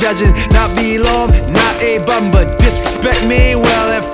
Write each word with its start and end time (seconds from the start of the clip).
judging, 0.00 0.32
not 0.50 0.74
below 0.74 1.28
'em, 1.28 1.52
not 1.52 1.76
a 1.82 1.98
bum, 1.98 2.30
but 2.30 2.58
disrespect 2.58 3.22
me. 3.24 3.54
Well, 3.54 3.88
if 3.98 4.06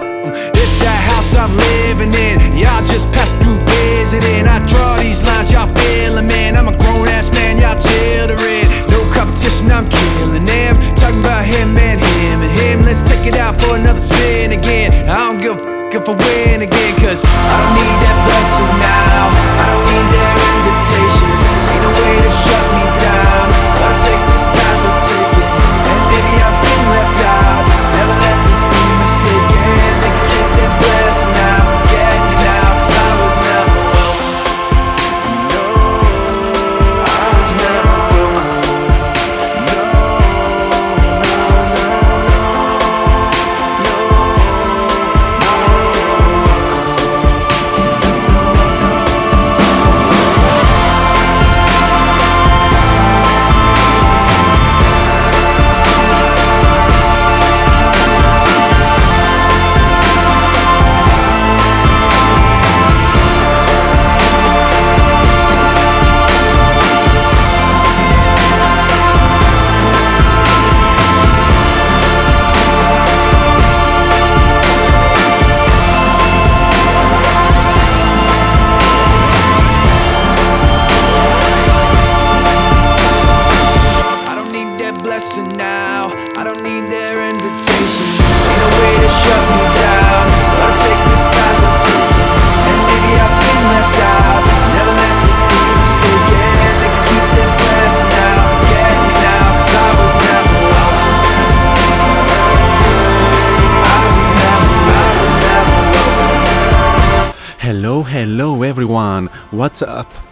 this 0.53 0.81
that 0.81 1.01
house 1.11 1.33
I'm 1.37 1.56
living 1.56 2.12
in, 2.12 2.41
y'all 2.59 2.84
just 2.87 3.06
pass 3.12 3.34
through 3.37 3.61
visiting. 3.65 4.48
I 4.48 4.59
draw 4.67 4.97
these 4.98 5.23
lines, 5.23 5.53
y'all 5.53 5.69
feeling, 5.69 6.27
man. 6.27 6.56
I'm 6.56 6.67
a 6.69 6.77
grown 6.77 7.06
ass 7.09 7.31
man, 7.31 7.59
y'all 7.59 7.78
children. 7.78 8.67
No 8.91 8.98
competition, 9.15 9.70
I'm 9.70 9.89
killing 9.89 10.45
them. 10.45 10.75
Talking 10.97 11.20
about 11.20 11.45
him 11.45 11.78
and 11.78 12.00
him 12.00 12.43
and 12.43 12.53
him. 12.61 12.83
Let's 12.83 13.03
take 13.05 13.25
it 13.25 13.37
out 13.37 13.61
for 13.61 13.77
another 13.77 14.00
spin 14.00 14.50
again. 14.50 14.91
I 15.09 15.17
don't 15.31 15.39
give 15.41 15.56
a 15.56 15.61
f- 15.61 15.77
if 15.97 16.09
I 16.09 16.12
win 16.12 16.61
again, 16.61 16.66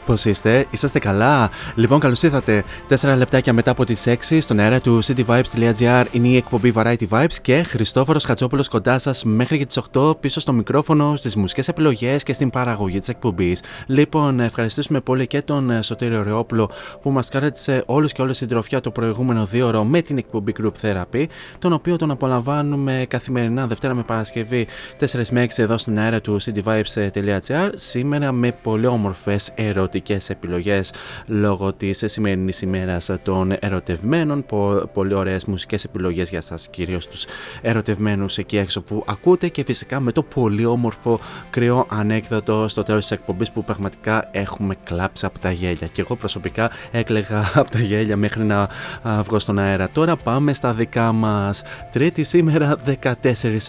Πώς 0.06 0.24
είστε, 0.24 0.66
είσαστε 0.70 0.98
καλά; 0.98 1.50
Λοιπόν, 1.74 2.00
καλώς 2.00 2.22
ήρθατε. 2.22 2.64
4 2.88 3.14
λεπτάκια 3.16 3.52
μετά 3.52 3.70
από 3.70 3.84
τις 3.84 4.06
6 4.06 4.40
στον 4.40 4.58
αέρα 4.58 4.80
του 4.80 5.04
cityvibes.gr 5.04 6.04
είναι 6.12 6.28
η 6.28 6.36
εκπομπή 6.36 6.72
Variety 6.76 7.08
Vibes 7.08 7.34
και 7.42 7.62
Χριστόφορος 7.62 8.24
Χατσόπουλο 8.24 8.64
κοντά 8.70 8.98
σας 8.98 9.24
μέχρι 9.24 9.58
και 9.58 9.66
τις 9.66 9.80
8 9.92 10.20
πίσω 10.20 10.40
στο 10.40 10.52
μικρόφωνο, 10.52 11.16
στις 11.16 11.36
μουσικές 11.36 11.68
επιλογές 11.68 12.22
και 12.22 12.32
στην 12.32 12.50
παραγωγή 12.50 12.98
της 12.98 13.08
εκπομπής. 13.08 13.62
Λοιπόν, 13.86 14.34
να 14.34 14.44
ευχαριστήσουμε 14.44 15.00
πολύ 15.00 15.26
και 15.26 15.42
τον 15.42 15.70
ε, 15.70 15.82
Σωτήριο 15.82 16.22
Ρεόπουλο 16.22 16.70
που 17.02 17.10
μας 17.10 17.28
κράτησε 17.28 17.82
όλους 17.86 18.12
και 18.12 18.22
όλες 18.22 18.38
την 18.38 18.48
τροφιά 18.48 18.80
το 18.80 18.90
προηγούμενο 18.90 19.44
δύο 19.44 19.66
ώρο 19.66 19.84
με 19.84 20.02
την 20.02 20.18
εκπομπή 20.18 20.54
Group 20.60 20.72
Therapy, 20.82 21.24
τον 21.58 21.72
οποίο 21.72 21.96
τον 21.96 22.10
απολαμβάνουμε 22.10 23.04
καθημερινά 23.08 23.66
Δευτέρα 23.66 23.94
με 23.94 24.02
Παρασκευή 24.02 24.66
4 25.00 25.06
με 25.30 25.44
6 25.44 25.48
εδώ 25.56 25.78
στον 25.78 25.98
αέρα 25.98 26.20
του 26.20 26.36
cityvibes.gr. 26.42 27.70
Σήμερα 27.74 28.32
με 28.32 28.52
πολύ 28.62 28.86
όμορφες 28.86 29.52
ερωτήσεις 29.54 29.92
ερωτικές 29.94 30.30
επιλογές 30.30 30.92
λόγω 31.26 31.72
της 31.72 32.02
σημερινής 32.06 32.62
ημέρας 32.62 33.10
των 33.22 33.56
ερωτευμένων. 33.60 34.44
Πο- 34.46 34.90
πολύ 34.92 35.14
ωραίες 35.14 35.44
μουσικές 35.44 35.84
επιλογές 35.84 36.28
για 36.30 36.40
σας, 36.40 36.68
κυρίως 36.70 37.08
τους 37.08 37.24
ερωτευμένους 37.62 38.38
εκεί 38.38 38.56
έξω 38.56 38.82
που 38.82 39.04
ακούτε 39.06 39.48
και 39.48 39.64
φυσικά 39.64 40.00
με 40.00 40.12
το 40.12 40.22
πολύ 40.22 40.64
όμορφο 40.64 41.20
κρυό 41.50 41.86
ανέκδοτο 41.88 42.68
στο 42.68 42.82
τέλος 42.82 43.02
της 43.02 43.10
εκπομπής 43.10 43.50
που 43.50 43.64
πραγματικά 43.64 44.28
έχουμε 44.30 44.76
κλάψει 44.84 45.26
από 45.26 45.38
τα 45.38 45.50
γέλια. 45.50 45.86
Και 45.86 46.00
εγώ 46.00 46.16
προσωπικά 46.16 46.70
έκλεγα 46.90 47.50
από 47.60 47.70
τα 47.70 47.78
γέλια 47.78 48.16
μέχρι 48.16 48.44
να 48.44 48.68
α, 49.02 49.22
βγω 49.22 49.38
στον 49.38 49.58
αέρα. 49.58 49.88
Τώρα 49.88 50.16
πάμε 50.16 50.52
στα 50.52 50.72
δικά 50.72 51.12
μας. 51.12 51.62
Τρίτη 51.92 52.22
σήμερα 52.22 52.76
14 53.02 53.12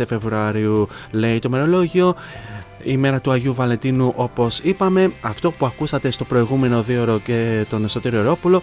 Φεβρουαρίου 0.07 0.87
λέει 1.11 1.39
το 1.39 1.49
μερολόγιο 1.49 2.15
η 2.85 2.97
μέρα 2.97 3.21
του 3.21 3.31
Αγίου 3.31 3.53
Βαλεντίνου 3.53 4.13
όπως 4.15 4.59
είπαμε 4.59 5.11
αυτό 5.21 5.51
που 5.51 5.65
ακούσατε 5.65 6.11
στο 6.11 6.23
προηγούμενο 6.23 6.83
δύο 6.83 7.21
και 7.23 7.65
τον 7.69 7.83
Εσωτερικό 7.83 8.23
Ρόπουλο 8.23 8.61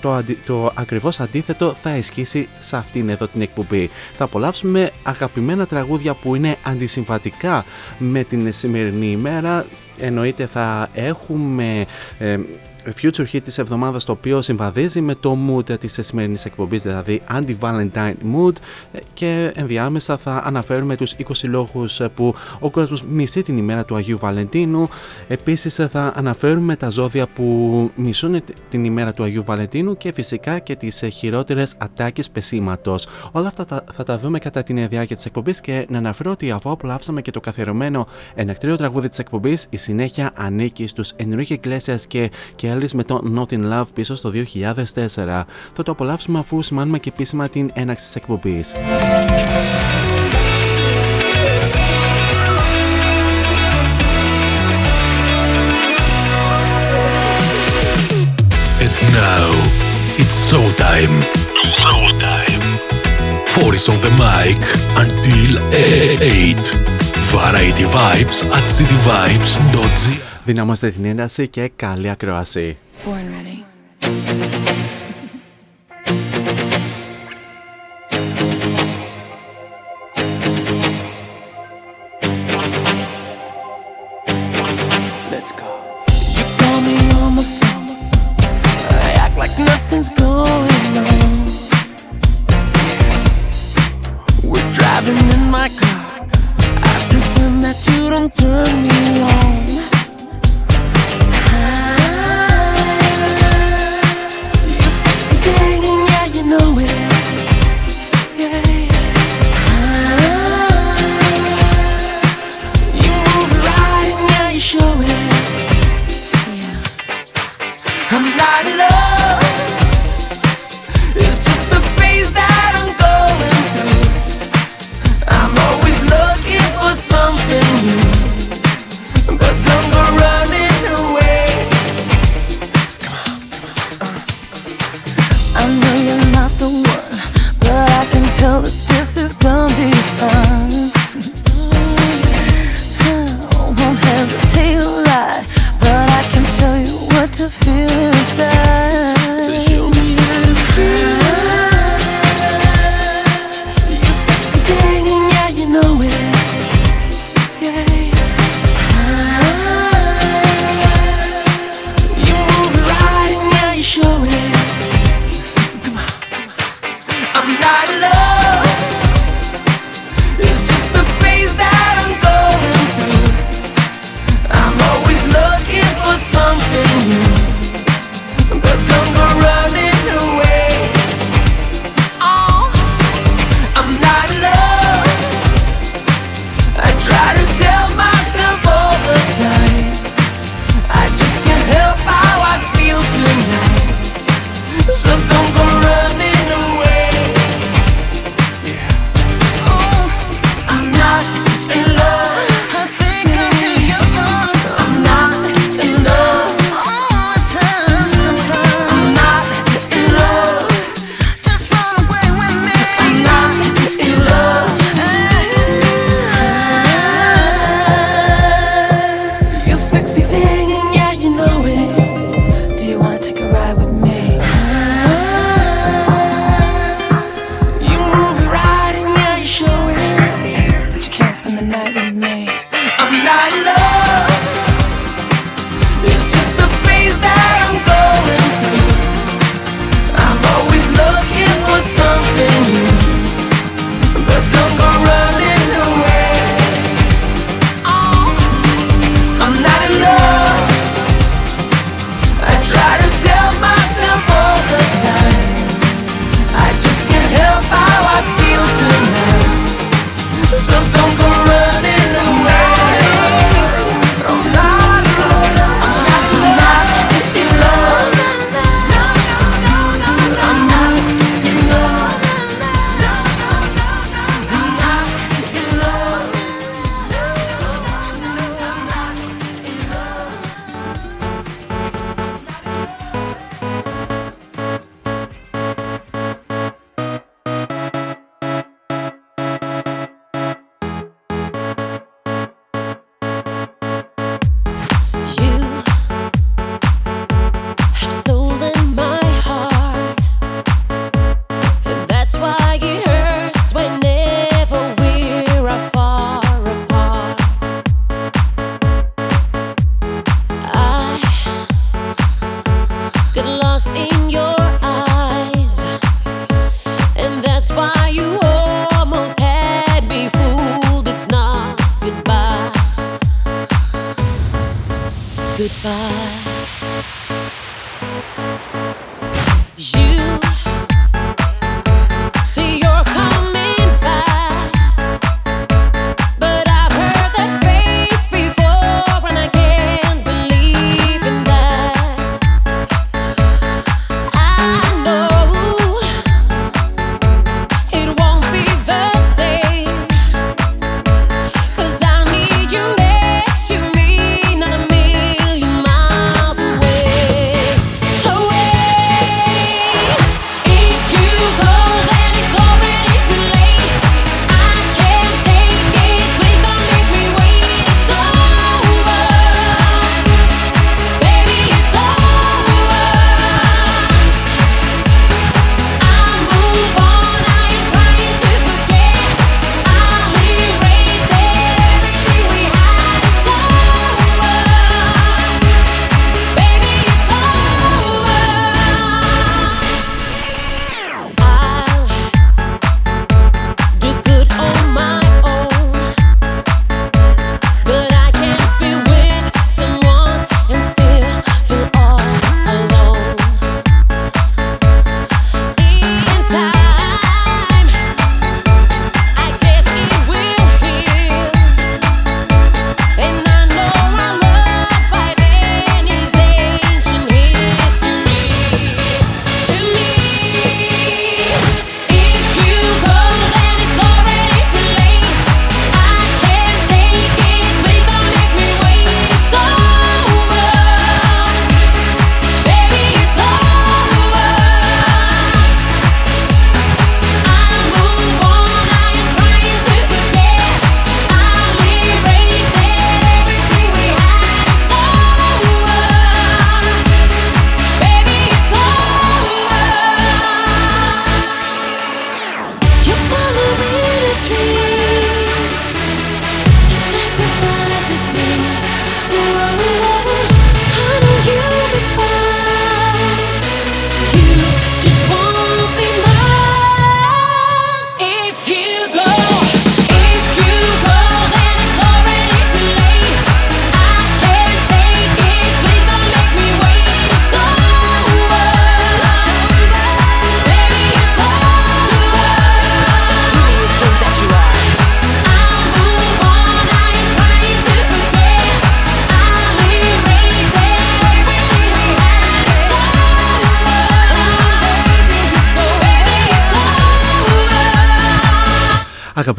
το, 0.00 0.12
αντι... 0.12 0.38
το 0.46 0.72
ακριβώς 0.74 1.20
αντίθετο 1.20 1.74
θα 1.82 1.96
ισχύσει 1.96 2.48
σε 2.58 2.76
αυτήν 2.76 3.08
εδώ 3.08 3.26
την 3.26 3.40
εκπομπή. 3.40 3.90
Θα 4.16 4.24
απολαύσουμε 4.24 4.90
αγαπημένα 5.02 5.66
τραγούδια 5.66 6.14
που 6.14 6.34
είναι 6.34 6.56
αντισυμβατικά 6.62 7.64
με 7.98 8.24
την 8.24 8.52
σημερινή 8.52 9.10
ημέρα. 9.10 9.66
Εννοείται 9.98 10.46
θα 10.46 10.88
έχουμε 10.94 11.86
ε, 12.18 12.38
future 13.02 13.26
hit 13.32 13.40
της 13.44 13.58
εβδομάδας 13.58 14.04
το 14.04 14.12
οποίο 14.12 14.42
συμβαδίζει 14.42 15.00
με 15.00 15.14
το 15.14 15.38
mood 15.48 15.78
της 15.80 15.98
σημερινής 16.00 16.44
εκπομπής 16.44 16.82
δηλαδή 16.82 17.22
anti-valentine 17.32 18.14
mood 18.34 18.52
και 19.14 19.52
ενδιάμεσα 19.54 20.16
θα 20.16 20.42
αναφέρουμε 20.44 20.96
τους 20.96 21.14
20 21.18 21.22
λόγους 21.42 22.00
που 22.14 22.34
ο 22.60 22.70
κόσμος 22.70 23.04
μισεί 23.04 23.42
την 23.42 23.56
ημέρα 23.56 23.84
του 23.84 23.94
Αγίου 23.94 24.18
Βαλεντίνου. 24.18 24.88
Επίσης 25.28 25.74
θα 25.74 26.12
αναφέρουμε 26.16 26.76
τα 26.76 26.90
ζώδια 26.90 27.26
που 27.26 27.90
μισούν 27.94 28.42
την 28.70 28.84
ημέρα 28.84 29.12
του 29.12 29.22
Αγίου 29.22 29.44
Βαλεντίνου 29.44 29.96
και 29.96 30.12
φυσικά 30.12 30.58
και 30.58 30.76
τις 30.76 31.04
χειρότερες 31.12 31.74
ατάκες 31.78 32.30
πεσήματος 32.30 33.08
όλα 33.32 33.48
αυτά 33.48 33.64
τα, 33.64 33.84
θα 33.92 34.02
τα 34.02 34.18
δούμε 34.18 34.38
κατά 34.38 34.62
την 34.62 34.88
διάρκεια 34.88 35.16
της 35.16 35.24
εκπομπής 35.24 35.60
και 35.60 35.86
να 35.88 35.98
αναφέρω 35.98 36.30
ότι 36.30 36.50
αφού 36.50 36.70
απολαύσαμε 36.70 37.22
και 37.22 37.30
το 37.30 37.40
καθιερωμένο 37.40 38.06
ενακτήριο 38.34 38.76
τραγούδι 38.76 39.08
της 39.08 39.18
εκπομπής 39.18 39.66
η 39.70 39.76
συνέχεια 39.76 40.30
ανήκει 40.34 40.86
στους 40.86 41.12
Enrique 41.16 41.56
Iglesias 41.64 42.00
και, 42.08 42.30
και 42.54 42.69
Kelly's 42.70 42.92
με 42.92 43.04
το 43.04 43.22
Not 43.36 43.52
in 43.52 43.72
Love 43.72 43.86
πίσω 43.94 44.14
στο 44.14 44.32
2004. 44.34 45.44
Θα 45.72 45.82
το 45.82 45.90
απολαύσουμε 45.90 46.38
αφού 46.38 46.62
σημάνουμε 46.62 46.98
και 46.98 47.08
επίσημα 47.08 47.48
την 47.48 47.70
έναξη 47.74 48.06
τη 48.06 48.12
εκπομπή. 48.16 48.64
Now 59.30 59.50
it's 60.22 60.36
showtime. 60.48 61.14
Showtime. 61.80 62.64
Four 63.52 63.70
is 63.78 63.86
on 63.92 63.98
the 64.06 64.12
mic 64.24 64.60
until 65.04 65.50
8. 66.22 66.90
Variety 67.34 67.86
Vibes 67.94 68.38
at 68.56 68.64
cityvibes.gr 68.76 70.30
Δυναμώστε 70.50 70.90
την 70.90 71.04
ένταση 71.04 71.48
και 71.48 71.70
καλή 71.76 72.10
ακρόαση. 72.10 72.76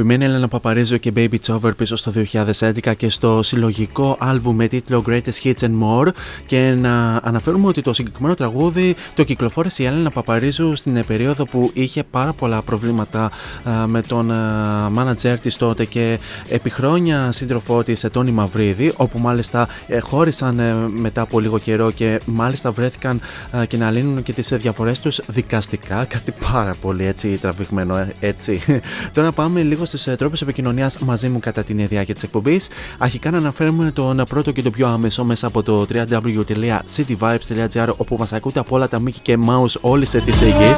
Αγαπημένη 0.02 0.32
Έλενα 0.32 0.41
Παπαρίζου 0.52 1.00
και 1.00 1.12
Baby 1.16 1.36
Chover 1.46 1.72
πίσω 1.78 1.96
στο 1.96 2.14
2011 2.34 2.96
και 2.98 3.10
στο 3.10 3.44
συλλογικό 3.44 4.18
άλμπουμ 4.20 4.56
με 4.56 4.68
τίτλο 4.68 5.04
Greatest 5.08 5.44
Hits 5.44 5.60
and 5.60 5.80
More. 5.84 6.08
Και 6.46 6.76
να 6.80 7.20
αναφέρουμε 7.24 7.68
ότι 7.68 7.82
το 7.82 7.94
συγκεκριμένο 7.94 8.36
τραγούδι 8.36 8.96
το 9.16 9.24
κυκλοφόρησε 9.24 9.84
η 9.84 9.86
Έλενα 9.86 10.10
Παπαρίζου 10.10 10.76
στην 10.76 11.06
περίοδο 11.06 11.46
που 11.46 11.72
είχε 11.74 12.04
πάρα 12.04 12.34
πολλά 12.34 12.62
προβλήματα 12.62 13.32
με 13.88 14.02
τον 14.02 14.26
μάνατζερ 14.92 15.40
της 15.40 15.58
τότε 15.58 15.86
και 15.86 16.20
επί 16.50 16.70
χρόνια 16.70 17.32
σύντροφό 17.32 17.84
της 17.84 18.06
Τόνι 18.12 18.32
Μαυρίδη 18.32 18.94
όπου 18.98 19.20
μάλιστα 19.20 19.68
ε, 19.88 20.00
χώρισαν 20.00 20.60
ε, 20.60 20.74
μετά 20.96 21.22
από 21.22 21.40
λίγο 21.40 21.60
καιρό 21.60 21.92
και 21.92 22.20
μάλιστα 22.26 22.72
βρέθηκαν 22.72 23.22
και 23.68 23.78
να 23.78 23.92
λύνουν 23.92 24.24
και 24.24 24.34
τις 24.34 24.48
διαφορές 24.50 25.00
τους 25.00 25.22
δικαστικά. 25.28 26.06
Κάτι 26.06 26.34
πάρα 26.52 26.76
πολύ 26.82 27.06
έτσι 27.06 27.30
τραβηγμένο 27.30 27.98
ε, 27.98 28.14
έτσι. 28.20 28.62
Τώρα 29.14 29.32
πάμε 29.32 29.62
λίγο 29.62 29.86
στου 29.86 30.16
τρόπου 30.16 30.36
επικοινωνίας 30.42 30.98
μαζί 31.00 31.30
μου 31.30 31.40
κατά 31.40 31.64
την 31.64 31.88
διάρκεια 31.88 32.14
της 32.14 32.24
εκπομπής. 32.24 32.68
Αρχικά 32.98 33.32
να 33.32 33.38
αναφέρουμε 33.38 33.92
τον 33.92 34.24
πρώτο 34.30 34.52
και 34.52 34.62
το 34.62 34.70
πιο 34.70 34.88
άμεσο 34.88 35.24
μέσα 35.24 35.48
από 35.48 35.64
το 35.64 35.86
www.cityvibes.gr 35.94 37.88
όπου 37.98 38.16
μας 38.20 38.34
ακούτε 38.34 38.60
από 38.60 38.76
όλα 38.76 38.88
τα 38.88 39.02
Mickey 39.06 39.20
και 39.22 39.38
Mouse 39.48 39.74
όλη 39.82 40.06
τη 40.06 40.20
γη. 40.46 40.76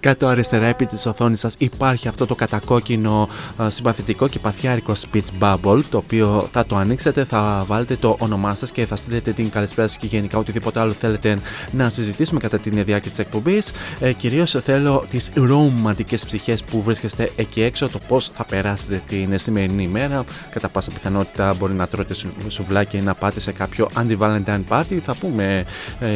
Κάτω 0.00 0.26
αριστερά 0.26 0.66
επί 0.66 0.86
της 0.86 1.06
οθόνης 1.06 1.40
σας 1.40 1.54
υπάρχει 1.58 2.08
αυτό 2.08 2.26
το 2.26 2.34
κατακόκκινο 2.34 3.28
συμπαθητικό 3.66 4.28
και 4.28 4.38
παθιάρικο 4.38 4.92
speech 4.92 5.28
bubble 5.40 5.80
το 5.90 5.96
οποίο 5.96 6.48
θα 6.52 6.66
το 6.66 6.76
ανοίξετε, 6.76 7.24
θα 7.24 7.64
βάλετε 7.66 7.96
το 7.96 8.16
όνομά 8.20 8.54
σας 8.54 8.70
και 8.70 8.86
θα 8.86 8.96
στείλετε 8.96 9.32
την 9.32 9.50
καλησπέρα 9.50 9.88
σας 9.88 9.96
και 9.96 10.06
γενικά 10.06 10.38
οτιδήποτε 10.38 10.80
άλλο 10.80 10.92
θέλετε 10.92 11.38
να 11.70 11.88
συζητήσουμε 11.88 12.40
κατά 12.40 12.58
την 12.58 12.84
διάρκεια 12.84 13.10
της 13.10 13.18
εκπομπής. 13.18 13.72
Ε, 14.00 14.12
Κυρίως 14.12 14.50
θέλω 14.64 15.04
τις 15.10 15.30
ρομαντικές 15.34 16.24
ψυχές 16.24 16.64
που 16.64 16.82
βρίσκεστε 16.82 17.30
εκεί 17.36 17.62
έξω, 17.62 17.88
το 17.88 17.98
πώς 18.14 18.30
θα 18.34 18.44
περάσετε 18.44 19.02
την 19.06 19.38
σημερινή 19.38 19.82
ημέρα. 19.82 20.24
Κατά 20.50 20.68
πάσα 20.68 20.90
πιθανότητα 20.90 21.54
μπορεί 21.58 21.72
να 21.72 21.86
τρώτε 21.86 22.14
σουβλάκι 22.48 22.96
ή 22.96 23.00
να 23.00 23.14
πάτε 23.14 23.40
σε 23.40 23.52
κάποιο 23.52 23.88
anti-Valentine 23.94 24.60
party. 24.68 24.98
Θα 25.04 25.14
πούμε 25.14 25.64
ε, 26.00 26.06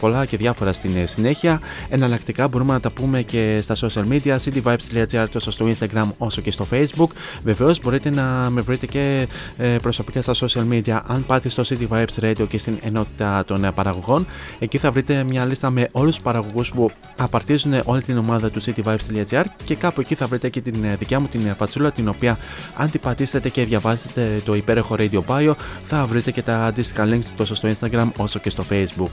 πολλά 0.00 0.26
και 0.26 0.36
διάφορα 0.36 0.72
στην 0.72 1.08
συνέχεια. 1.08 1.60
Εναλλακτικά 1.88 2.48
μπορούμε 2.48 2.72
να 2.72 2.80
τα 2.80 2.90
πούμε 2.90 3.22
και 3.22 3.58
στα 3.62 3.74
social 3.74 4.04
media, 4.10 4.36
cityvibes.gr 4.44 5.26
τόσο 5.32 5.50
στο 5.50 5.66
Instagram 5.68 6.08
όσο 6.18 6.40
και 6.40 6.50
στο 6.50 6.66
Facebook. 6.70 7.08
Βεβαίως 7.42 7.80
μπορείτε 7.80 8.10
να 8.10 8.50
με 8.50 8.60
βρείτε 8.60 8.86
και 8.86 9.28
ε, 9.56 9.68
προσωπικά 9.68 10.22
στα 10.22 10.32
social 10.34 10.72
media 10.72 11.00
αν 11.06 11.26
πάτε 11.26 11.48
στο 11.48 11.62
City 11.66 11.88
Vibes 11.88 12.24
Radio 12.24 12.48
και 12.48 12.58
στην 12.58 12.78
ενότητα 12.82 13.44
των 13.46 13.64
ε, 13.64 13.72
παραγωγών. 13.72 14.26
Εκεί 14.58 14.78
θα 14.78 14.90
βρείτε 14.90 15.22
μια 15.22 15.44
λίστα 15.44 15.70
με 15.70 15.88
όλους 15.92 16.14
τους 16.14 16.24
παραγωγούς 16.24 16.70
που 16.70 16.90
απαρτίζουν 17.18 17.80
όλη 17.84 18.02
την 18.02 18.18
ομάδα 18.18 18.50
του 18.50 18.62
cityvibes.gr 18.62 19.44
και 19.64 19.74
κάπου 19.74 20.00
εκεί 20.00 20.14
θα 20.14 20.26
βρείτε 20.26 20.48
και 20.48 20.60
την 20.60 20.96
δικιά 20.98 21.20
μου 21.20 21.26
την 21.26 21.37
φατσούλα 21.58 21.92
την 21.92 22.08
οποία 22.08 22.38
αν 22.76 22.90
την 22.90 23.00
πατήσετε 23.00 23.48
και 23.48 23.64
διαβάσετε 23.64 24.40
το 24.44 24.54
υπέροχο 24.54 24.94
Radio 24.98 25.20
Bio 25.28 25.54
θα 25.86 26.04
βρείτε 26.04 26.30
και 26.30 26.42
τα 26.42 26.64
αντίστοιχα 26.64 27.06
links 27.08 27.24
τόσο 27.36 27.54
στο 27.54 27.68
Instagram 27.68 28.08
όσο 28.16 28.38
και 28.38 28.50
στο 28.50 28.64
Facebook. 28.70 29.08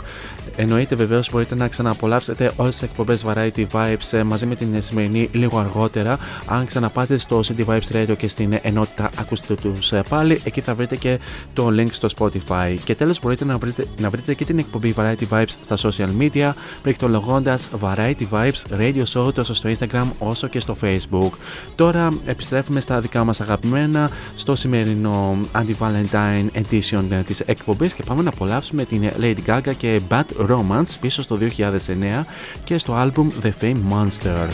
Εννοείται 0.55 0.95
βεβαίως 0.95 1.31
μπορείτε 1.31 1.55
να 1.55 1.67
ξανααπολαύσετε 1.67 2.51
όλες 2.55 2.73
τις 2.73 2.83
εκπομπές 2.83 3.25
Variety 3.27 3.65
Vibes 3.71 4.11
ε, 4.11 4.23
μαζί 4.23 4.45
με 4.45 4.55
την 4.55 4.81
σημερινή 4.81 5.29
λίγο 5.31 5.59
αργότερα. 5.59 6.17
Αν 6.45 6.65
ξαναπάτε 6.65 7.17
στο 7.17 7.39
City 7.39 7.65
Vibes 7.65 7.95
Radio 7.95 8.17
και 8.17 8.27
στην 8.27 8.59
ενότητα 8.61 9.09
ακούστε 9.19 9.55
τους 9.55 9.91
ε, 9.91 10.01
πάλι, 10.09 10.41
εκεί 10.43 10.61
θα 10.61 10.75
βρείτε 10.75 10.95
και 10.95 11.19
το 11.53 11.67
link 11.67 11.87
στο 11.91 12.07
Spotify. 12.17 12.75
Και 12.83 12.95
τέλος 12.95 13.19
μπορείτε 13.21 13.45
να 13.45 13.57
βρείτε, 13.57 13.85
να 13.99 14.09
βρείτε 14.09 14.33
και 14.33 14.45
την 14.45 14.59
εκπομπή 14.59 14.93
Variety 14.97 15.27
Vibes 15.29 15.53
στα 15.61 15.77
social 15.77 16.09
media, 16.19 16.51
πληκτρολογώντα 16.81 17.57
Variety 17.81 18.27
Vibes 18.31 18.79
Radio 18.79 19.03
Show 19.13 19.33
τόσο 19.33 19.53
στο 19.53 19.69
Instagram 19.69 20.07
όσο 20.19 20.47
και 20.47 20.59
στο 20.59 20.77
Facebook. 20.81 21.31
Τώρα 21.75 22.09
επιστρέφουμε 22.25 22.79
στα 22.79 22.99
δικά 22.99 23.23
μας 23.23 23.41
αγαπημένα 23.41 24.09
στο 24.35 24.55
σημερινό 24.55 25.39
Anti-Valentine 25.53 26.61
Edition 26.61 27.03
της 27.25 27.39
εκπομπής 27.39 27.93
και 27.93 28.03
πάμε 28.03 28.21
να 28.21 28.29
απολαύσουμε 28.29 28.85
την 28.85 29.09
Lady 29.21 29.37
Gaga 29.47 29.75
και 29.77 30.01
Bad 30.09 30.49
Romance 30.49 30.89
πίσω 30.99 31.21
στο 31.21 31.37
2009 31.41 32.25
και 32.63 32.77
στο 32.77 32.93
album 33.01 33.45
The 33.45 33.51
Fame 33.61 33.77
Monster. 33.91 34.47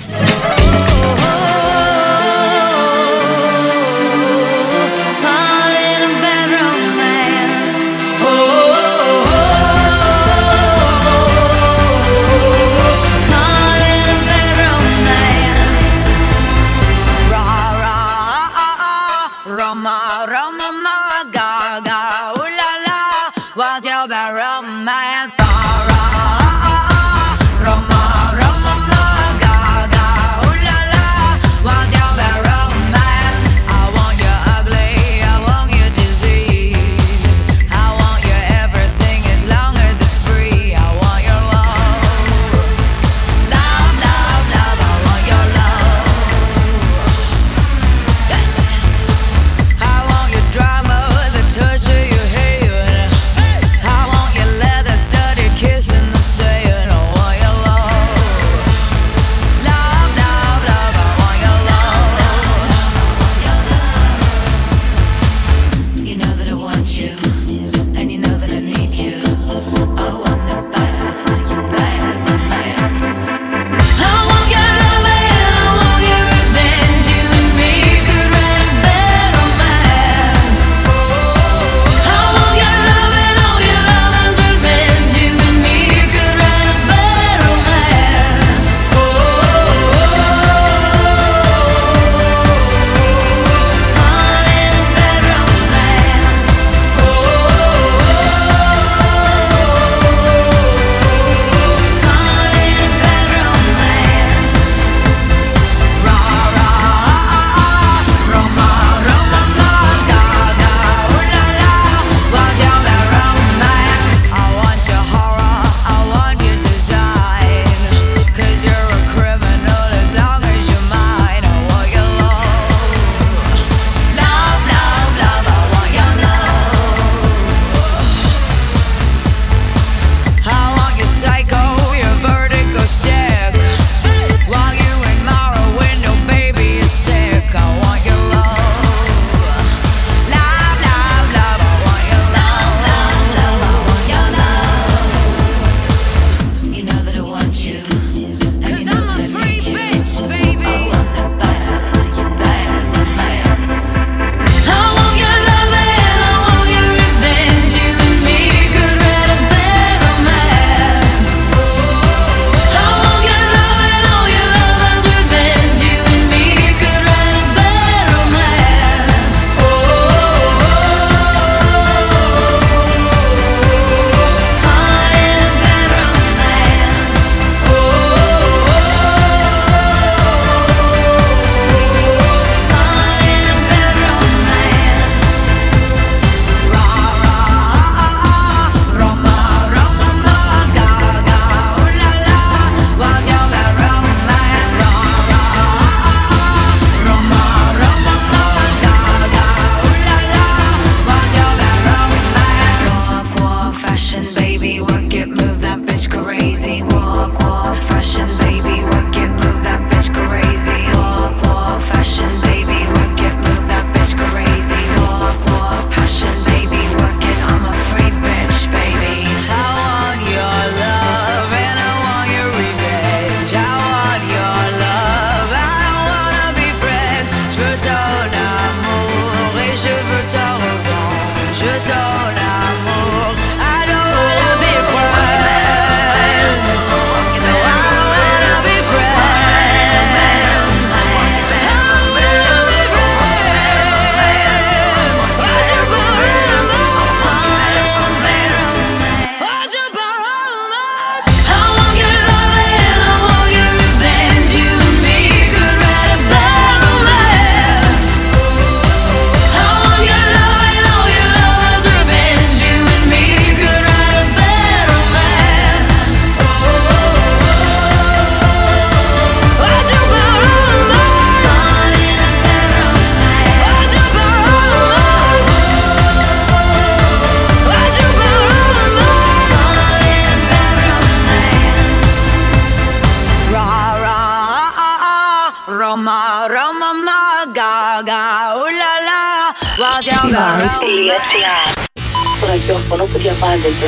Διαβάζετε. 293.56 293.86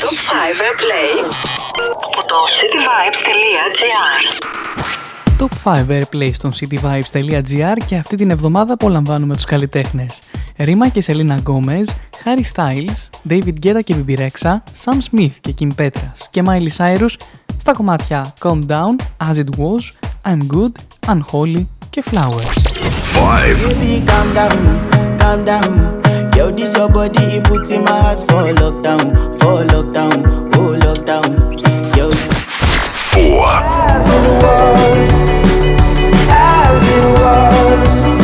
Top 0.00 0.14
5 0.14 0.14
Airplay 0.66 1.10
από 2.06 2.26
το 2.26 2.36
cityvibes.gr 2.58 4.20
Top 5.38 5.52
5 5.64 6.00
Airplay 6.00 6.30
στο 6.34 6.50
cityvibes.gr 6.60 7.76
και 7.86 7.96
αυτή 7.96 8.16
την 8.16 8.30
εβδομάδα 8.30 8.72
απολαμβάνουμε 8.72 9.34
τους 9.34 9.44
καλλιτέχνες. 9.44 10.20
Rema 10.58 10.88
και 10.88 11.00
Selena 11.00 11.34
Gomez, 11.34 11.88
Harry 12.24 12.42
Styles, 12.54 13.08
David 13.28 13.54
Guetta 13.66 13.84
και 13.84 13.94
Bebe 13.96 14.18
Rexha, 14.18 14.54
Sam 14.84 14.98
Smith 15.10 15.32
και 15.40 15.54
Kim 15.60 15.68
Petras 15.78 16.26
και 16.30 16.42
Miley 16.46 16.76
Cyrus 16.76 17.14
στα 17.58 17.72
κομμάτια 17.72 18.32
Calm 18.40 18.66
Down, 18.66 18.96
As 19.30 19.34
It 19.34 19.50
Was, 19.58 19.82
I'm 20.32 20.40
Good, 20.56 20.72
Unholy 21.06 21.64
και 21.90 22.02
Flowers. 22.10 22.68
5 23.18 23.58
Baby, 23.66 24.97
calm 25.28 25.44
down. 25.44 26.32
Yo, 26.34 26.50
this 26.50 26.74
your 26.76 26.88
body, 26.88 27.22
it 27.36 27.44
puts 27.44 27.70
in 27.70 27.84
my 27.84 27.90
heart 27.90 28.20
for 28.20 28.48
lockdown, 28.60 29.12
for 29.38 29.62
lockdown, 29.72 30.24
oh 30.56 30.74
lockdown. 30.84 31.28
Yo. 31.96 32.10
4 32.10 33.44
As 33.60 34.08
it 34.08 34.26
was, 34.42 35.10
as 36.30 36.82
it 36.96 37.04
was, 37.20 38.17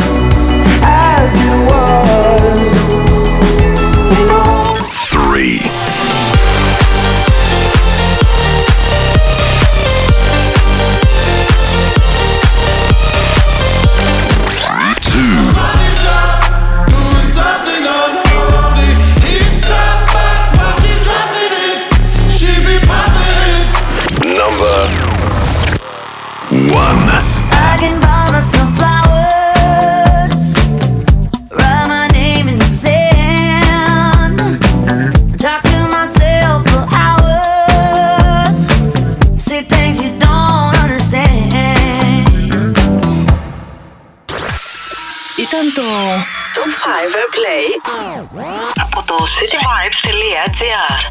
cityvibes.gr 49.27 51.01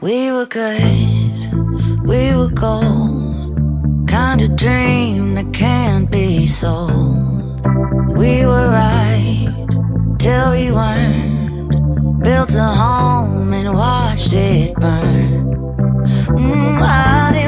We 0.00 0.30
were 0.30 0.46
good, 0.46 1.52
we 2.06 2.36
were 2.36 2.50
gold. 2.54 3.58
Kind 4.06 4.42
of 4.42 4.54
dream 4.54 5.34
that 5.34 5.52
can't 5.52 6.08
be 6.08 6.46
sold. 6.46 7.66
We 8.16 8.46
were 8.46 8.70
right 8.70 9.66
till 10.20 10.52
we 10.52 10.70
weren't. 10.70 12.22
Built 12.22 12.54
a 12.54 12.62
home 12.62 13.52
and 13.52 13.74
watched 13.74 14.32
it 14.32 14.76
burn. 14.76 15.46
Mm, 16.36 16.82
I 16.82 17.45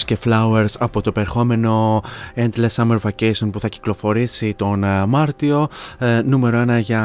Cyrus 0.00 0.04
και 0.04 0.16
Flowers 0.24 0.74
από 0.78 1.00
το 1.00 1.12
περχόμενο 1.12 2.02
Endless 2.34 2.68
Summer 2.74 2.96
Vacation 2.98 3.50
που 3.52 3.60
θα 3.60 3.68
κυκλοφορήσει 3.68 4.54
τον 4.54 4.84
ε, 4.84 5.06
Μάρτιο. 5.06 5.68
Ε, 5.98 6.20
νούμερο 6.24 6.64
1 6.76 6.80
για 6.80 7.02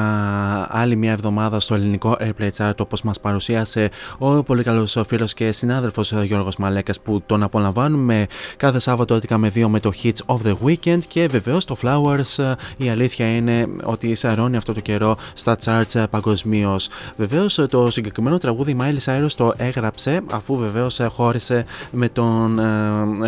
άλλη 0.70 0.96
μια 0.96 1.12
εβδομάδα 1.12 1.60
στο 1.60 1.76
ελληνικό 1.76 2.18
Airplay 2.20 2.50
Chart 2.58 2.74
όπως 2.78 3.02
μας 3.02 3.20
παρουσίασε 3.20 3.90
ο 4.18 4.44
πολύ 4.44 4.64
καλός 4.64 5.02
φίλος 5.08 5.34
και 5.34 5.52
συνάδελφος 5.52 6.12
ε, 6.12 6.24
Γιώργος 6.24 6.58
Μαλέκας 6.58 7.00
που 7.00 7.22
τον 7.26 7.44
απολαμβάνουμε 7.44 8.28
κάθε 8.58 8.80
Σάββατο 8.80 9.20
με 9.38 9.50
δύο 9.50 9.70
με 9.70 9.80
το 9.80 9.92
Hits 10.04 10.26
of 10.26 10.38
the 10.46 10.56
Weekend 10.66 11.00
και 11.08 11.28
βεβαίως 11.28 11.66
το 11.66 11.76
Flowers 11.82 12.54
η 12.78 12.90
αλήθεια 12.90 13.36
είναι 13.36 13.68
ότι 13.84 14.16
σαρώνει 14.16 14.58
αυτό 14.58 14.74
το 14.74 14.80
καιρό 14.80 15.18
στα 15.34 15.58
charts 15.66 16.04
παγκοσμίως. 16.10 16.90
Βεβαίως 17.16 17.60
το 17.70 17.90
συγκεκριμένο 17.90 18.38
τραγούδι 18.38 18.78
Miley 18.80 19.04
Cyrus 19.06 19.32
το 19.38 19.54
έγραψε 19.58 20.22
αφού 20.32 20.58
βεβαίως 20.58 21.00
χώρισε 21.10 21.66
με 21.92 22.10
τον 22.10 22.60
ε, 22.60 22.85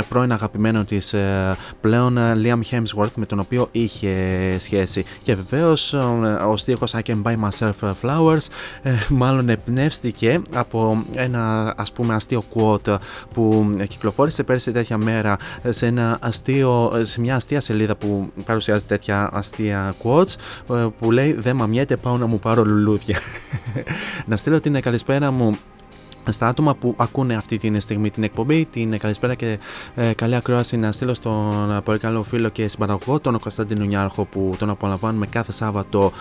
πρώην 0.09 0.31
αγαπημένο 0.31 0.83
της 0.83 1.13
ε, 1.13 1.55
πλέον 1.81 2.17
ε, 2.17 2.33
Liam 2.43 2.59
Hemsworth 2.71 3.11
με 3.15 3.25
τον 3.25 3.39
οποίο 3.39 3.67
είχε 3.71 4.15
σχέση. 4.59 5.05
Και 5.23 5.35
βεβαίως 5.35 5.93
ο 6.47 6.57
στίχος 6.57 6.95
I 6.95 6.99
can 7.09 7.23
buy 7.23 7.35
myself 7.49 7.93
flowers 8.01 8.45
μάλλον 9.09 9.49
εμπνεύστηκε 9.49 10.41
από 10.53 11.03
ένα 11.13 11.73
ας 11.77 11.91
πούμε 11.91 12.13
αστείο 12.13 12.43
quote 12.53 12.97
που 13.33 13.71
κυκλοφόρησε 13.87 14.43
πέρσι 14.43 14.71
τέτοια 14.71 14.97
μέρα 14.97 15.37
σε, 15.69 15.85
ένα 15.85 16.17
αστείο, 16.21 16.91
σε 17.01 17.19
μια 17.19 17.35
αστεία 17.35 17.61
σελίδα 17.61 17.95
που 17.95 18.31
παρουσιάζει 18.45 18.85
τέτοια 18.85 19.29
αστεία 19.33 19.93
quotes 20.03 20.35
που 20.99 21.11
λέει 21.11 21.33
δεν 21.33 21.55
μαμιέται 21.55 21.95
πάω 21.95 22.17
να 22.17 22.25
μου 22.25 22.39
πάρω 22.39 22.65
λουλούδια 22.65 23.19
να 24.29 24.37
στείλω 24.37 24.59
την 24.59 24.81
καλησπέρα 24.81 25.31
μου 25.31 25.57
στα 26.31 26.47
άτομα 26.47 26.75
που 26.75 26.93
ακούνε 26.97 27.35
αυτή 27.35 27.57
τη 27.57 27.79
στιγμή 27.79 28.09
την 28.09 28.23
εκπομπή. 28.23 28.65
Την 28.65 28.97
καλησπέρα 28.97 29.35
και 29.35 29.59
ε, 29.95 30.13
καλή 30.13 30.35
ακρόαση 30.35 30.77
να 30.77 30.91
στείλω 30.91 31.13
στον 31.13 31.71
ε, 31.71 31.81
πολύ 31.81 31.99
καλό 31.99 32.23
φίλο 32.23 32.49
και 32.49 32.67
συμπαραγωγό, 32.67 33.19
τον 33.19 33.39
Κωνσταντίνο 33.39 33.85
Νιάρχο, 33.85 34.25
που 34.25 34.53
τον 34.57 34.69
απολαμβάνουμε 34.69 35.25
κάθε 35.25 35.51
Σάββατο 35.51 36.11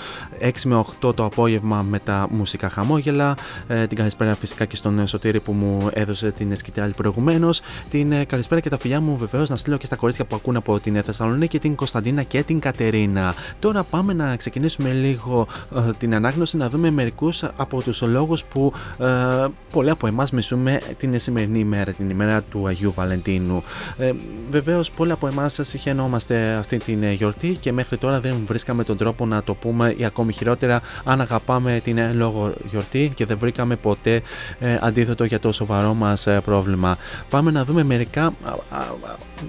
6 0.40 0.51
με 0.64 0.85
8 1.03 1.14
το 1.16 1.25
απόγευμα 1.25 1.83
με 1.83 1.99
τα 1.99 2.29
μουσικά 2.31 2.69
χαμόγελα. 2.69 3.37
Ε, 3.69 3.87
την 3.87 3.97
καλησπέρα 3.97 4.35
φυσικά 4.35 4.64
και 4.64 4.77
στον 4.77 5.07
Σωτήρη 5.07 5.40
που 5.40 5.53
μου 5.53 5.88
έδωσε 5.92 6.31
την 6.31 6.57
σκητάλη 6.57 6.92
προηγουμένως. 6.97 7.61
Την 7.90 8.12
ε, 8.12 8.25
καλησπέρα 8.25 8.61
και 8.61 8.69
τα 8.69 8.79
φιλιά 8.79 9.01
μου 9.01 9.16
βεβαίως 9.16 9.49
να 9.49 9.57
στείλω 9.57 9.77
και 9.77 9.87
στα 9.87 9.97
κορίτσια 9.97 10.25
που 10.25 10.35
ακούνε 10.37 10.59
από 10.59 10.81
την 10.81 11.03
Θεσσαλονίκη, 11.03 11.59
την 11.59 11.75
Κωνσταντίνα 11.75 12.23
και 12.23 12.42
την 12.42 12.59
Κατερίνα. 12.59 13.35
Τώρα 13.59 13.83
πάμε 13.83 14.12
να 14.12 14.37
ξεκινήσουμε 14.37 14.92
λίγο 14.92 15.47
ε, 15.77 15.90
την 15.99 16.14
ανάγνωση, 16.14 16.57
να 16.57 16.69
δούμε 16.69 16.90
μερικούς 16.90 17.42
από 17.57 17.83
τους 17.83 18.03
λόγους 18.03 18.45
που 18.45 18.73
ε, 18.99 19.47
πολλοί 19.73 19.90
από 19.97 20.07
εμάς 20.07 20.31
μισούμε 20.31 20.81
την 20.99 21.21
σημερινή 21.21 21.59
ημέρα, 21.59 21.93
την 21.93 22.11
ημέρα 22.11 22.43
του 22.43 22.67
Αγίου 22.67 22.93
Βαλεντίνου. 22.93 23.63
Ε, 23.99 24.13
Βεβαίως, 24.51 24.91
πολλοί 24.91 25.13
από 25.13 25.27
εμάς 25.27 25.59
συχαινόμαστε 25.63 26.53
αυτή 26.59 26.77
την 26.77 27.13
γιορτή 27.13 27.57
και 27.61 27.73
μέχρι 27.73 27.97
τώρα 27.97 28.21
δεν 28.21 28.35
βρίσκαμε 28.47 28.85
τον 28.85 28.97
τρόπο 28.97 29.27
να 29.27 29.43
το 29.43 29.55
πούμε 29.55 29.95
ή 29.97 30.05
ακόμη 30.05 30.33
χειρότερα 30.33 30.81
αν 31.05 31.21
αγαπάμε 31.21 31.81
την 31.85 31.99
λόγο 32.15 32.53
γιορτή 32.65 33.13
και 33.15 33.27
δεν 33.27 33.39
βρήκαμε 33.39 33.77
ποτέ 33.77 34.23
ε, 34.61 34.79
αντίθετο 34.81 35.25
για 35.25 35.41
το 35.41 35.53
σοβαρό 35.53 35.95
μας 35.95 36.27
ε, 36.27 36.41
πρόβλημα. 36.45 36.97
Πάμε 37.31 37.51
να 37.51 37.65
δούμε 37.65 37.85
μερικά, 37.85 38.35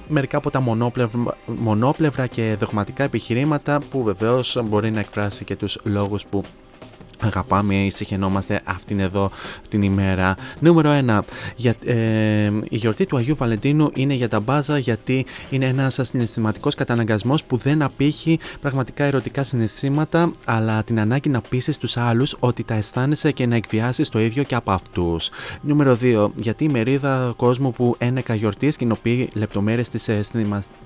μερικά 0.08 0.38
από 0.38 0.50
τα 0.50 0.60
μονόπλευρα, 0.60 1.38
μονόπλευρα 1.46 2.28
και 2.28 2.56
δογματικά 2.60 3.04
επιχειρήματα 3.04 3.80
που 3.90 4.04
βεβαίως 4.04 4.60
μπορεί 4.64 4.92
να 4.92 5.00
εκφράσει 5.00 5.44
και 5.44 5.56
τους 5.56 5.80
λόγους 5.84 6.26
που 6.26 6.44
αγαπάμε 7.22 7.76
ή 7.76 7.90
συχαινόμαστε 7.90 8.62
αυτήν 8.64 9.00
εδώ 9.00 9.32
την 9.70 9.82
ημέρα. 9.82 10.36
Νούμερο 10.60 10.92
1. 11.08 11.20
Για, 11.56 11.76
ε, 11.86 12.52
η 12.70 12.76
γιορτή 12.76 13.06
του 13.06 13.18
Αγίου 13.18 13.36
Βαλεντίνου 13.36 13.92
είναι 13.94 14.14
για 14.14 14.30
τα 14.30 14.40
μπάζα 14.40 14.78
γιατί 14.78 15.26
είναι 15.50 15.66
ένας 15.66 16.00
συναισθηματικός 16.02 16.76
καταναγκασμός 16.76 17.44
που 17.44 17.58
δεν 17.58 17.82
απήχει 17.82 18.40
πραγματικά 18.62 19.04
ερωτικά 19.04 19.44
συναισθήματα, 19.44 20.32
αλλά 20.46 20.84
την 20.84 21.00
ανάγκη 21.00 21.30
να 21.30 21.42
πείσει 21.42 21.80
τους 21.80 21.98
άλλους 21.98 22.36
ότι 22.40 22.64
τα 22.64 22.74
αισθάνεσαι 22.74 23.32
και 23.32 23.46
να 23.46 23.56
εκβιάσεις 23.56 24.10
το 24.10 24.20
ίδιο 24.20 24.44
και 24.44 24.56
από 24.56 24.72
αυτούς. 24.72 25.30
Νούμερο 25.62 25.98
2. 26.02 26.32
Γιατί 26.36 26.64
η 26.64 26.70
μερίδα 26.70 27.34
κόσμου 27.38 27.72
που 27.72 27.96
ένεκα 27.98 28.36
γιορτής 28.36 28.76
κοινοποιεί 28.76 29.30
λεπτομέρειες 29.34 29.90
της 29.90 30.08
ε, 30.08 30.20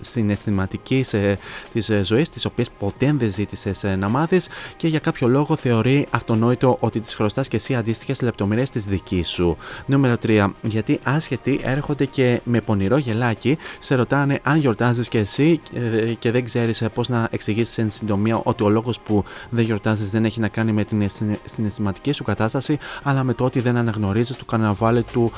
συναισθηματικής 0.01 1.13
ε, 1.13 1.37
της 1.73 1.89
ε, 1.89 2.03
ζωής, 2.03 2.29
τις 2.29 2.45
οποίες 2.45 2.69
ποτέ 2.79 3.13
δεν 3.13 3.31
ζήτησες 3.31 3.83
να 3.97 4.09
μάθεις 4.09 4.47
και 4.77 4.87
για 4.87 4.99
κάποιο 4.99 5.27
λόγο 5.27 5.55
θεωρεί 5.55 6.07
αυτονόητο 6.21 6.77
ότι 6.79 6.99
τις 6.99 7.13
χρωστάς 7.13 7.47
και 7.47 7.55
εσύ 7.55 7.75
αντίστοιχες 7.75 8.21
λεπτομέρειες 8.21 8.69
της 8.69 8.85
δικής 8.85 9.29
σου. 9.29 9.57
Νούμερο 9.85 10.15
3. 10.23 10.51
Γιατί 10.61 10.99
άσχετοι 11.03 11.59
έρχονται 11.63 12.05
και 12.05 12.41
με 12.43 12.61
πονηρό 12.61 12.97
γελάκι 12.97 13.57
σε 13.79 13.95
ρωτάνε 13.95 14.39
αν 14.43 14.57
γιορτάζεις 14.57 15.07
και 15.07 15.17
εσύ 15.17 15.61
ε, 15.73 16.13
και 16.13 16.31
δεν 16.31 16.43
ξέρεις 16.43 16.81
ε, 16.81 16.89
πώς 16.89 17.09
να 17.09 17.27
εξηγήσεις 17.31 17.77
εν 17.77 17.89
συντομία 17.89 18.41
ότι 18.43 18.63
ο 18.63 18.69
λόγος 18.69 18.99
που 18.99 19.23
δεν 19.49 19.63
γιορτάζεις 19.63 20.09
δεν 20.09 20.25
έχει 20.25 20.39
να 20.39 20.47
κάνει 20.47 20.71
με 20.71 20.83
την 20.83 21.09
συναισθηματική 21.45 22.11
σου 22.11 22.23
κατάσταση, 22.23 22.77
αλλά 23.03 23.23
με 23.23 23.33
το 23.33 23.45
ότι 23.45 23.59
δεν 23.59 23.77
αναγνωρίζεις 23.77 24.35
το 24.35 24.45
καναβάλι 24.45 25.03
του 25.03 25.31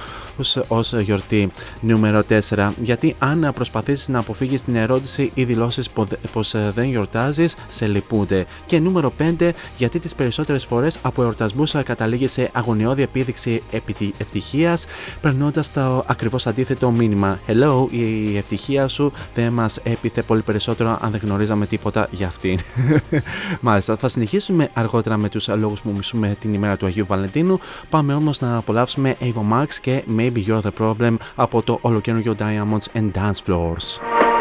ως 0.67 0.93
γιορτή. 0.93 1.52
Νούμερο 1.82 2.24
4. 2.50 2.69
Γιατί 2.82 3.15
αν 3.19 3.52
προσπαθήσεις 3.54 4.08
να 4.08 4.19
αποφύγεις 4.19 4.63
την 4.63 4.76
ερώτηση 4.76 5.32
ή 5.34 5.43
δηλώσεις 5.43 5.89
πως 6.32 6.54
ε, 6.54 6.72
δεν 6.76 6.89
γιορτάζεις, 6.89 7.56
σε 7.69 7.88
λυπούνται. 7.88 8.46
Και 8.65 8.80
νούμερο 8.80 9.13
5. 9.39 9.52
Γιατί 9.78 10.00
τις 10.00 10.15
περισσότερες 10.15 10.65
φορέ 10.65 10.73
από 11.02 11.22
εορτασμούς 11.24 11.76
καταλήγει 11.84 12.28
σε 12.28 12.50
αγωνιώδη 12.54 13.02
επίδειξη 13.02 13.64
ευτυχίας, 14.18 14.86
περνώντας 15.22 15.72
το 15.72 16.04
ακριβώς 16.08 16.48
αντίθετο 16.48 16.92
μήνυμα. 16.92 17.40
Hello, 17.48 17.86
η 17.92 18.38
ευτυχία 18.38 18.88
σου 18.88 19.12
δεν 19.36 19.52
μας 19.54 19.78
έπιθε 19.84 20.22
πολύ 20.22 20.42
περισσότερο 20.42 20.98
αν 21.02 21.12
δεν 21.12 21.22
γνωρίζαμε 21.24 21.66
τίποτα 21.66 22.08
για 22.12 22.28
αυτήν. 22.28 22.60
Μάλιστα, 23.62 23.98
θα 23.98 24.08
συνεχίσουμε 24.08 24.70
αργότερα 24.74 25.18
με 25.18 25.30
τους 25.30 25.48
λόγους 25.48 25.82
που 25.82 25.94
μισούμε 25.96 26.38
την 26.40 26.54
ημέρα 26.54 26.78
του 26.78 26.86
Αγίου 26.86 27.06
Βαλεντίνου. 27.06 27.60
Πάμε 27.90 28.14
όμως 28.14 28.40
να 28.40 28.58
απολαύσουμε 28.58 29.16
Avo 29.20 29.54
Max 29.54 29.68
και 29.82 30.04
Maybe 30.18 30.46
You're 30.48 30.62
the 30.62 30.72
Problem 30.80 31.16
από 31.36 31.62
το 31.62 31.78
ολοκαίριο 31.82 32.36
Diamonds 32.40 33.00
and 33.00 33.12
Dance 33.12 33.40
Floors. 33.48 34.33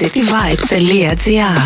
cityvibes.gr 0.00 1.60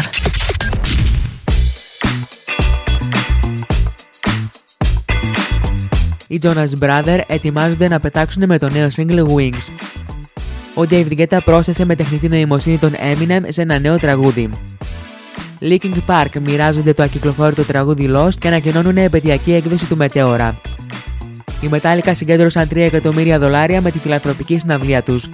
Οι 6.28 6.40
Jonas 6.42 6.68
Brothers 6.80 7.20
ετοιμάζονται 7.26 7.88
να 7.88 8.00
πετάξουν 8.00 8.42
με 8.46 8.58
το 8.58 8.70
νέο 8.70 8.88
single 8.96 9.24
Wings. 9.26 9.72
Ο 10.74 10.82
David 10.90 11.18
Guetta 11.18 11.38
πρόσθεσε 11.44 11.84
με 11.84 11.96
τεχνητή 11.96 12.28
νοημοσύνη 12.28 12.78
τον 12.78 12.92
Eminem 12.92 13.40
σε 13.48 13.62
ένα 13.62 13.78
νέο 13.78 13.98
τραγούδι. 13.98 14.50
Linkin 15.60 15.94
Park 16.06 16.40
μοιράζονται 16.40 16.92
το 16.92 17.02
ακυκλοφόρητο 17.02 17.62
τραγούδι 17.64 18.10
Lost 18.16 18.34
και 18.38 18.48
ανακοινώνουν 18.48 18.96
επαιτειακή 18.96 19.52
έκδοση 19.52 19.86
του 19.86 19.96
Μετέωρα. 19.96 20.60
Οι 21.60 21.68
Metallica 21.70 22.10
συγκέντρωσαν 22.12 22.68
3 22.70 22.76
εκατομμύρια 22.76 23.38
δολάρια 23.38 23.80
με 23.80 23.90
τη 23.90 23.98
φιλανθρωπική 23.98 24.58
συναυλία 24.58 25.02
τους. 25.02 25.28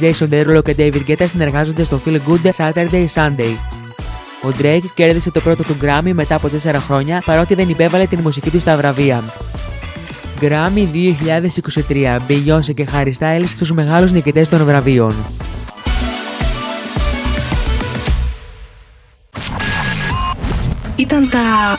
Jason 0.00 0.28
Derulo 0.30 0.60
και 0.64 0.74
David 0.78 1.02
Guetta 1.08 1.26
συνεργάζονται 1.28 1.84
στο 1.84 2.00
Feel 2.06 2.18
Good 2.28 2.50
Saturday 2.56 3.06
Sunday. 3.14 3.56
Ο 4.42 4.48
Drake 4.58 4.84
κέρδισε 4.94 5.30
το 5.30 5.40
πρώτο 5.40 5.62
του 5.62 5.76
Grammy 5.82 6.10
μετά 6.12 6.34
από 6.34 6.50
4 6.64 6.74
χρόνια 6.86 7.22
παρότι 7.26 7.54
δεν 7.54 7.68
υπέβαλε 7.68 8.06
την 8.06 8.18
μουσική 8.20 8.50
του 8.50 8.60
στα 8.60 8.76
βραβεία. 8.76 9.24
Grammy 10.40 10.86
2023 11.88 12.18
Beyoncé 12.28 12.74
και 12.74 12.86
Harry 12.92 13.12
Styles 13.18 13.46
στους 13.46 13.70
μεγάλους 13.70 14.12
νικητές 14.12 14.48
των 14.48 14.64
βραβείων. 14.64 15.24
Ήταν 20.96 21.28
τα 21.30 21.76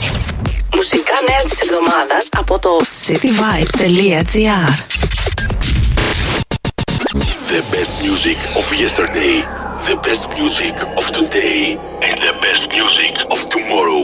μουσικά 0.75 1.13
νέα 1.27 1.41
της 1.49 1.61
εβδομάδας 1.61 2.29
από 2.37 2.59
το 2.59 2.69
cityvibes.gr 3.07 5.04
The 7.15 7.65
best 7.71 8.01
music 8.01 8.35
of 8.57 8.67
yesterday, 8.77 9.39
the 9.87 9.97
best 10.03 10.27
music 10.31 10.75
of 10.97 11.11
today, 11.13 11.77
and 12.01 12.19
the 12.19 12.37
best 12.41 12.67
music 12.67 13.15
of 13.31 13.39
tomorrow. 13.49 14.03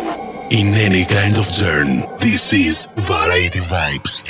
In 0.50 0.68
any 0.76 1.04
kind 1.04 1.38
of 1.38 1.46
journey, 1.52 2.06
this 2.20 2.54
is 2.54 2.86
Variety 2.96 3.60
Vibes. 3.60 4.24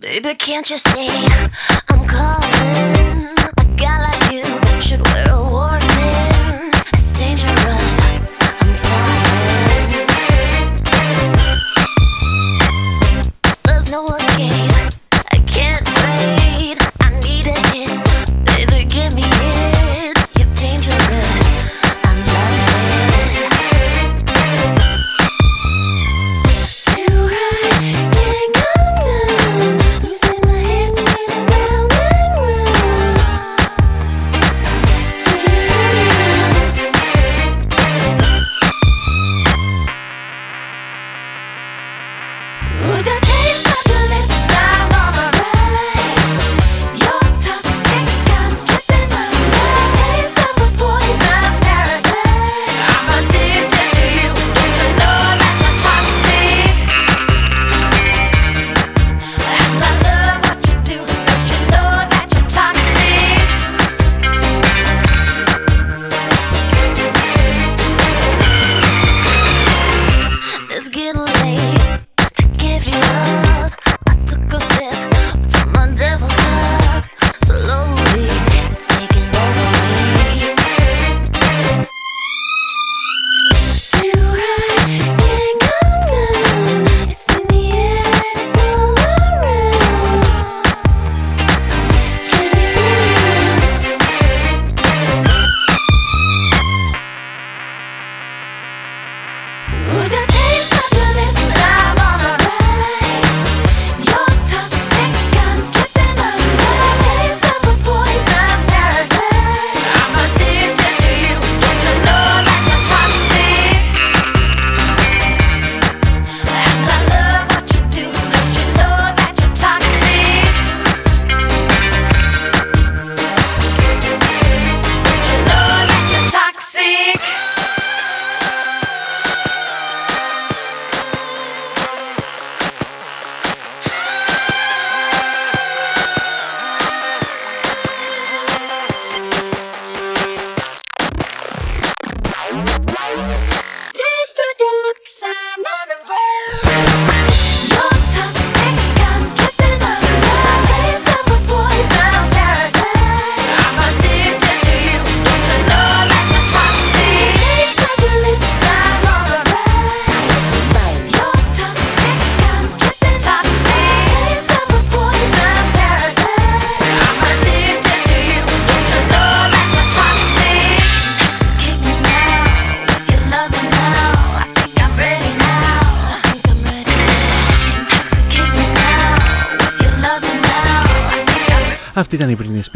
Baby, 0.00 0.34
can't 0.34 0.68
you 0.68 0.78
see 0.78 1.08
I'm 1.88 2.06
calling? 2.08 2.33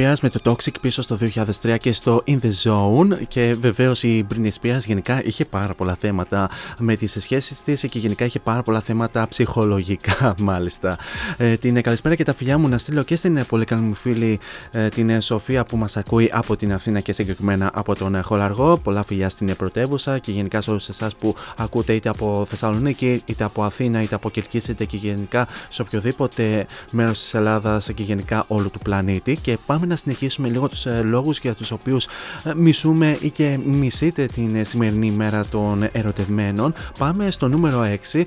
Spears 0.08 0.20
με 0.22 0.28
το 0.28 0.40
Toxic 0.44 0.80
πίσω 0.80 1.02
στο 1.02 1.18
2003 1.62 1.76
και 1.80 1.92
στο 1.92 2.22
In 2.26 2.38
The 2.42 2.52
Zone 2.62 3.26
και 3.28 3.56
βεβαίως 3.60 4.02
η 4.02 4.26
Britney 4.30 4.48
Spears 4.62 4.80
γενικά 4.84 5.24
είχε 5.24 5.44
πάρα 5.44 5.74
πολλά 5.74 5.96
θέματα 6.00 6.50
με 6.78 6.96
τις 6.96 7.16
σχέσεις 7.20 7.62
της 7.62 7.84
και 7.90 7.98
γενικά 7.98 8.24
είχε 8.24 8.38
πάρα 8.38 8.62
πολλά 8.62 8.80
θέματα 8.80 9.28
ψυχολογικά 9.28 10.34
μάλιστα. 10.38 10.98
Ε, 11.36 11.56
την 11.56 11.82
καλησπέρα 11.82 12.14
και 12.14 12.24
τα 12.24 12.34
φιλιά 12.34 12.58
μου 12.58 12.68
να 12.68 12.78
στείλω 12.78 13.02
και 13.02 13.16
στην 13.16 13.44
πολύ 13.48 13.64
καλή 13.64 13.80
μου 13.80 13.94
φίλη 13.94 14.38
ε, 14.70 14.88
την 14.88 15.20
Σοφία 15.20 15.64
που 15.64 15.76
μας 15.76 15.96
ακούει 15.96 16.30
από 16.32 16.56
την 16.56 16.72
Αθήνα 16.72 17.00
και 17.00 17.12
συγκεκριμένα 17.12 17.70
από 17.74 17.94
τον 17.94 18.22
Χολαργό. 18.22 18.78
Πολλά 18.78 19.04
φιλιά 19.04 19.28
στην 19.28 19.56
πρωτεύουσα 19.56 20.18
και 20.18 20.32
γενικά 20.32 20.60
σε 20.60 20.70
όλους 20.70 20.88
εσάς 20.88 21.16
που 21.16 21.34
ακούτε 21.56 21.92
είτε 21.92 22.08
από 22.08 22.46
Θεσσαλονίκη 22.48 23.22
είτε 23.26 23.44
από 23.44 23.62
Αθήνα 23.62 24.02
είτε 24.02 24.14
από 24.14 24.30
Κερκής 24.30 24.68
είτε 24.68 24.84
και 24.84 24.96
γενικά 24.96 25.48
σε 25.68 25.82
οποιοδήποτε 25.82 26.66
μέρος 26.90 27.20
της 27.20 27.34
Ελλάδας 27.34 27.90
και 27.94 28.02
γενικά 28.02 28.44
όλου 28.48 28.70
του 28.70 28.78
πλανήτη 28.78 29.36
και 29.42 29.58
πάμε 29.66 29.86
να 29.86 29.96
συνεχίσουμε 29.98 30.48
λίγο 30.48 30.68
τους 30.68 30.86
ε, 30.86 31.02
λόγους 31.04 31.38
για 31.38 31.54
τους 31.54 31.70
οποίους 31.70 32.04
ε, 32.44 32.54
μισούμε 32.56 33.16
ή 33.20 33.30
και 33.30 33.58
μισείτε 33.64 34.26
την 34.26 34.56
ε, 34.56 34.64
σημερινή 34.64 35.10
μέρα 35.10 35.44
των 35.44 35.88
ερωτευμένων. 35.92 36.72
Πάμε 36.98 37.30
στο 37.30 37.48
νούμερο 37.48 37.86
6 38.12 38.22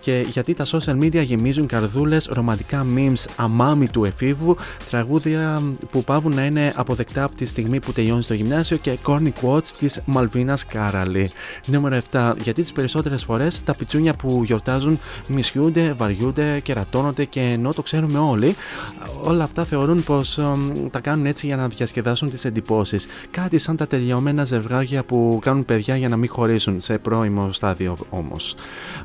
και 0.00 0.26
γιατί 0.30 0.54
τα 0.54 0.64
social 0.66 0.98
media 1.02 1.22
γεμίζουν 1.24 1.66
καρδούλες, 1.66 2.28
ρομαντικά 2.32 2.86
memes 2.94 3.24
αμάμι 3.36 3.88
του 3.88 4.04
εφήβου, 4.04 4.56
τραγούδια 4.90 5.62
που 5.90 6.04
πάβουν 6.04 6.34
να 6.34 6.44
είναι 6.44 6.72
αποδεκτά 6.76 7.24
από 7.24 7.36
τη 7.36 7.44
στιγμή 7.44 7.80
που 7.80 7.92
τελειώνει 7.92 8.22
στο 8.22 8.34
γυμνάσιο 8.34 8.76
και 8.76 8.98
corny 9.06 9.30
quotes 9.42 9.66
της 9.78 10.00
Μαλβίνας 10.04 10.66
Κάραλη. 10.66 11.30
Νούμερο 11.66 11.98
7 12.12 12.32
γιατί 12.42 12.62
τις 12.62 12.72
περισσότερες 12.72 13.24
φορές 13.24 13.62
τα 13.62 13.74
πιτσούνια 13.74 14.14
που 14.14 14.42
γιορτάζουν 14.44 14.98
μισιούνται, 15.26 15.92
βαριούνται, 15.92 16.60
κερατώνονται 16.60 17.24
και 17.24 17.40
ενώ 17.40 17.72
το 17.72 17.82
ξέρουμε 17.82 18.18
όλοι, 18.18 18.56
όλα 19.22 19.44
αυτά 19.44 19.64
θεωρούν 19.64 20.02
πως 20.02 20.38
τα 20.90 21.00
κάνουν 21.00 21.26
έτσι 21.26 21.46
για 21.46 21.56
να 21.56 21.68
διασκεδάσουν 21.68 22.30
τις 22.30 22.44
εντυπώσεις. 22.44 23.06
Κάτι 23.30 23.58
σαν 23.58 23.76
τα 23.76 23.86
τελειωμένα 23.86 24.44
ζευγάρια 24.44 25.02
που 25.04 25.38
κάνουν 25.42 25.64
παιδιά 25.64 25.96
για 25.96 26.08
να 26.08 26.16
μην 26.16 26.28
χωρίσουν, 26.28 26.80
σε 26.80 26.98
πρώιμο 26.98 27.52
στάδιο 27.52 27.96
όμως. 28.10 28.54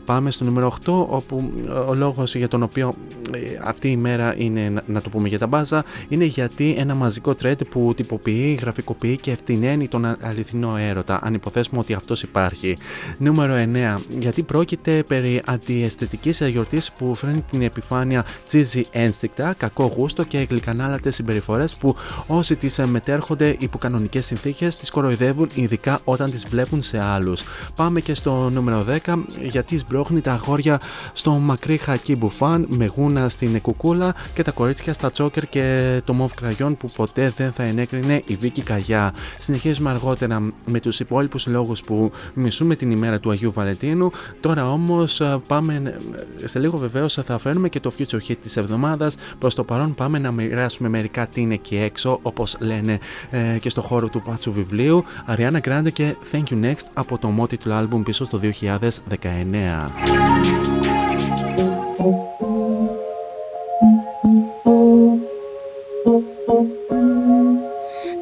Πάμε 0.06 0.32
στο 0.32 0.44
νούμερο 0.44 0.74
8, 0.86 0.92
όπου 1.08 1.52
ε, 1.68 1.70
ο 1.70 1.94
λόγος 1.94 2.36
για 2.36 2.48
τον 2.48 2.64
οποίο 2.64 2.96
ε, 3.34 3.40
αυτή 3.64 3.92
η 3.92 3.98
μέρα 3.98 4.36
είναι, 4.38 4.82
να 4.86 5.02
το 5.02 5.10
πούμε 5.10 5.28
για 5.28 5.40
τα 5.40 5.48
μπάζα, 5.48 5.84
είναι 6.08 6.26
γιατί 6.26 6.76
ένα 6.78 6.96
μαζικό 6.96 7.36
τρέντ 7.36 7.64
που 7.64 7.94
τυποποιεί, 7.96 8.58
γραφικοποιεί 8.62 9.18
και 9.18 9.32
ευθυναίνει 9.32 9.88
τον 9.88 10.06
αληθινό 10.22 10.78
έρωτα, 10.78 11.20
αν 11.24 11.34
υποθέσουμε 11.34 11.80
ότι 11.80 11.94
αυτός 11.94 12.24
υπάρχει. 12.24 12.78
Νούμερο 13.18 13.54
9, 13.98 14.02
γιατί 14.20 14.44
πρόκειται 14.44 15.04
περί 15.08 15.42
αντιαισθητικής 15.46 16.42
γιορτής 16.42 16.92
που 16.92 17.16
φέρνει 17.16 17.44
την 17.52 17.62
επιφάνεια 17.62 18.26
τσίζι 18.46 18.86
ένστικτα, 18.92 19.54
κακό 19.58 19.94
γούστο 19.96 20.24
και 20.24 20.48
γλυκανά 20.50 20.86
άλλατε 20.86 21.12
συμπεριφορές 21.12 21.75
που 21.80 21.96
όσοι 22.28 22.56
τις 22.56 22.80
μετέρχονται 22.86 23.56
υπό 23.60 23.78
κανονικές 23.78 24.26
συνθήκες 24.26 24.78
τις 24.78 24.90
κοροϊδεύουν, 24.90 25.50
ειδικά 25.54 26.00
όταν 26.04 26.30
τις 26.30 26.48
βλέπουν 26.48 26.82
σε 26.82 27.04
άλλους. 27.04 27.44
Πάμε 27.76 28.00
και 28.00 28.14
στο 28.14 28.50
νούμερο 28.50 28.86
10, 29.06 29.24
γιατί 29.42 29.78
σμπρώχνει 29.78 30.22
τα 30.22 30.32
αγόρια 30.32 30.80
στο 31.14 31.32
μακρύ 31.32 31.78
χακί 31.78 32.16
μπουφάν 32.16 32.66
με 32.70 32.86
γούνα 32.86 33.30
στην 33.30 33.62
κουκούλα 33.62 34.16
και 34.34 34.44
τα 34.44 34.52
κορίτσια 34.52 34.94
στα 34.94 35.12
τσόκερ 35.12 35.48
και 35.48 36.02
το 36.04 36.14
μοβ 36.14 36.34
κραγιόν 36.34 36.78
που 36.78 36.90
ποτέ 36.96 37.34
δεν 37.38 37.52
θα 37.52 37.64
ενέκρινε 37.64 38.22
η 38.26 38.36
Βίκη 38.36 38.62
Καγιά. 38.62 39.14
Συνεχίζουμε 39.40 39.90
αργότερα 39.90 40.54
με 40.66 40.80
τους 40.80 41.00
υπόλοιπους 41.00 41.48
λόγους 41.48 41.82
που 41.82 42.12
μισούμε 42.34 42.76
την 42.76 42.92
ημέρα 42.92 43.20
του 43.20 43.32
Αγίου 43.32 43.52
Βαλεντίνου. 43.52 44.12
Τώρα 44.40 44.72
όμως 44.72 45.22
πάμε 45.48 45.96
σε 46.44 46.60
λίγο 46.60 46.78
βεβαίως 46.78 47.14
θα 47.26 47.38
φέρουμε 47.38 47.70
και 47.70 47.80
το 47.80 47.92
future 47.98 48.20
hit 48.28 48.36
της 48.42 48.58
εβδομάδας. 48.58 49.16
Προς 49.40 49.56
το 49.56 49.64
παρόν 49.64 49.96
πάμε 49.96 50.20
να 50.20 50.32
μοιράσουμε 50.32 50.90
με 50.90 50.98
μερικά 50.98 51.28
τι 51.28 51.42
είναι 51.42 51.56
εκεί 51.66 51.84
έξω, 51.84 52.20
όπως 52.22 52.58
λένε 52.60 53.00
ε, 53.30 53.58
και 53.58 53.70
στο 53.70 53.82
χώρο 53.82 54.10
του 54.10 54.22
βάτσου 54.26 54.52
βιβλίου. 54.52 55.06
Ariana 55.30 55.60
Grande 55.68 55.92
και 55.94 56.16
Thank 56.32 56.54
You 56.54 56.64
Next 56.64 56.86
από 56.94 57.18
το 57.18 57.48
του 57.48 57.70
album 57.70 58.02
πίσω 58.06 58.26
στο 58.26 58.40
2019. 58.42 58.50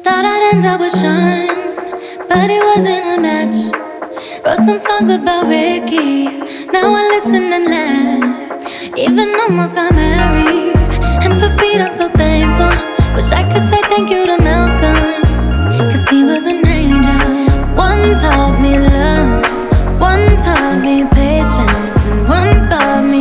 Thought 0.04 0.24
I'd 0.32 0.42
end 0.50 0.64
up 0.70 0.78
with 0.82 0.94
Sean, 1.00 1.48
but 2.28 2.48
it 2.56 2.62
wasn't 2.70 3.04
a 3.14 3.16
match. 3.26 3.58
Wrote 4.44 4.62
some 4.66 4.80
songs 4.86 5.10
about 5.18 5.44
Ricky, 5.52 6.12
now 6.74 6.88
I 7.00 7.02
listen 7.12 7.44
and 7.56 7.66
laugh. 7.74 8.34
Even 9.04 9.28
almost 9.42 9.72
got 9.78 9.90
married. 10.00 10.83
And 11.24 11.34
for 11.40 11.50
Pete, 11.58 11.80
I'm 11.80 11.92
so 11.92 12.08
thankful. 12.10 12.72
Wish 13.14 13.32
I 13.32 13.42
could 13.50 13.64
say 13.70 13.80
thank 13.92 14.10
you 14.10 14.26
to 14.26 14.36
Malcolm, 14.42 15.22
cause 15.90 16.08
he 16.08 16.24
was 16.24 16.44
an 16.46 16.66
angel. 16.66 17.22
One 17.74 18.04
taught 18.22 18.60
me 18.60 18.78
love, 18.78 20.00
one 20.00 20.26
taught 20.44 20.78
me 20.82 21.04
patience, 21.18 22.02
and 22.08 22.28
one 22.28 22.56
taught 22.68 23.04
me 23.10 23.13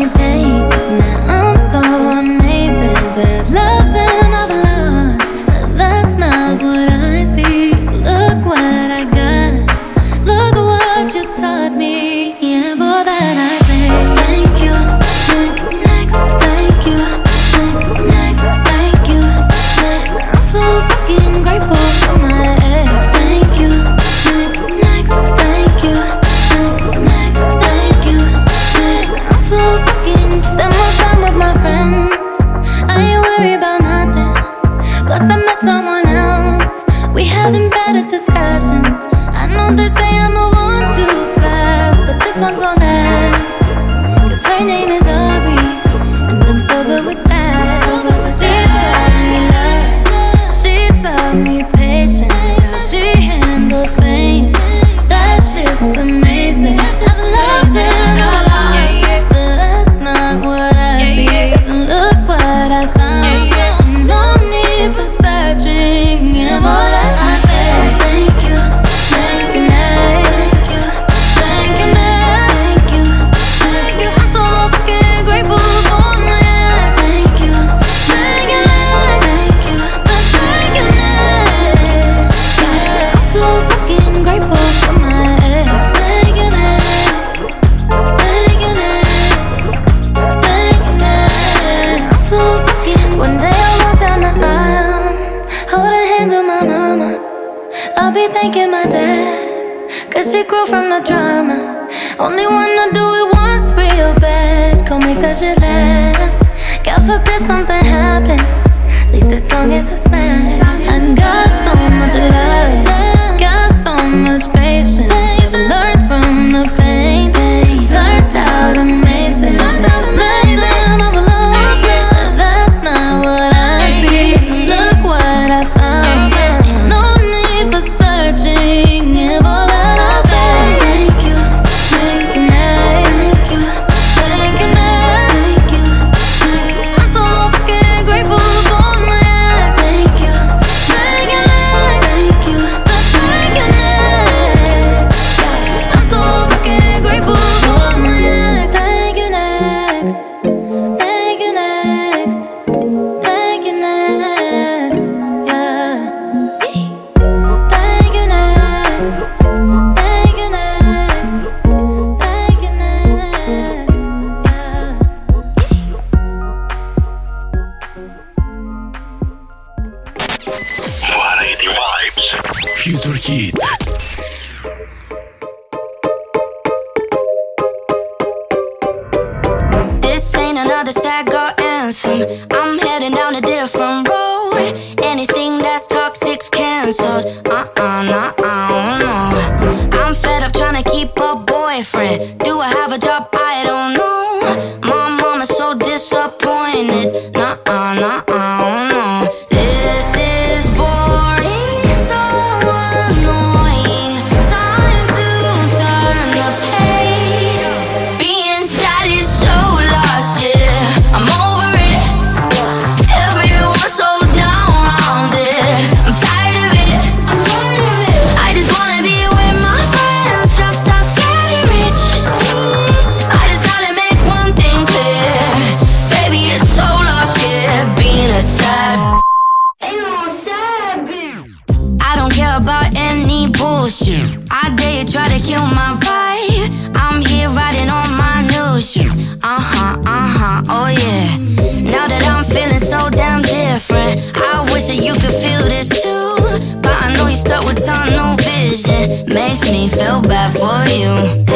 me 249.73 249.87
feel 249.87 250.21
bad 250.21 250.51
for 250.53 250.87
you. 250.93 251.52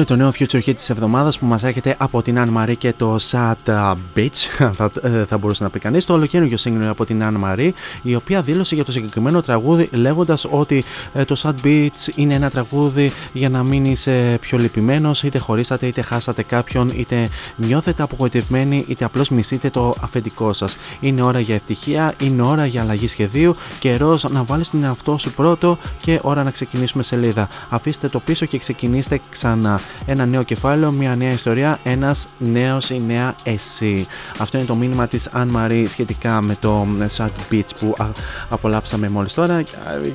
Αυτό 0.00 0.14
είναι 0.14 0.22
το 0.22 0.30
νέο 0.30 0.48
Future 0.48 0.68
Hit 0.68 0.74
της 0.76 0.90
εβδομάδας 0.90 1.38
που 1.38 1.46
μας 1.46 1.62
έρχεται 1.64 1.94
από 1.98 2.22
την 2.22 2.36
Anne 2.38 2.56
Marie 2.56 2.76
και 2.78 2.92
το 2.92 3.16
Sad 3.30 3.54
uh, 3.66 3.94
Bitch, 4.16 4.36
θα, 4.78 4.90
ε, 5.02 5.24
θα 5.24 5.38
μπορούσε 5.38 5.62
να 5.62 5.70
πει 5.70 5.78
κανείς. 5.78 6.06
Το 6.06 6.12
ολοκαίρινο 6.12 6.56
σύγκρινο 6.56 6.90
από 6.90 7.04
την 7.04 7.22
Anne 7.22 7.44
Marie, 7.44 7.70
η 8.02 8.14
οποία 8.14 8.42
δήλωσε 8.42 8.74
για 8.74 8.84
το 8.84 8.92
συγκεκριμένο 8.92 9.40
τραγούδι 9.40 9.88
λέγοντας 9.92 10.46
ότι 10.50 10.84
ε, 11.12 11.24
το 11.24 11.36
Sad 11.42 11.66
Bitch 11.66 12.08
είναι 12.14 12.34
ένα 12.34 12.50
τραγούδι 12.50 13.12
για 13.32 13.48
να 13.48 13.62
μην 13.62 13.84
είσαι 13.84 14.38
πιο 14.40 14.58
λυπημένος, 14.58 15.22
είτε 15.22 15.38
χωρίσατε 15.38 15.86
είτε 15.86 16.02
χάσατε 16.02 16.42
κάποιον, 16.42 16.92
είτε 16.96 17.28
νιώθετε 17.56 18.02
απογοητευμένοι, 18.02 18.84
είτε 18.88 19.04
απλώς 19.04 19.30
μισείτε 19.30 19.70
το 19.70 19.94
αφεντικό 20.00 20.52
σας. 20.52 20.76
Είναι 21.00 21.22
ώρα 21.22 21.40
για 21.40 21.54
ευτυχία, 21.54 22.14
είναι 22.22 22.42
ώρα 22.42 22.66
για 22.66 22.82
αλλαγή 22.82 23.06
σχεδίου, 23.06 23.54
καιρός 23.78 24.24
να 24.30 24.42
βάλεις 24.44 24.70
τον 24.70 24.84
εαυτό 24.84 25.18
σου 25.18 25.32
πρώτο 25.32 25.78
και 26.02 26.18
ώρα 26.22 26.42
να 26.42 26.50
ξεκινήσουμε 26.50 27.02
σελίδα. 27.02 27.48
Αφήστε 27.68 28.08
το 28.08 28.20
πίσω 28.20 28.46
και 28.46 28.58
ξεκινήστε 28.58 29.20
ξανά. 29.30 29.80
Ένα 30.06 30.26
νέο 30.26 30.42
κεφάλαιο, 30.42 30.92
μια 30.92 31.16
νέα 31.16 31.30
ιστορία, 31.30 31.78
ένας 31.82 32.28
νέος 32.38 32.90
ή 32.90 33.02
νέα 33.06 33.34
εσύ. 33.42 34.06
Αυτό 34.38 34.58
είναι 34.58 34.66
το 34.66 34.74
μήνυμα 34.74 35.06
της 35.06 35.28
Αν 35.32 35.56
Marie 35.56 35.84
σχετικά 35.88 36.42
με 36.42 36.56
το 36.60 36.86
Sad 37.16 37.52
Beach 37.52 37.70
που 37.80 37.94
α, 37.98 38.06
απολαύσαμε 38.48 39.08
μόλις 39.08 39.34
τώρα. 39.34 39.62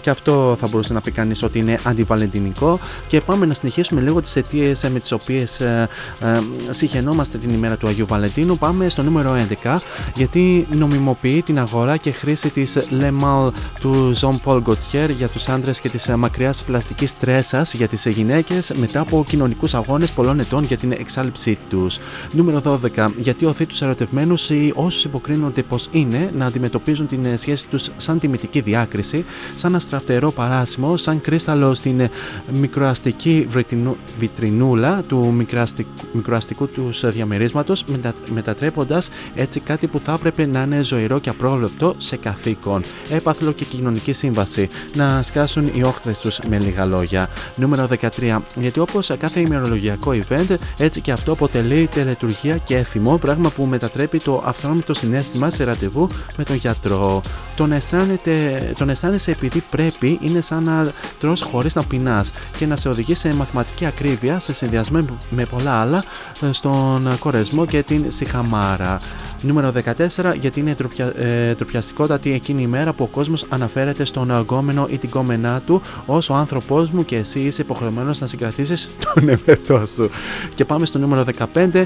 Και 0.01 0.09
αυτό 0.09 0.55
θα 0.59 0.67
μπορούσε 0.67 0.93
να 0.93 1.01
πει 1.01 1.11
κανείς 1.11 1.43
ότι 1.43 1.59
είναι 1.59 1.79
αντιβαλεντινικό. 1.83 2.79
Και 3.07 3.21
πάμε 3.21 3.45
να 3.45 3.53
συνεχίσουμε 3.53 4.01
λίγο 4.01 4.21
τις 4.21 4.35
αιτίες 4.35 4.89
με 4.89 4.99
τις 4.99 5.11
οποίες 5.11 5.59
ε, 5.59 5.89
ε, 6.21 6.39
συχαινόμαστε 6.69 7.37
την 7.37 7.53
ημέρα 7.53 7.77
του 7.77 7.87
Αγίου 7.87 8.05
Βαλεντίνου. 8.05 8.57
Πάμε 8.57 8.89
στο 8.89 9.03
νούμερο 9.03 9.35
11 9.63 9.75
γιατί 10.15 10.67
νομιμοποιεί 10.71 11.41
την 11.41 11.59
αγορά 11.59 11.97
και 11.97 12.11
χρήση 12.11 12.49
της 12.49 12.77
Le 13.01 13.11
Mal 13.21 13.51
του 13.79 14.13
Jean 14.21 14.35
Paul 14.45 14.61
Gaultier 14.63 15.09
για 15.17 15.27
τους 15.27 15.47
άντρες 15.49 15.79
και 15.79 15.89
της 15.89 16.07
μακριάς 16.07 16.63
πλαστικής 16.63 17.17
τρέσας 17.17 17.73
για 17.73 17.87
τις 17.87 18.05
γυναίκες 18.05 18.71
μετά 18.75 18.99
από 18.99 19.23
κοινωνικού 19.27 19.62
αγώνες 19.71 20.11
πολλών 20.11 20.39
ετών 20.39 20.63
για 20.63 20.77
την 20.77 20.91
εξάλληψή 20.91 21.57
τους. 21.69 21.99
Νούμερο 22.31 22.59
12. 22.95 23.11
Γιατί 23.17 23.45
οθεί 23.45 23.65
τους 23.65 23.81
ερωτευμένους 23.81 24.49
ή 24.49 24.71
όσους 24.75 25.03
υποκρίνονται 25.03 25.61
πως 25.61 25.87
είναι 25.91 26.31
να 26.37 26.45
αντιμετωπίζουν 26.45 27.07
την 27.07 27.25
ε, 27.25 27.37
σχέση 27.37 27.67
τους 27.67 27.89
σαν 27.97 28.19
τιμητική 28.19 28.59
διάκριση, 28.61 29.25
σαν 29.55 29.75
αστραφτερό 29.75 30.31
παράσημο, 30.31 30.97
σαν 30.97 31.21
κρίσταλο 31.21 31.73
στην 31.73 32.09
μικροαστική 32.53 33.45
βρετινού- 33.49 33.97
βιτρινούλα 34.19 35.01
του 35.07 35.33
μικροαστικ- 35.33 35.87
μικροαστικού 36.13 36.67
τους 36.67 37.09
διαμερίσματος, 37.09 37.83
μετα, 37.83 38.13
μετατρέποντας 38.33 39.09
έτσι 39.35 39.59
κάτι 39.59 39.87
που 39.87 39.99
θα 39.99 40.11
έπρεπε 40.13 40.45
να 40.45 40.61
είναι 40.61 40.83
ζωηρό 40.83 41.19
και 41.19 41.29
απρόβλεπτο 41.29 41.95
σε 41.97 42.15
καθήκον. 42.17 42.83
Έπαθλο 43.09 43.51
και 43.51 43.65
κοινωνική 43.65 44.13
σύμβαση. 44.13 44.67
Να 44.93 45.21
σκάσουν 45.21 45.69
οι 45.73 45.83
όχθρες 45.83 46.19
τους 46.19 46.39
με 46.49 46.59
λίγα 46.59 46.85
λόγια. 46.85 47.29
Νούμερο 47.55 47.87
13. 48.17 48.41
Γιατί 48.55 48.79
όπως 48.79 49.11
κάθε 49.19 49.39
ημερολογιακό 49.43 50.11
event, 50.11 50.55
έτσι 50.77 51.01
και 51.01 51.11
αυτό 51.11 51.31
αποτελεί 51.31 51.87
τελετουργία 51.87 52.57
και 52.57 52.75
έθιμο, 52.77 53.17
πράγμα 53.17 53.49
που 53.49 53.63
μετατρέπει 53.63 54.19
το 54.19 54.43
αυθόρμητο 54.45 54.93
συνέστημα 54.93 55.49
σε 55.49 55.63
ραντεβού 55.63 56.07
με 56.37 56.43
τον 56.43 56.55
γιατρό. 56.55 57.21
Τον, 57.55 57.71
αισθάνεται, 57.71 58.73
τον 58.77 58.89
αισθάνεσαι 58.89 59.31
επειδή 59.31 59.63
πρέπει 59.69 60.19
είναι 60.21 60.41
σαν 60.41 60.63
να 60.63 60.91
τρως 61.19 61.41
χωρίς 61.41 61.75
να 61.75 61.83
πεινάς 61.83 62.31
και 62.57 62.65
να 62.65 62.75
σε 62.75 62.89
οδηγεί 62.89 63.15
σε 63.15 63.33
μαθηματική 63.33 63.85
ακρίβεια 63.85 64.39
σε 64.39 64.53
συνδυασμό 64.53 65.05
με 65.29 65.45
πολλά 65.45 65.73
άλλα 65.73 66.03
στον 66.51 67.17
κορεσμό 67.19 67.65
και 67.65 67.83
την 67.83 68.05
σιχαμάρα. 68.07 68.97
Νούμερο 69.41 69.71
14 70.17 70.33
γιατί 70.39 70.59
είναι 70.59 70.75
τροπια, 70.75 71.13
ε, 71.17 71.55
τροπιαστικότατη 71.55 72.33
εκείνη 72.33 72.61
η 72.61 72.67
μέρα 72.67 72.93
που 72.93 73.03
ο 73.03 73.07
κόσμος 73.07 73.45
αναφέρεται 73.49 74.05
στον 74.05 74.31
αγκόμενο 74.31 74.87
ή 74.89 74.97
την 74.97 75.09
κόμενά 75.09 75.61
του 75.65 75.81
ως 76.05 76.29
ο 76.29 76.33
άνθρωπός 76.33 76.91
μου 76.91 77.05
και 77.05 77.15
εσύ 77.15 77.39
είσαι 77.39 77.61
υποχρεωμένος 77.61 78.19
να 78.19 78.27
συγκρατήσεις 78.27 78.89
τον 79.13 79.29
εμετό 79.45 79.85
σου. 79.95 80.09
Και 80.53 80.65
πάμε 80.65 80.85
στο 80.85 80.99
νούμερο 80.99 81.25
15 81.53 81.85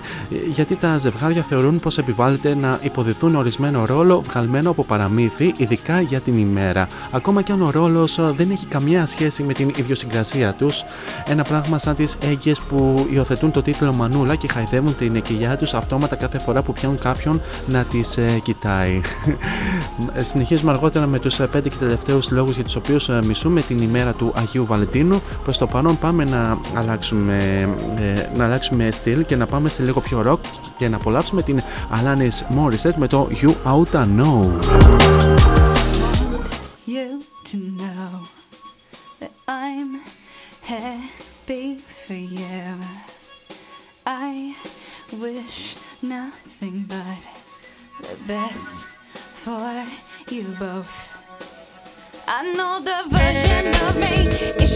γιατί 0.50 0.76
τα 0.76 0.98
ζευγάρια 0.98 1.42
θεωρούν 1.42 1.80
πως 1.80 1.98
επιβάλλεται 1.98 2.56
να 2.56 2.80
υποδηθούν 2.82 3.36
ορισμένο 3.36 3.86
ρόλο 3.86 4.22
βγαλμένο 4.22 4.70
από 4.70 4.84
παραμύθι 4.84 5.54
ειδικά 5.58 6.02
για 6.02 6.20
την 6.20 6.38
ημέρα. 6.38 6.88
Ακόμα 7.12 7.42
και 7.42 7.52
αν 7.52 7.62
ο 7.62 7.70
ρόλος 7.70 8.20
δεν 8.36 8.52
έχει 8.52 8.66
καμία 8.66 9.06
σχέση 9.06 9.44
με 9.44 9.54
την 9.54 9.72
ιδιοσυγκρασία 9.76 10.54
τους. 10.54 10.84
Ένα 11.28 11.44
πράγμα 11.44 11.80
σαν 11.80 11.96
τις 11.96 12.18
έγκυες 12.22 12.60
που 12.60 13.08
υιοθετούν 13.12 13.52
το 13.52 13.62
τίτλο 13.62 13.94
Μανούλα 13.94 14.36
και 14.36 14.48
χαϊδεύουν 14.48 14.96
την 14.96 15.22
κοιλιά 15.22 15.58
τους 15.58 15.74
αυτόματα 15.74 16.16
κάθε 16.16 16.40
φορά 16.40 16.62
που 16.62 16.74
πιάνουν 16.74 17.00
κάποιον 17.00 17.42
να 17.68 17.84
τις 17.84 18.18
ε, 18.18 18.40
κοιτάει. 18.44 19.02
Συνεχίζουμε 20.32 20.72
αργότερα 20.72 21.06
με 21.06 21.20
τους 21.20 21.40
5 21.42 21.48
και 21.64 21.72
τελευταίους 21.80 22.32
λόγους 22.32 22.56
για 22.56 22.64
τους 22.64 22.76
οποίους 22.76 23.10
ε, 23.10 23.20
μισούμε 23.24 23.62
την 23.62 23.78
ημέρα 23.82 24.14
του 24.14 24.34
Αγίου 24.36 24.66
Βαλεντίνου. 24.66 25.22
Προς 25.44 25.58
το 25.58 25.68
παρόν 25.68 25.98
πάμε 25.98 26.24
να 26.24 26.58
αλλάξουμε, 26.74 27.37
ε, 27.37 27.37
να 28.36 28.46
αλλάξουμε 28.46 28.92
στυλ 28.92 29.26
και 29.26 29.36
να 29.36 29.46
πάμε 29.46 29.70
σε 29.70 29.84
λίγο 29.84 30.02
πιο 30.02 30.24
rock 30.28 30.48
και 30.78 30.88
να 30.88 30.96
απολαύσουμε 30.96 31.42
την 31.42 31.62
Alanis 31.92 32.58
Morissette 32.58 32.96
με 32.96 33.08
το 33.08 33.30
You 33.42 33.54
Oughta 33.66 34.06
Know. 34.18 34.60
you 36.88 37.24
to 37.44 37.58
know 37.58 38.28
that 39.20 39.32
I'm 39.48 40.02
happy 40.62 41.78
for 42.06 42.14
you. 42.14 42.80
I 44.06 44.56
wish 45.12 45.76
nothing 46.02 46.86
but 46.88 47.22
the 48.02 48.16
best 48.26 48.78
for 49.44 49.86
you 50.32 50.46
both. 50.60 51.18
Είμαι 53.98 54.67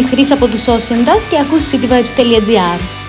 η 0.00 0.02
Χρύσα 0.02 0.34
από 0.34 0.46
τους 0.46 0.64
Ocean 0.64 1.06
και 1.30 1.38
ακούς 1.38 1.70
cityvibes.gr. 1.70 2.99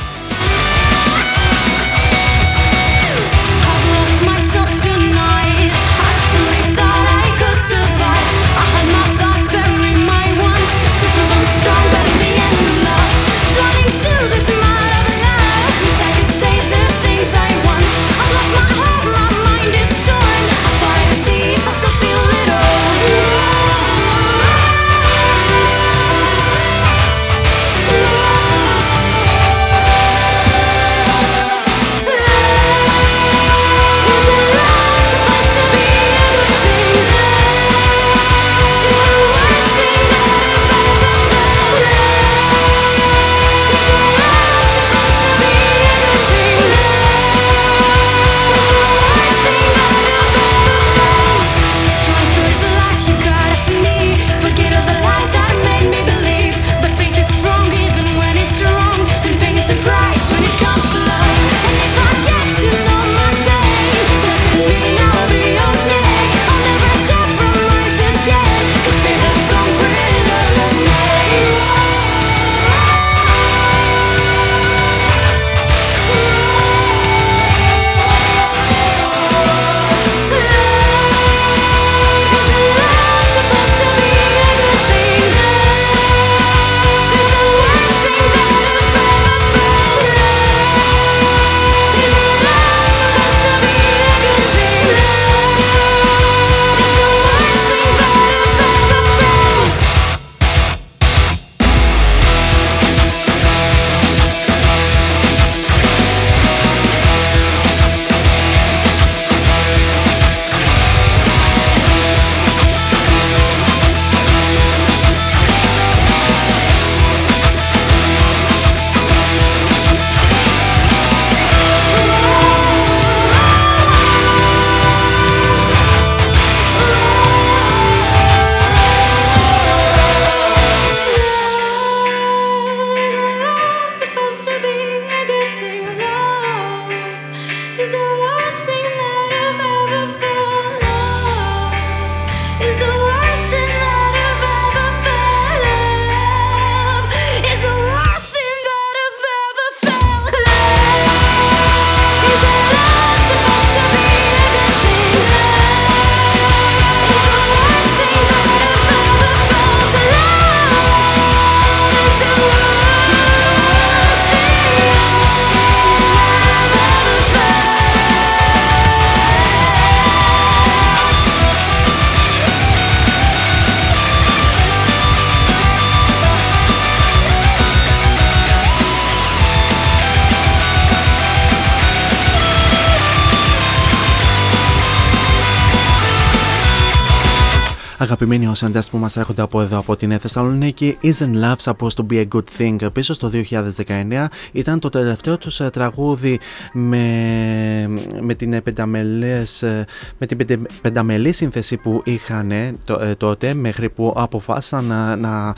αγαπημένοι 188.12 188.47
οσέντες 188.47 188.89
που 188.89 188.97
μας 188.97 189.18
έρχονται 189.18 189.41
από 189.41 189.62
εδώ 189.62 189.78
από 189.78 189.95
την 189.95 190.20
Θεσσαλονίκη 190.20 190.97
Isn't 191.03 191.43
Love 191.43 191.55
supposed 191.64 191.95
to 191.95 192.05
be 192.12 192.26
a 192.26 192.28
good 192.34 192.43
thing. 192.57 192.93
Πίσω 192.93 193.14
στο 193.14 193.32
2019 193.34 194.26
ήταν 194.51 194.80
το 194.80 194.89
τελευταίο 194.89 195.38
τους 195.38 195.59
ε, 195.59 195.70
τραγούδι 195.70 196.39
με, 196.74 197.88
με 198.22 198.34
την 198.34 198.64
πενταμελές, 198.64 199.64
ε, 199.64 199.86
με 200.18 200.26
την 200.26 200.68
πενταμελή 200.82 201.32
σύνθεση 201.32 201.78
που 201.78 202.01
είχαν 202.05 202.51
ε, 202.51 202.76
τότε 203.18 203.53
μέχρι 203.53 203.89
που 203.89 204.14
αποφάσισαν 204.18 204.86
να, 204.86 205.16
να 205.16 205.55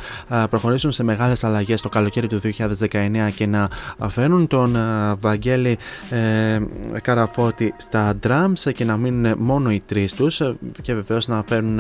προχωρήσουν 0.47 0.91
σε 0.91 1.04
μεγάλες 1.04 1.43
αλλαγές 1.43 1.82
το 1.82 1.89
καλοκαίρι 1.89 2.28
του 2.28 2.41
2019 2.89 3.30
και 3.36 3.45
να 3.45 3.70
φέρουν 4.08 4.47
τον 4.47 4.78
Βαγγέλη 5.20 5.78
ε, 6.10 6.60
Καραφώτη 7.01 7.74
στα 7.78 8.14
drums 8.28 8.72
και 8.74 8.86
να 8.86 8.97
μείνουν 8.97 9.36
μόνο 9.38 9.72
οι 9.72 9.82
τρεις 9.86 10.14
τους 10.14 10.41
και 10.82 10.93
βεβαίως 10.93 11.28
να 11.28 11.43
φέρουν 11.47 11.80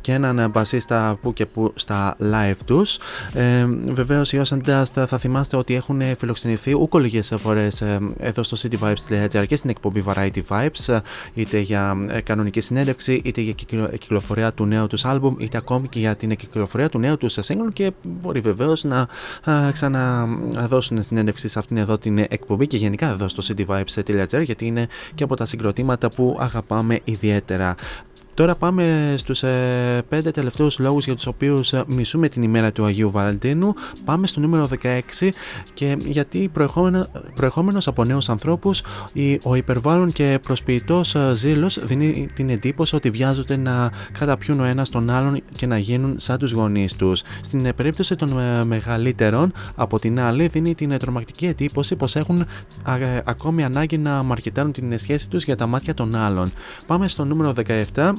και 0.00 0.13
έναν 0.14 0.50
μπασίστα 0.50 1.18
που 1.22 1.32
και 1.32 1.46
που 1.46 1.72
στα 1.74 2.16
live 2.20 2.58
τους. 2.66 2.98
Ε, 3.32 3.66
βεβαίως 3.86 4.32
οι 4.32 4.38
Όσαντας 4.38 4.90
θα 4.90 5.18
θυμάστε 5.18 5.56
ότι 5.56 5.74
έχουν 5.74 6.02
φιλοξενηθεί 6.18 6.74
ούκο 6.74 6.98
λίγες 6.98 7.32
φορές 7.36 7.80
ε, 7.80 7.98
εδώ 8.18 8.42
στο 8.42 8.56
cityvibes.gr 8.62 9.44
και 9.46 9.56
στην 9.56 9.70
εκπομπή 9.70 10.04
Variety 10.06 10.40
Vibes 10.48 10.94
ε, 10.94 11.00
είτε 11.34 11.58
για 11.58 11.96
ε, 12.08 12.20
κανονική 12.20 12.60
συνέντευξη 12.60 13.20
είτε 13.24 13.40
για 13.40 13.52
κυκλοφορία 13.98 14.52
του 14.52 14.66
νέου 14.66 14.86
τους 14.86 15.04
άλμπουμ 15.04 15.34
είτε 15.38 15.56
ακόμη 15.56 15.88
και 15.88 15.98
για 15.98 16.16
την 16.16 16.36
κυκλοφορία 16.36 16.88
του 16.88 16.98
νέου 16.98 17.16
τους 17.16 17.38
single 17.42 17.72
και 17.72 17.92
μπορεί 18.20 18.40
βεβαίως 18.40 18.84
να 18.84 19.08
ξαναδώσουν 19.72 21.02
συνέντευξη 21.02 21.48
σε 21.48 21.58
αυτήν 21.58 21.76
εδώ 21.76 21.98
την 21.98 22.18
εκπομπή 22.18 22.66
και 22.66 22.76
γενικά 22.76 23.10
εδώ 23.10 23.28
στο 23.28 23.42
cityvibes.gr 23.46 24.42
γιατί 24.42 24.66
είναι 24.66 24.88
και 25.14 25.24
από 25.24 25.36
τα 25.36 25.44
συγκροτήματα 25.44 26.08
που 26.08 26.36
αγαπάμε 26.40 27.00
ιδιαίτερα. 27.04 27.74
Τώρα 28.34 28.54
πάμε 28.54 29.14
στους 29.16 29.42
ε, 29.42 30.02
πέντε 30.08 30.30
τελευταίους 30.30 30.78
λόγους 30.78 31.04
για 31.04 31.14
τους 31.14 31.26
οποίους 31.26 31.72
ε, 31.72 31.84
μισούμε 31.86 32.28
την 32.28 32.42
ημέρα 32.42 32.72
του 32.72 32.84
Αγίου 32.84 33.10
Βαλαντίνου. 33.10 33.74
Πάμε 34.04 34.26
στο 34.26 34.40
νούμερο 34.40 34.68
16 34.82 35.28
και 35.74 35.96
γιατί 35.98 36.50
προεχόμενος 37.34 37.86
από 37.86 38.04
νέους 38.04 38.28
ανθρώπους 38.28 38.82
ο 39.42 39.54
υπερβάλλον 39.54 40.12
και 40.12 40.38
προσποιητός 40.42 41.14
ε, 41.14 41.32
ζήλος 41.34 41.84
δίνει 41.84 42.28
την 42.34 42.48
εντύπωση 42.48 42.96
ότι 42.96 43.10
βιάζονται 43.10 43.56
να 43.56 43.90
καταπιούν 44.18 44.60
ο 44.60 44.64
ένας 44.64 44.90
τον 44.90 45.10
άλλον 45.10 45.42
και 45.56 45.66
να 45.66 45.78
γίνουν 45.78 46.14
σαν 46.18 46.38
τους 46.38 46.52
γονείς 46.52 46.96
τους. 46.96 47.22
Στην 47.40 47.66
ε, 47.66 47.72
περίπτωση 47.72 48.16
των 48.16 48.38
ε, 48.38 48.64
μεγαλύτερων 48.64 49.52
από 49.74 49.98
την 49.98 50.20
άλλη 50.20 50.46
δίνει 50.46 50.74
την 50.74 50.98
τρομακτική 50.98 51.46
εντύπωση 51.46 51.96
πως 51.96 52.16
έχουν 52.16 52.44
ακόμη 53.24 53.64
ανάγκη 53.64 53.98
να 53.98 54.22
μαρκετάρουν 54.22 54.72
την 54.72 54.98
σχέση 54.98 55.28
τους 55.28 55.44
για 55.44 55.56
τα 55.56 55.66
μάτια 55.66 55.94
των 55.94 56.16
άλλων. 56.16 56.52
Πάμε 56.86 57.08
στο 57.08 57.24
νούμερο 57.24 57.52
17 57.94 58.12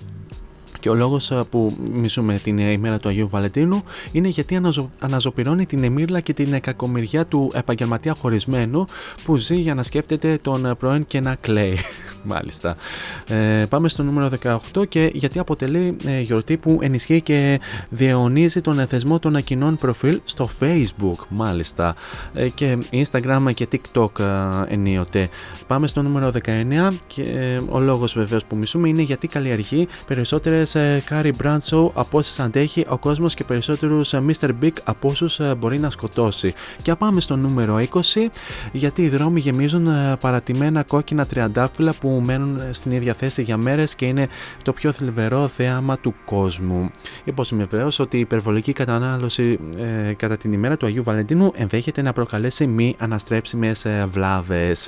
και 0.80 0.90
ο 0.90 0.94
λόγος 0.94 1.32
ε, 1.32 1.44
που 1.50 1.78
μισούμε 1.92 2.40
την 2.44 2.58
ημέρα 2.58 2.98
του 2.98 3.10
Αγίου 3.10 3.30
Βαλεντίνου 3.30 3.84
είναι 4.12 4.28
γιατί 4.28 4.56
αναζω... 4.56 4.90
αναζωπηρώνει 5.00 5.66
την 5.66 5.84
εμμύρλα 5.84 6.20
και 6.20 6.34
την 6.34 6.60
κακομοιριά 6.62 7.26
του 7.26 7.52
επαγγελματία 7.56 8.14
χωρισμένου 8.14 8.86
που 9.24 9.38
ζει 9.38 9.56
για 9.56 9.74
να 9.74 9.84
σκέφτεται 9.84 10.40
τον 10.42 10.76
πρώην 10.80 11.06
και 11.08 11.20
να 11.20 11.36
κλαίει. 11.36 11.78
Μάλιστα. 12.24 12.76
Ε, 13.28 13.66
πάμε 13.70 13.90
στο 13.90 14.04
νούμερο 14.04 14.30
18 14.74 14.88
και 14.90 15.12
γιατί 15.14 15.40
αποτελεί 15.40 15.98
ε, 16.06 16.20
γιορτή 16.20 16.58
που 16.58 16.80
ενισχύει 16.82 17.22
και 17.22 17.60
διαιωνίζει 17.90 18.62
τον 18.62 18.88
θεσμό 18.88 19.20
των 19.20 19.44
κοινών 19.44 19.76
προφίλ 19.76 20.20
στο 20.26 20.50
Facebook. 20.60 21.26
Μάλιστα. 21.30 21.96
Ε, 22.34 22.50
και 22.50 22.78
Instagram 22.92 23.48
και 23.54 23.68
TikTok 23.72 24.20
ε, 24.20 24.26
ενίοτε. 24.74 25.30
Πάμε 25.68 25.88
στο 25.88 26.02
νούμερο 26.02 26.32
19 26.46 26.88
και 27.08 27.22
ε, 27.22 27.62
ο 27.70 27.80
λόγος 27.80 28.14
βεβαίως 28.14 28.46
που 28.46 28.56
μισούμε 28.56 28.88
είναι 28.90 29.02
γιατί 29.02 29.28
καλλιεργεί 29.28 29.88
περισσότερες 30.08 30.76
ε, 30.76 31.04
Carrie 31.10 31.32
Bradshaw 31.44 31.90
από 31.94 32.18
όσες 32.18 32.40
αντέχει 32.40 32.86
ο 32.90 32.98
κόσμος 32.98 33.34
και 33.34 33.44
περισσότερους 33.44 34.14
ε, 34.14 34.24
Mr. 34.28 34.50
Big 34.62 34.72
από 34.84 35.10
όσους 35.10 35.40
ε, 35.40 35.56
μπορεί 35.58 35.80
να 35.80 35.90
σκοτώσει. 35.90 36.54
Και 36.82 36.96
πάμε 36.96 37.22
στο 37.22 37.36
νούμερο 37.36 37.80
20 37.92 38.00
γιατί 38.72 39.02
οι 39.02 39.10
δρόμοι 39.10 39.40
γεμίζουν 39.40 39.88
παρατημένα 40.20 40.84
κόκκινα 40.84 41.26
τριαντάφυλλα 41.26 41.94
που 42.00 42.22
μένουν 42.26 42.62
στην 42.72 42.92
ίδια 42.92 43.14
θέση 43.14 43.42
για 43.42 43.58
μέρες 43.58 43.96
και 43.96 44.06
είναι 44.06 44.28
το 44.64 44.74
πιο 44.74 44.92
θλιβερό 44.92 45.48
θέαμα 45.48 45.98
του 45.98 46.14
κόσμου. 46.26 46.92
Υπόσχομαι 47.24 47.64
βεβαίω 47.70 47.90
ότι 48.00 48.18
η 48.18 48.20
υπερβολική 48.20 48.74
κατανάλωση 48.74 49.60
ε, 50.10 50.14
κατά 50.14 50.38
την 50.38 50.54
ημέρα 50.54 50.78
του 50.78 50.86
Αγίου 50.86 51.04
Βαλεντίνου 51.04 51.52
ενδέχεται 51.56 52.02
να 52.02 52.14
προκαλέσει 52.14 52.68
μη 52.68 52.96
αναστρέψιμες 53.00 53.86
ε, 53.86 54.06
βλάβες. 54.10 54.88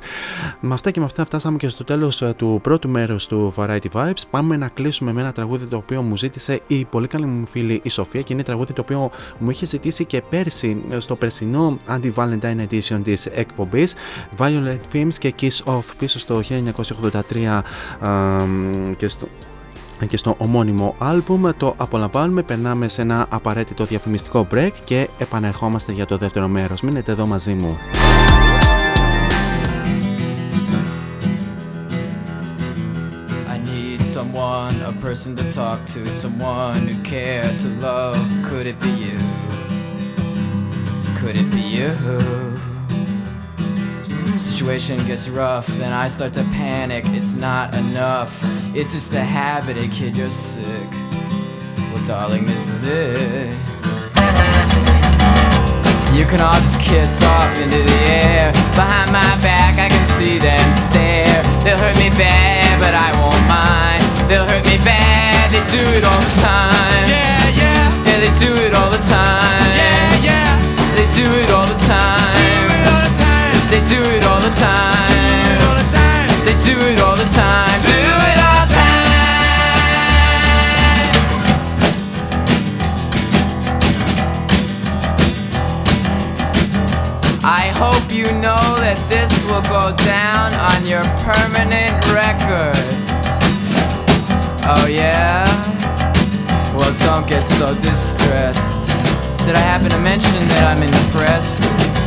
Με 0.67 0.73
αυτά 0.73 0.91
και 0.91 0.99
με 0.99 1.05
αυτά 1.05 1.25
φτάσαμε 1.25 1.57
και 1.57 1.69
στο 1.69 1.83
τέλος 1.83 2.21
ε, 2.21 2.33
του 2.37 2.59
πρώτου 2.63 2.89
μέρους 2.89 3.27
του 3.27 3.53
Variety 3.55 3.85
Vibes. 3.93 4.21
Πάμε 4.29 4.57
να 4.57 4.67
κλείσουμε 4.67 5.13
με 5.13 5.21
ένα 5.21 5.31
τραγούδι 5.31 5.65
το 5.65 5.77
οποίο 5.77 6.01
μου 6.01 6.17
ζήτησε 6.17 6.61
η 6.67 6.85
πολύ 6.85 7.07
καλή 7.07 7.25
μου 7.25 7.45
φίλη 7.45 7.79
η 7.83 7.89
Σοφία 7.89 8.21
και 8.21 8.33
είναι 8.33 8.43
τραγούδι 8.43 8.73
το 8.73 8.81
οποίο 8.81 9.11
μου 9.37 9.49
είχε 9.49 9.65
ζητήσει 9.65 10.05
και 10.05 10.21
πέρσι 10.29 10.81
ε, 10.89 10.99
στο 10.99 11.15
περσινό 11.15 11.77
Anti-Valentine 11.89 12.67
Edition 12.69 12.99
της 13.03 13.25
εκπομπής 13.25 13.95
Violet 14.37 14.79
Films 14.93 15.13
και 15.19 15.33
Kiss 15.41 15.63
Off 15.63 15.83
πίσω 15.97 16.19
στο 16.19 16.41
1983 17.31 17.61
και 18.97 19.07
στο 19.07 19.27
και 20.07 20.17
στο 20.17 20.35
ομώνυμο 20.37 20.95
άλμπουμ 20.99 21.49
το 21.57 21.73
απολαμβάνουμε, 21.77 22.43
περνάμε 22.43 22.87
σε 22.87 23.01
ένα 23.01 23.25
απαραίτητο 23.29 23.83
διαφημιστικό 23.83 24.47
break 24.53 24.71
και 24.85 25.09
επανερχόμαστε 25.17 25.91
για 25.91 26.05
το 26.05 26.17
δεύτερο 26.17 26.47
μέρος. 26.47 26.81
Μείνετε 26.81 27.11
εδώ 27.11 27.27
μαζί 27.27 27.53
μου. 27.53 27.75
Someone, 34.37 34.81
a 34.83 34.93
person 35.01 35.35
to 35.35 35.51
talk 35.51 35.83
to, 35.87 36.05
someone 36.05 36.87
who 36.87 37.01
care 37.01 37.41
to 37.41 37.69
love. 37.79 38.15
Could 38.45 38.67
it 38.67 38.79
be 38.79 38.89
you? 38.89 39.17
Could 41.17 41.35
it 41.35 41.49
be 41.51 41.61
you? 41.61 41.89
Situation 44.37 44.97
gets 45.07 45.27
rough, 45.27 45.65
then 45.79 45.91
I 45.91 46.07
start 46.07 46.33
to 46.33 46.43
panic. 46.53 47.05
It's 47.07 47.33
not 47.33 47.75
enough. 47.75 48.39
It's 48.75 48.91
just 48.93 49.11
a 49.13 49.23
habit, 49.23 49.77
a 49.77 49.87
kid, 49.87 50.15
you're 50.15 50.29
sick. 50.29 50.91
Well, 51.91 52.05
darling, 52.05 52.45
this 52.45 52.67
is 52.69 52.83
it. 52.83 53.49
You 56.13 56.25
can 56.25 56.41
all 56.41 56.59
just 56.61 56.79
kiss 56.79 57.23
off 57.23 57.59
into 57.59 57.81
the 57.81 57.99
air. 58.05 58.51
Behind 58.75 59.11
my 59.11 59.33
back, 59.41 59.79
I 59.79 59.89
can 59.89 60.07
see 60.09 60.37
them 60.37 60.67
stare. 60.73 61.41
They'll 61.63 61.77
hurt 61.77 61.97
me 61.97 62.09
bad, 62.09 62.79
but 62.79 62.93
I 62.93 63.09
won't 63.19 63.47
mind. 63.49 63.96
They'll 64.27 64.43
hurt 64.45 64.65
me 64.65 64.75
bad, 64.83 65.51
they 65.51 65.63
do 65.71 65.79
it 65.95 66.03
all 66.03 66.19
the 66.19 66.41
time. 66.43 67.07
Yeah, 67.07 67.47
yeah. 67.55 67.87
Yeah, 68.03 68.19
they 68.19 68.33
do 68.35 68.51
it 68.59 68.73
all 68.75 68.91
the 68.91 68.99
time. 69.07 69.71
Yeah, 69.71 70.19
yeah. 70.19 70.59
They 70.99 71.07
do 71.15 71.23
it 71.39 71.49
all 71.49 71.65
the 71.65 71.79
time. 71.87 72.35
They 72.35 72.43
do 72.59 72.65
it 72.75 72.87
all 72.87 72.99
the 72.99 73.07
time. 73.15 73.71
They 73.71 73.79
do 73.87 74.03
it 74.03 74.23
all 74.25 74.41
the 74.41 74.51
time. 74.51 75.07
Do 76.59 76.75
it 76.75 76.99
all 76.99 77.15
the 77.15 77.23
time. 77.23 77.79
I 87.43 87.71
hope 87.79 88.11
you 88.11 88.25
know 88.43 88.75
that 88.83 88.99
this 89.07 89.31
will 89.45 89.61
go 89.71 89.95
down 90.03 90.53
on 90.53 90.85
your 90.85 91.03
permanent 91.23 91.95
record. 92.11 93.06
Oh 94.69 94.85
yeah? 94.85 95.45
Well, 96.75 96.93
don't 96.99 97.25
get 97.25 97.43
so 97.43 97.73
distressed. 97.75 98.89
Did 99.45 99.55
I 99.55 99.59
happen 99.59 99.89
to 99.91 99.99
mention 99.99 100.45
that 100.49 100.75
I'm 100.75 100.83
impressed? 100.83 102.06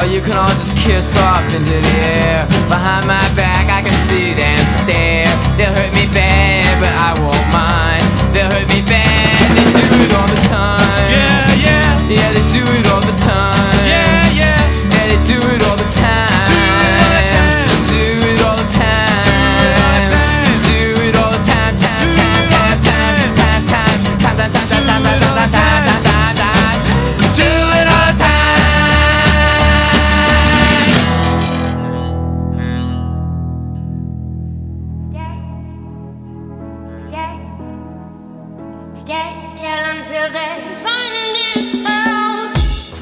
Or 0.00 0.06
you 0.06 0.22
can 0.22 0.32
all 0.32 0.48
just 0.56 0.74
kiss 0.78 1.14
off 1.18 1.44
into 1.52 1.76
the 1.76 1.94
air. 2.00 2.46
Behind 2.72 3.06
my 3.06 3.20
back 3.36 3.68
I 3.68 3.82
can 3.84 3.92
see 4.08 4.32
them 4.32 4.56
stare. 4.64 5.28
They'll 5.58 5.74
hurt 5.76 5.92
me 5.92 6.08
bad, 6.16 6.64
but 6.80 6.88
I 6.88 7.12
won't 7.20 7.46
mind. 7.52 8.00
They'll 8.32 8.48
hurt 8.48 8.66
me 8.72 8.80
bad, 8.88 9.44
they 9.52 9.68
do 9.68 9.84
it 10.00 10.12
all 10.16 10.26
the 10.26 10.40
time. 10.48 11.04
Yeah, 11.12 11.52
yeah. 11.68 12.08
Yeah, 12.08 12.32
they 12.32 12.44
do 12.48 12.64
it 12.80 12.86
all 12.88 13.02
the 13.04 13.16
time. 13.20 13.59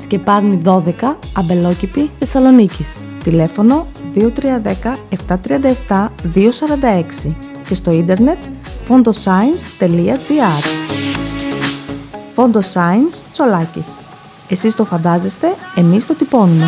Σκεπάρνη 0.00 0.60
12, 0.64 0.80
Αμπελόκηπη, 1.36 2.10
Θεσσαλονίκης. 2.18 3.02
Τηλέφωνο 3.24 3.86
2310 4.14 4.96
737 5.88 6.08
246 6.34 7.36
και 7.68 7.74
στο 7.74 7.90
ίντερνετ 7.90 8.38
fondoscience.gr 8.88 10.64
Φόντο 12.34 12.60
Science 12.60 13.22
Τσολάκης. 13.32 13.86
Εσείς 14.48 14.74
το 14.74 14.84
φαντάζεστε, 14.84 15.54
εμείς 15.74 16.06
το 16.06 16.14
τυπώνουμε. 16.14 16.64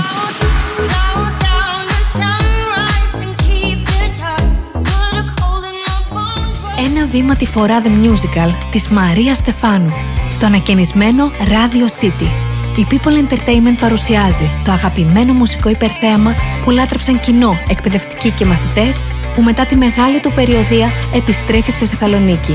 Ένα 6.78 7.06
βήμα 7.06 7.36
τη 7.36 7.46
φορά 7.46 7.82
The 7.82 7.86
Musical 7.86 8.50
της 8.70 8.88
Μαρία 8.88 9.34
Στεφάνου 9.34 9.92
στο 10.30 10.46
ανακαινισμένο 10.46 11.30
Radio 11.38 12.04
City. 12.04 12.45
Η 12.76 12.86
People 12.90 13.24
Entertainment 13.24 13.76
παρουσιάζει 13.80 14.50
το 14.64 14.72
αγαπημένο 14.72 15.32
μουσικό 15.32 15.68
υπερθέαμα 15.68 16.34
που 16.64 16.70
λάτρεψαν 16.70 17.20
κοινό, 17.20 17.58
εκπαιδευτικοί 17.68 18.30
και 18.30 18.44
μαθητές 18.44 19.04
που 19.34 19.42
μετά 19.42 19.66
τη 19.66 19.76
μεγάλη 19.76 20.20
του 20.20 20.32
περιοδία 20.34 20.90
επιστρέφει 21.14 21.70
στη 21.70 21.84
Θεσσαλονίκη. 21.84 22.54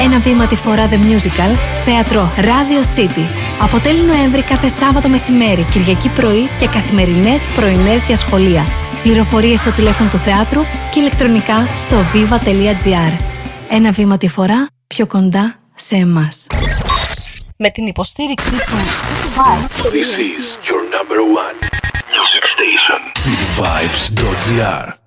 Ένα 0.00 0.18
βήμα 0.18 0.46
τη 0.46 0.56
φορά 0.56 0.88
The 0.88 0.94
Musical, 0.94 1.56
θέατρο 1.84 2.32
Radio 2.36 2.98
City. 2.98 3.28
Αποτέλει 3.60 4.00
Νοέμβρη 4.00 4.42
κάθε 4.42 4.68
Σάββατο 4.68 5.08
μεσημέρι, 5.08 5.62
Κυριακή 5.72 6.08
πρωί 6.08 6.48
και 6.58 6.66
καθημερινές 6.66 7.46
πρωινές 7.54 8.06
για 8.06 8.16
σχολεία. 8.16 8.64
Πληροφορίες 9.02 9.60
στο 9.60 9.70
τηλέφωνο 9.70 10.10
του 10.10 10.18
θεάτρου 10.18 10.60
και 10.90 11.00
ηλεκτρονικά 11.00 11.66
στο 11.78 11.96
viva.gr. 12.12 13.18
Ένα 13.68 13.90
βήμα 13.90 14.16
τη 14.16 14.28
φορά 14.28 14.66
πιο 14.86 15.06
κοντά 15.06 15.54
σε 15.74 15.96
εμάς. 15.96 16.46
Με 17.58 17.70
την 17.70 17.86
υποστήριξη 17.86 18.50
του 18.50 18.56
City 18.56 19.38
Vibes. 19.38 19.76
This 19.90 20.18
is 20.18 20.58
your 20.68 20.82
number 20.96 21.20
one 21.44 21.56
music 22.16 22.44
station. 22.56 23.00
cityvibes.gr 23.24 25.05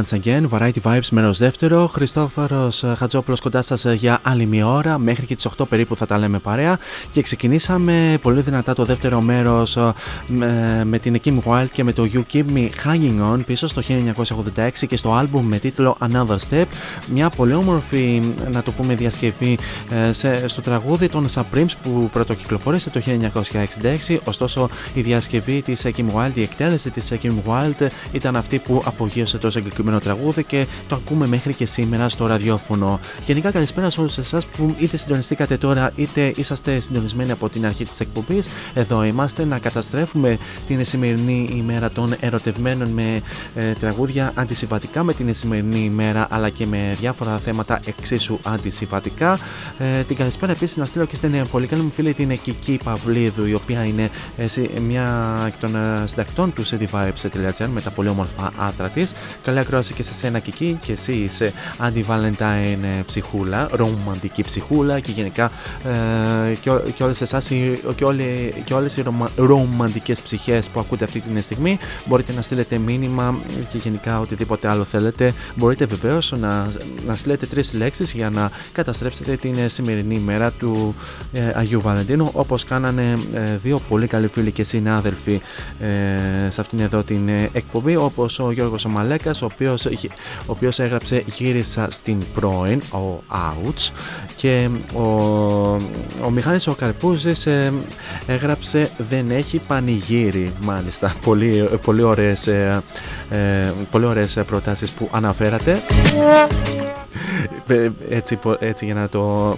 once 0.00 0.12
again, 0.12 0.48
Variety 0.58 0.80
Vibes 0.82 1.08
μέρο 1.10 1.32
δεύτερο. 1.32 1.86
Χριστόφορος 1.86 2.82
ε, 2.82 2.94
Χατζόπουλος 2.98 3.40
κοντά 3.40 3.62
σας 3.62 3.84
ε, 3.84 3.92
για 3.92 4.18
άλλη 4.22 4.46
μία 4.46 4.66
ώρα. 4.66 4.98
Μέχρι 4.98 5.26
και 5.26 5.34
τις 5.34 5.48
8 5.56 5.64
περίπου 5.68 5.96
θα 5.96 6.06
τα 6.06 6.18
λέμε 6.18 6.38
παρέα. 6.38 6.78
Και 7.10 7.22
ξεκινήσαμε 7.22 8.18
πολύ 8.22 8.40
δυνατά 8.40 8.72
το 8.72 8.84
δεύτερο 8.84 9.20
μέρος 9.20 9.78
με, 10.26 10.82
με 10.84 10.98
την 10.98 11.20
Kim 11.24 11.38
Wild 11.44 11.66
και 11.72 11.84
με 11.84 11.92
το 11.92 12.08
You 12.12 12.22
Keep 12.32 12.44
Me 12.54 12.68
Hanging 12.84 13.34
On 13.34 13.40
πίσω 13.46 13.66
στο 13.66 13.82
1986 14.54 14.70
και 14.88 14.96
στο 14.96 15.20
album 15.20 15.40
με 15.40 15.58
τίτλο 15.58 15.96
Another 16.00 16.36
Step. 16.50 16.64
Μια 17.12 17.28
πολύ 17.28 17.54
όμορφη, 17.54 18.22
να 18.52 18.62
το 18.62 18.70
πούμε, 18.70 18.94
διασκευή 18.94 19.58
σε, 20.10 20.48
στο 20.48 20.60
τραγούδι 20.60 21.08
των 21.08 21.26
Supremes 21.34 21.72
που 21.82 22.08
πρωτοκυκλοφόρησε 22.12 22.90
το 22.90 23.00
1966. 24.08 24.16
Ωστόσο, 24.24 24.68
η 24.94 25.00
διασκευή 25.00 25.62
της 25.62 25.86
Kim 25.96 26.04
Wild, 26.14 26.34
η 26.34 26.42
εκτέλεση 26.42 26.90
της 26.90 27.12
Kim 27.22 27.32
Wild 27.46 27.86
ήταν 28.12 28.36
αυτή 28.36 28.58
που 28.58 28.82
απογείωσε 28.84 29.38
το 29.38 29.50
συγκεκριμένο 29.50 29.89
τραγούδι 29.98 30.44
και 30.44 30.66
το 30.88 30.94
ακούμε 30.94 31.26
μέχρι 31.26 31.54
και 31.54 31.66
σήμερα 31.66 32.08
στο 32.08 32.26
ραδιόφωνο. 32.26 33.00
Γενικά, 33.26 33.50
καλησπέρα 33.50 33.90
σε 33.90 34.00
όλους 34.00 34.18
εσάς 34.18 34.46
που 34.46 34.74
είτε 34.78 34.96
συντονιστήκατε 34.96 35.56
τώρα 35.56 35.92
είτε 35.94 36.32
είσαστε 36.36 36.80
συντονισμένοι 36.80 37.30
από 37.30 37.48
την 37.48 37.66
αρχή 37.66 37.84
της 37.84 38.00
εκπομπής. 38.00 38.48
Εδώ 38.74 39.04
είμαστε 39.04 39.44
να 39.44 39.58
καταστρέφουμε 39.58 40.38
την 40.66 40.84
σημερινή 40.84 41.48
ημέρα 41.52 41.90
των 41.90 42.14
ερωτευμένων 42.20 42.88
με 42.88 43.22
ε, 43.54 43.72
τραγούδια 43.72 44.32
αντισυμβατικά 44.34 45.02
με 45.02 45.14
την 45.14 45.34
σημερινή 45.34 45.84
ημέρα 45.84 46.26
αλλά 46.30 46.48
και 46.48 46.66
με 46.66 46.96
διάφορα 47.00 47.38
θέματα 47.38 47.80
εξίσου 47.86 48.38
αντισυμβατικά. 48.44 49.38
Ε, 49.78 50.02
την 50.02 50.16
καλησπέρα 50.16 50.52
επίσης 50.52 50.76
να 50.76 50.84
στείλω 50.84 51.04
και 51.04 51.14
στην 51.16 51.46
πολύ 51.50 51.66
καλή 51.66 51.82
μου 51.82 51.90
φίλη 51.90 52.14
την 52.14 52.38
Κική 52.42 52.80
Παυλίδου, 52.84 53.46
η 53.46 53.54
οποία 53.54 53.84
είναι 53.84 54.10
ε, 54.36 54.80
μια 54.80 55.34
εκ 55.46 55.54
των 55.60 55.76
ε, 55.76 56.06
συντακτών 56.06 56.52
του 56.52 56.66
cityvibes.gr 56.66 57.66
με 57.72 57.80
τα 57.80 57.90
πολύ 57.90 58.08
όμορφα 58.08 58.52
άντρα 58.58 58.88
της. 58.88 59.14
Καλή 59.42 59.58
ακρόαση 59.58 59.79
και 59.88 60.02
σε 60.02 60.14
σένα 60.14 60.38
Κική 60.38 60.78
και 60.84 60.92
εσύ 60.92 61.12
είσαι 61.12 61.52
αντι-Valentine 61.78 63.02
ψυχούλα, 63.06 63.68
ρομαντική 63.72 64.42
ψυχούλα 64.42 65.00
και 65.00 65.10
γενικά 65.10 65.50
ε, 65.84 66.54
και, 66.54 66.70
και 66.94 67.02
όλες 67.02 67.20
εσάς 67.20 67.48
και, 67.96 68.04
όλε, 68.04 68.24
και 68.64 68.74
όλες 68.74 68.96
οι 68.96 69.02
ρωμα, 69.02 69.30
ρομαντικές 69.36 70.20
ψυχές 70.20 70.68
που 70.68 70.80
ακούτε 70.80 71.04
αυτή 71.04 71.20
τη 71.20 71.42
στιγμή 71.42 71.78
μπορείτε 72.06 72.32
να 72.32 72.42
στείλετε 72.42 72.78
μήνυμα 72.78 73.38
και 73.70 73.78
γενικά 73.78 74.20
οτιδήποτε 74.20 74.68
άλλο 74.68 74.84
θέλετε. 74.84 75.32
Μπορείτε 75.54 75.84
βεβαίως 75.84 76.34
να, 76.38 76.70
να 77.06 77.16
στείλετε 77.16 77.46
τρεις 77.46 77.74
λέξεις 77.74 78.12
για 78.12 78.30
να 78.30 78.50
καταστρέψετε 78.72 79.36
την 79.36 79.68
σημερινή 79.68 80.14
ημέρα 80.14 80.50
του 80.50 80.94
ε, 81.32 81.52
Αγίου 81.54 81.80
Βαλεντίνου. 81.80 82.30
Όπως 82.32 82.64
κάνανε 82.64 83.12
ε, 83.34 83.56
δύο 83.62 83.78
πολύ 83.88 84.06
καλοί 84.06 84.26
φίλοι 84.26 84.52
και 84.52 84.62
συνάδελφοι 84.62 85.40
ε, 85.80 86.50
σε 86.50 86.60
αυτήν 86.60 86.80
εδώ 86.80 87.02
την 87.02 87.28
ε, 87.28 87.50
εκπομπή 87.52 87.96
όπως 87.96 88.38
ο 88.38 88.52
Γιώργος 88.52 88.84
Μαλέκας 88.86 89.42
ο 89.42 89.44
οποίος, 89.44 89.69
ο 89.72 90.46
οποίος 90.46 90.78
έγραψε 90.78 91.24
γύρισα 91.26 91.86
στην 91.90 92.18
πρώην 92.34 92.82
ο 92.92 93.22
Outs 93.32 93.90
και 94.36 94.68
ο, 94.94 95.02
ο 96.24 96.30
Μιχάλης 96.30 96.66
ο 96.66 96.74
Καρπούζης 96.74 97.46
ε, 97.46 97.72
έγραψε 98.26 98.90
δεν 99.10 99.30
έχει 99.30 99.58
πανηγύρι 99.66 100.52
μάλιστα. 100.60 101.14
Πολύ, 101.24 101.68
πολύ 101.84 102.02
ωραίες 102.02 102.46
ε, 102.46 102.82
ε, 103.30 103.72
πολύ 103.90 104.04
ωραίες 104.04 104.38
προτάσεις 104.46 104.90
που 104.90 105.08
αναφέρατε. 105.12 105.82
Έτσι, 108.10 108.38
έτσι 108.58 108.84
για 108.84 108.94
να 108.94 109.08
το 109.08 109.56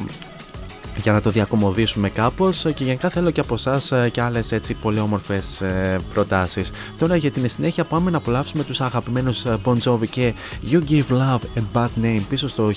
για 0.96 1.12
να 1.12 1.20
το 1.20 1.30
διακομωδήσουμε 1.30 2.08
κάπως 2.08 2.66
και 2.74 2.84
γενικά 2.84 3.10
θέλω 3.10 3.30
και 3.30 3.40
από 3.40 3.54
εσάς 3.54 3.92
ε, 3.92 4.08
και 4.12 4.20
άλλες 4.20 4.52
έτσι 4.52 4.74
πολύ 4.74 4.98
όμορφες 4.98 5.60
ε, 5.60 5.98
προτάσεις. 6.12 6.70
Τώρα 6.98 7.16
για 7.16 7.30
την 7.30 7.48
συνέχεια 7.48 7.84
πάμε 7.84 8.10
να 8.10 8.16
απολαύσουμε 8.16 8.64
τους 8.64 8.80
αγαπημένους 8.80 9.44
ε, 9.44 9.56
Bon 9.64 9.76
Jovi 9.84 10.08
και 10.10 10.34
You 10.70 10.80
Give 10.90 11.04
Love 11.10 11.40
a 11.58 11.62
Bad 11.72 11.88
Name 12.02 12.20
πίσω 12.28 12.48
στο 12.48 12.70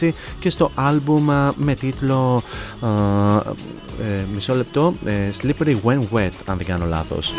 1986 0.00 0.10
και 0.38 0.50
στο 0.50 0.70
άλμπουμ 0.74 1.28
με 1.56 1.74
τίτλο 1.74 2.42
ε, 4.02 4.22
μισό 4.34 4.54
λεπτό 4.54 4.94
Slippery 5.42 5.74
When 5.84 5.98
Wet 6.12 6.32
αν 6.46 6.56
δεν 6.56 6.66
κάνω 6.66 6.86
λάθος. 6.86 7.34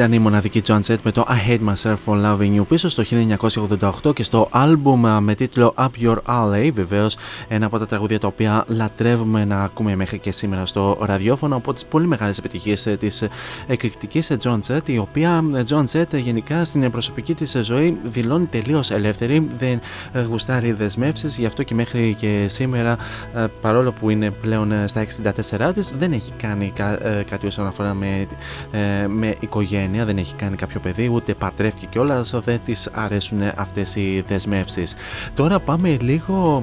Ήταν 0.00 0.12
η 0.12 0.18
μοναδική 0.18 0.62
John 0.66 0.80
Set 0.86 0.96
με 1.02 1.10
το 1.10 1.26
I 1.28 1.50
Hate 1.50 1.60
Myself 1.68 1.96
for 2.06 2.24
Loving 2.24 2.60
You 2.60 2.66
πίσω 2.68 2.88
στο 2.88 3.02
1988 4.04 4.14
και 4.14 4.22
στο 4.22 4.48
άλμπουμ 4.50 5.00
με 5.20 5.34
τίτλο 5.34 5.74
Up 5.76 5.88
Your 6.02 6.16
Alley 6.26 6.70
βεβαίως 6.74 7.16
ένα 7.48 7.66
από 7.66 7.78
τα 7.78 7.86
τραγούδια 7.86 8.18
τα 8.18 8.26
οποία 8.26 8.64
λατρεύουμε 8.66 9.44
να 9.44 9.62
ακούμε 9.62 9.96
μέχρι 9.96 10.18
και 10.18 10.32
σήμερα 10.32 10.66
στο 10.66 10.98
ραδιόφωνο 11.00 11.56
από 11.56 11.72
τις 11.72 11.84
πολύ 11.84 12.06
μεγάλες 12.06 12.38
επιτυχίες 12.38 12.82
της 12.98 13.24
εκρηκτικής 13.66 14.32
John 14.42 14.58
Set 14.66 14.88
η 14.88 14.98
οποία 14.98 15.44
John 15.68 15.84
Set 15.92 16.18
γενικά 16.18 16.64
στην 16.64 16.90
προσωπική 16.90 17.34
της 17.34 17.56
ζωή 17.62 17.98
δηλώνει 18.04 18.46
τελείως 18.46 18.90
ελεύθερη 18.90 19.48
δεν 19.58 19.80
γουστάρει 20.28 20.72
δεσμεύσεις 20.72 21.38
γι' 21.38 21.46
αυτό 21.46 21.62
και 21.62 21.74
μέχρι 21.74 22.14
και 22.18 22.46
σήμερα 22.48 22.96
παρόλο 23.60 23.92
που 23.92 24.10
είναι 24.10 24.30
πλέον 24.30 24.88
στα 24.88 25.06
64 25.58 25.70
της 25.74 25.92
δεν 25.98 26.12
έχει 26.12 26.32
κάνει 26.32 26.72
κάτι 27.30 27.46
όσον 27.46 27.66
αφορά 27.66 27.94
με, 27.94 28.26
με 29.08 29.36
οικογένεια, 29.40 29.89
δεν 29.98 30.18
έχει 30.18 30.34
κάνει 30.34 30.56
κάποιο 30.56 30.80
παιδί, 30.80 31.10
ούτε 31.12 31.34
πατρεύτηκε 31.34 31.86
κιόλας, 31.90 32.34
δεν 32.44 32.60
της 32.64 32.88
αρέσουν 32.92 33.40
αυτές 33.56 33.96
οι 33.96 34.24
δεσμεύσεις. 34.26 34.94
Τώρα 35.34 35.60
πάμε 35.60 35.96
λίγο 36.00 36.62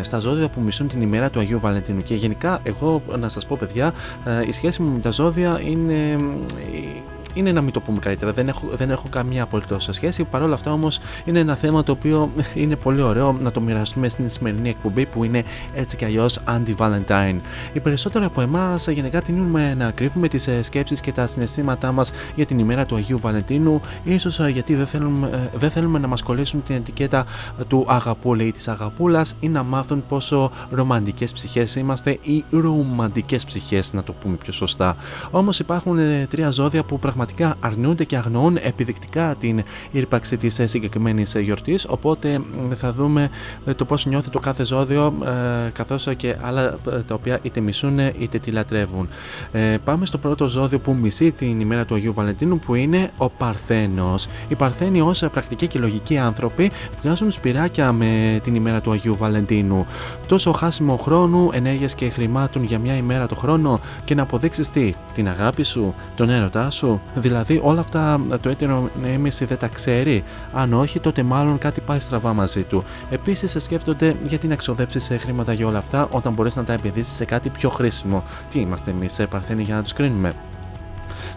ε, 0.00 0.02
στα 0.02 0.18
ζώδια 0.18 0.48
που 0.48 0.60
μισούν 0.60 0.88
την 0.88 1.00
ημέρα 1.00 1.30
του 1.30 1.38
Αγίου 1.38 1.60
Βαλεντίνου. 1.60 2.02
Και 2.02 2.14
γενικά, 2.14 2.60
εγώ 2.62 3.02
να 3.18 3.28
σας 3.28 3.46
πω, 3.46 3.56
παιδιά, 3.60 3.94
ε, 4.24 4.46
η 4.46 4.52
σχέση 4.52 4.82
μου 4.82 4.92
με 4.92 4.98
τα 4.98 5.10
ζώδια 5.10 5.60
είναι 5.64 6.16
είναι 7.34 7.52
να 7.52 7.60
μην 7.60 7.72
το 7.72 7.80
πούμε 7.80 7.98
καλύτερα. 7.98 8.32
Δεν 8.32 8.48
έχω, 8.48 8.68
δεν 8.72 8.90
έχω 8.90 9.04
καμία 9.10 9.42
απολύτως 9.42 9.88
σχέση. 9.90 10.24
Παρ' 10.24 10.42
όλα 10.42 10.54
αυτά 10.54 10.72
όμως 10.72 11.00
είναι 11.24 11.38
ένα 11.38 11.54
θέμα 11.54 11.82
το 11.82 11.92
οποίο 11.92 12.30
είναι 12.54 12.76
πολύ 12.76 13.00
ωραίο 13.00 13.36
να 13.42 13.50
το 13.50 13.60
μοιραστούμε 13.60 14.08
στην 14.08 14.30
σημερινή 14.30 14.68
εκπομπή 14.68 15.06
που 15.06 15.24
είναι 15.24 15.44
έτσι 15.74 15.96
κι 15.96 16.04
αλλιώς 16.04 16.40
anti-Valentine. 16.46 17.36
Οι 17.72 17.80
περισσότεροι 17.80 18.24
από 18.24 18.40
εμάς 18.40 18.88
γενικά 18.88 19.22
τείνουμε 19.22 19.74
να 19.74 19.90
κρύβουμε 19.90 20.28
τις 20.28 20.46
ε, 20.46 20.62
σκέψεις 20.62 21.00
και 21.00 21.12
τα 21.12 21.26
συναισθήματά 21.26 21.92
μας 21.92 22.12
για 22.34 22.46
την 22.46 22.58
ημέρα 22.58 22.86
του 22.86 22.96
Αγίου 22.96 23.18
Βαλεντίνου, 23.18 23.80
ίσως 24.04 24.40
ε, 24.40 24.48
γιατί 24.48 24.74
δεν 24.74 24.86
θέλουμε, 24.86 25.28
ε, 25.32 25.58
δεν 25.58 25.70
θέλουμε 25.70 25.98
να 25.98 26.06
μας 26.06 26.22
κολλήσουν 26.22 26.62
την 26.62 26.76
ετικέτα 26.76 27.24
του 27.68 27.84
αγαπούλα 27.88 28.44
ή 28.44 28.52
της 28.52 28.68
αγαπούλας 28.68 29.36
ή 29.40 29.48
να 29.48 29.62
μάθουν 29.62 30.04
πόσο 30.08 30.50
ρομαντικές 30.70 31.32
ψυχές 31.32 31.76
είμαστε 31.76 32.18
ή 32.22 32.44
ρομαντικές 32.50 33.44
ψυχές, 33.44 33.92
να 33.92 34.02
το 34.02 34.12
πούμε 34.12 34.36
πιο 34.36 34.52
σωστά. 34.52 34.96
Όμως 35.30 35.58
υπάρχουν 35.58 35.98
τρία 36.28 36.50
ζώδια 36.50 36.84
που 36.84 36.98
πραγματικά 36.98 37.17
πραγματικά 37.18 37.56
αρνούνται 37.60 38.04
και 38.04 38.16
αγνοούν 38.16 38.58
επιδεικτικά 38.62 39.34
την 39.40 39.62
ύπαρξη 39.90 40.36
της 40.36 40.60
συγκεκριμένης 40.64 41.36
γιορτής. 41.38 41.86
Οπότε 41.88 42.40
θα 42.76 42.92
δούμε 42.92 43.30
ε, 43.66 43.74
το 43.74 43.84
πώς 43.84 44.06
νιώθει 44.06 44.30
το 44.30 44.38
κάθε 44.38 44.64
ζώδιο, 44.64 45.14
ε, 45.66 45.70
καθώς 45.70 46.08
και 46.16 46.36
άλλα 46.40 46.62
ε, 46.62 46.98
τα 47.06 47.14
οποία 47.14 47.38
είτε 47.42 47.60
μισούν 47.60 47.98
είτε 47.98 48.38
τη 48.38 48.50
λατρεύουν. 48.50 49.08
Πάμε 49.84 50.06
στο 50.06 50.18
πρώτο 50.18 50.48
ζώδιο 50.48 50.78
που 50.78 50.94
μισεί 50.94 51.32
την 51.32 51.60
ημέρα 51.60 51.84
του 51.84 51.94
Αγίου 51.94 52.12
Βαλεντίνου, 52.12 52.58
που 52.58 52.74
είναι 52.74 53.10
ο 53.16 53.28
Παρθένος. 53.28 54.28
Οι 54.48 54.54
Παρθένοι, 54.54 55.00
ως 55.00 55.24
πρακτικοί 55.32 55.66
και 55.66 55.78
λογικοί 55.78 56.18
άνθρωποι, 56.18 56.70
βγάζουν 57.02 57.30
σπυράκια 57.30 57.92
με 57.92 58.40
την 58.42 58.54
ημέρα 58.54 58.80
του 58.80 58.90
Αγίου 58.90 59.16
Βαλεντίνου. 59.16 59.86
Τόσο 60.26 60.52
χάσιμο 60.52 60.96
χρόνου, 60.96 61.50
ενέργειας 61.52 61.94
και 61.94 62.08
χρημάτων 62.08 62.64
για 62.64 62.78
μια 62.78 62.96
ημέρα 62.96 63.26
το 63.26 63.34
χρόνο 63.34 63.80
και 64.04 64.14
να 64.14 64.22
αποδείξεις 64.22 64.70
τι, 64.70 64.94
την 65.14 65.28
αγάπη 65.28 65.62
σου, 65.62 65.94
τον 66.14 66.30
έρωτά 66.30 66.70
σου, 66.70 67.00
Δηλαδή 67.14 67.60
όλα 67.62 67.80
αυτά 67.80 68.20
το 68.40 68.48
έτερο 68.48 68.90
έμεση 69.04 69.44
δεν 69.44 69.58
τα 69.58 69.68
ξέρει. 69.68 70.24
Αν 70.52 70.72
όχι, 70.72 71.00
τότε 71.00 71.22
μάλλον 71.22 71.58
κάτι 71.58 71.80
πάει 71.80 71.98
στραβά 71.98 72.32
μαζί 72.32 72.64
του. 72.64 72.84
Επίσης, 73.10 73.56
σκέφτονται 73.64 74.16
γιατί 74.26 74.46
να 74.46 74.56
ξοδέψει 74.56 75.18
χρήματα 75.18 75.52
για 75.52 75.66
όλα 75.66 75.78
αυτά 75.78 76.08
όταν 76.10 76.32
μπορείς 76.32 76.54
να 76.56 76.64
τα 76.64 76.72
επενδύσεις 76.72 77.12
σε 77.12 77.24
κάτι 77.24 77.48
πιο 77.50 77.68
χρήσιμο. 77.68 78.22
Τι 78.50 78.60
είμαστε 78.60 78.90
εμείς, 78.90 79.18
ε, 79.18 79.26
Παρθένοι, 79.26 79.62
για 79.62 79.74
να 79.74 79.82
τους 79.82 79.92
κρίνουμε; 79.92 80.32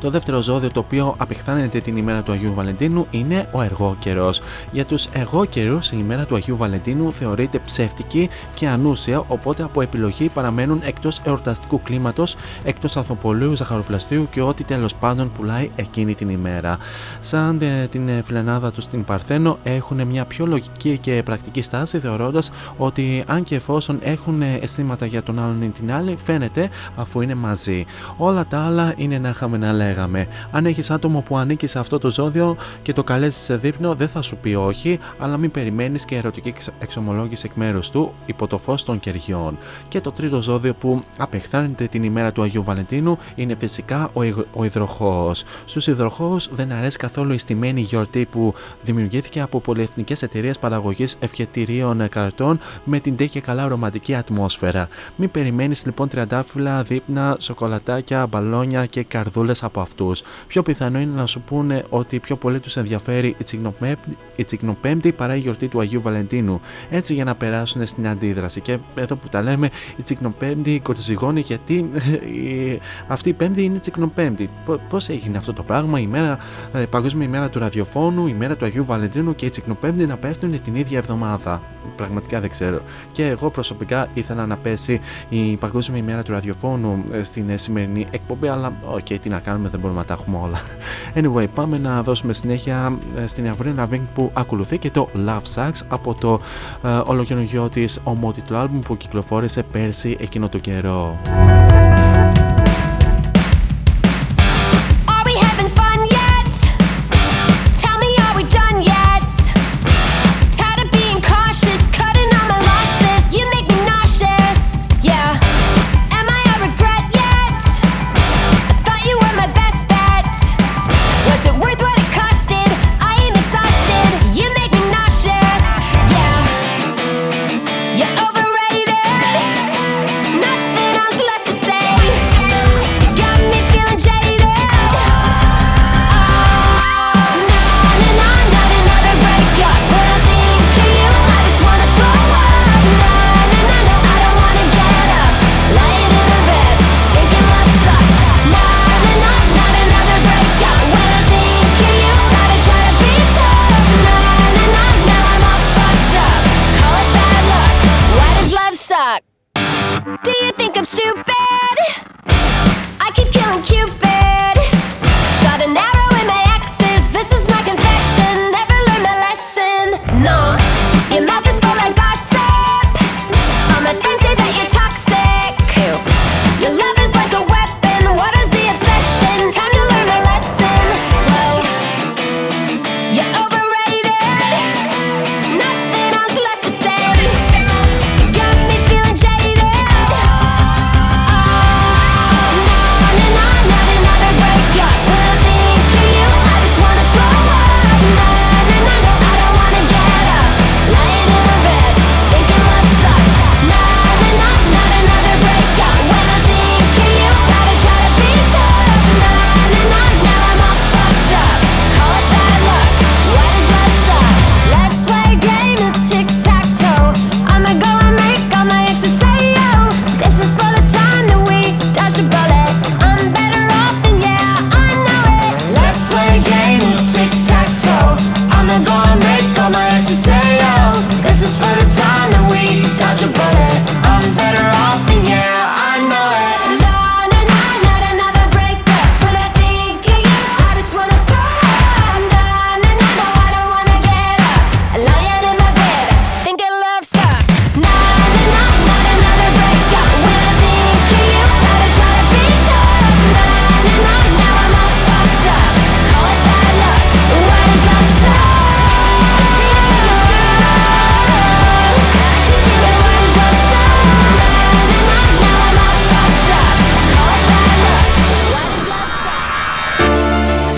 Το 0.01 0.09
δεύτερο 0.09 0.41
ζώδιο 0.41 0.71
το 0.71 0.79
οποίο 0.79 1.15
απεχθάνεται 1.17 1.79
την 1.79 1.97
ημέρα 1.97 2.21
του 2.21 2.31
Αγίου 2.31 2.53
Βαλεντίνου 2.53 3.07
είναι 3.11 3.49
ο 3.51 3.61
εργόκαιρο. 3.61 4.29
Για 4.71 4.85
τους 4.85 5.05
εργόκαιρου, 5.05 5.77
η 5.77 5.97
ημέρα 5.99 6.25
του 6.25 6.35
Αγίου 6.35 6.57
Βαλεντίνου 6.57 7.13
θεωρείται 7.13 7.59
ψεύτικη 7.59 8.29
και 8.53 8.67
ανούσια, 8.67 9.23
οπότε 9.27 9.63
από 9.63 9.81
επιλογή 9.81 10.29
παραμένουν 10.29 10.81
εκτός 10.83 11.21
εορταστικού 11.23 11.81
κλίματος, 11.81 12.35
εκτός 12.63 12.97
ανθοπολίου, 12.97 13.55
ζαχαροπλαστείου 13.55 14.27
και 14.31 14.41
ό,τι 14.41 14.63
τέλος 14.63 14.95
πάντων 14.95 15.31
πουλάει 15.31 15.71
εκείνη 15.75 16.15
την 16.15 16.29
ημέρα. 16.29 16.77
Σαν 17.19 17.61
ε, 17.61 17.87
την 17.87 18.07
ε, 18.07 18.21
φιλενάδα 18.25 18.71
τους 18.71 18.83
στην 18.83 19.03
Παρθένο, 19.03 19.57
έχουν 19.63 20.07
μια 20.07 20.25
πιο 20.25 20.45
λογική 20.45 20.97
και 20.97 21.21
πρακτική 21.25 21.61
στάση, 21.61 21.99
θεωρώντας 21.99 22.51
ότι 22.77 23.23
αν 23.27 23.43
και 23.43 23.55
εφόσον 23.55 23.99
έχουν 24.01 24.41
αισθήματα 24.41 25.05
για 25.05 25.23
τον 25.23 25.39
άλλον 25.39 25.61
ή 25.61 25.69
την 25.69 25.93
άλλη, 25.93 26.17
φαίνεται 26.23 26.69
αφού 26.95 27.21
είναι 27.21 27.35
μαζί. 27.35 27.85
Όλα 28.17 28.45
τα 28.45 28.59
άλλα 28.59 28.93
είναι 28.97 29.17
να 29.17 29.29
είχαμε 29.29 29.57
να 29.57 29.71
λέγαμε. 29.91 30.27
Αν 30.51 30.65
έχεις 30.65 30.91
άτομο 30.91 31.21
που 31.21 31.37
ανήκει 31.37 31.67
σε 31.67 31.79
αυτό 31.79 31.97
το 31.97 32.11
ζώδιο 32.11 32.55
και 32.81 32.93
το 32.93 33.03
καλέσεις 33.03 33.41
σε 33.41 33.57
δείπνο, 33.57 33.95
δεν 33.95 34.07
θα 34.07 34.21
σου 34.21 34.37
πει 34.37 34.53
όχι, 34.53 34.99
αλλά 35.17 35.37
μην 35.37 35.51
περιμένεις 35.51 36.05
και 36.05 36.15
ερωτική 36.15 36.53
εξομολόγηση 36.79 37.45
εκ 37.49 37.55
μέρους 37.55 37.89
του 37.89 38.13
υπό 38.25 38.47
το 38.47 38.57
φως 38.57 38.83
των 38.83 38.99
κεριών. 38.99 39.57
Και 39.87 40.01
το 40.01 40.11
τρίτο 40.11 40.41
ζώδιο 40.41 40.73
που 40.73 41.03
απεχθάνεται 41.17 41.85
την 41.87 42.03
ημέρα 42.03 42.31
του 42.31 42.41
Αγίου 42.41 42.63
Βαλεντίνου 42.63 43.17
είναι 43.35 43.55
φυσικά 43.59 44.09
ο, 44.13 44.21
ο 44.53 44.63
υδροχό. 44.63 45.31
Στους 45.65 45.87
υδροχώους 45.87 46.49
δεν 46.53 46.71
αρέσει 46.71 46.97
καθόλου 46.97 47.33
η 47.33 47.37
στημένη 47.37 47.81
γιορτή 47.81 48.25
που 48.25 48.53
δημιουργήθηκε 48.83 49.41
από 49.41 49.59
πολυεθνικές 49.59 50.21
εταιρείες 50.21 50.59
παραγωγής 50.59 51.17
ευχετηρίων 51.19 52.09
καρτών 52.09 52.59
με 52.83 52.99
την 52.99 53.15
τέτοια 53.15 53.41
καλά 53.41 53.67
ρομαντική 53.67 54.15
ατμόσφαιρα. 54.15 54.87
Μην 55.15 55.31
περιμένεις 55.31 55.85
λοιπόν 55.85 56.07
τριαντάφυλλα, 56.07 56.83
δείπνα, 56.83 57.35
σοκολατάκια, 57.39 58.27
μπαλόνια 58.27 58.85
και 58.85 59.03
καρδούλες 59.03 59.63
από 59.63 59.80
αυτούς. 59.81 60.23
Πιο 60.47 60.63
πιθανό 60.63 60.99
είναι 60.99 61.15
να 61.15 61.25
σου 61.25 61.41
πούνε 61.41 61.83
ότι 61.89 62.19
πιο 62.19 62.35
πολύ 62.35 62.59
τους 62.59 62.77
ενδιαφέρει 62.77 63.35
η 64.35 64.43
Τσικνοπέμπτη 64.43 65.11
παρά 65.11 65.35
η 65.35 65.39
γιορτή 65.39 65.67
του 65.67 65.79
Αγίου 65.79 66.01
Βαλεντίνου. 66.01 66.61
Έτσι 66.89 67.13
για 67.13 67.23
να 67.23 67.35
περάσουν 67.35 67.85
στην 67.85 68.07
αντίδραση. 68.07 68.61
Και 68.61 68.77
εδώ 68.95 69.15
που 69.15 69.27
τα 69.27 69.41
λέμε, 69.41 69.69
η 69.97 70.03
Τσικνοπέμπτη 70.03 70.79
κοντοζυγώνει 70.83 71.39
γιατί 71.39 71.89
αυτή 73.07 73.29
η 73.29 73.33
Πέμπτη 73.33 73.63
είναι 73.63 73.79
Τσικνοπέμπτη. 73.79 74.49
Πώς 74.89 75.09
έγινε 75.09 75.37
αυτό 75.37 75.53
το 75.53 75.63
πράγμα, 75.63 75.99
η, 75.99 76.07
μέρα, 76.07 76.37
η 76.81 76.87
Παγκόσμια 76.87 77.25
ημέρα 77.27 77.49
του 77.49 77.59
ραδιοφώνου, 77.59 78.27
η 78.27 78.33
μέρα 78.33 78.55
του 78.55 78.65
Αγίου 78.65 78.85
Βαλεντίνου 78.85 79.35
και 79.35 79.45
η 79.45 79.49
Τσικνοπέμπτη 79.49 80.05
να 80.05 80.17
πέφτουν 80.17 80.61
την 80.61 80.75
ίδια 80.75 80.97
εβδομάδα. 80.97 81.61
Πραγματικά 81.95 82.39
δεν 82.39 82.49
ξέρω. 82.49 82.81
Και 83.11 83.25
εγώ 83.25 83.49
προσωπικά 83.49 84.07
ήθελα 84.13 84.45
να 84.45 84.57
πέσει 84.57 84.99
η 85.29 85.55
Παγκόσμια 85.55 85.99
ημέρα 85.99 86.23
του 86.23 86.31
ραδιοφώνου 86.31 87.03
ε, 87.11 87.23
στην 87.23 87.57
σημερινή 87.57 88.07
εκπομπή, 88.11 88.47
αλλά 88.47 88.73
ok, 88.85 88.99
okay, 88.99 89.17
τι 89.21 89.29
να 89.29 89.39
κάνουμε, 89.39 89.69
δεν 89.71 89.79
μπορούμε 89.79 89.99
να 89.99 90.05
τα 90.05 90.13
έχουμε 90.13 90.37
όλα. 90.37 90.61
Anyway, 91.15 91.47
πάμε 91.53 91.77
να 91.77 92.03
δώσουμε 92.03 92.33
συνέχεια 92.33 92.97
ε, 93.15 93.27
στην 93.27 93.55
Avril 93.55 93.79
Lavigne 93.79 94.05
που 94.13 94.31
ακολουθεί 94.33 94.77
και 94.77 94.91
το 94.91 95.09
Love 95.27 95.55
Sux 95.55 95.81
από 95.87 96.13
το 96.13 96.39
ε, 96.83 96.87
ολοκαινούργιο 97.05 97.69
της 97.69 97.99
ομότιτλο 98.03 98.57
άλμπουμ 98.57 98.79
που 98.79 98.97
κυκλοφόρησε 98.97 99.63
πέρσι 99.63 100.17
εκείνο 100.19 100.49
το 100.49 100.57
καιρό. 100.57 101.19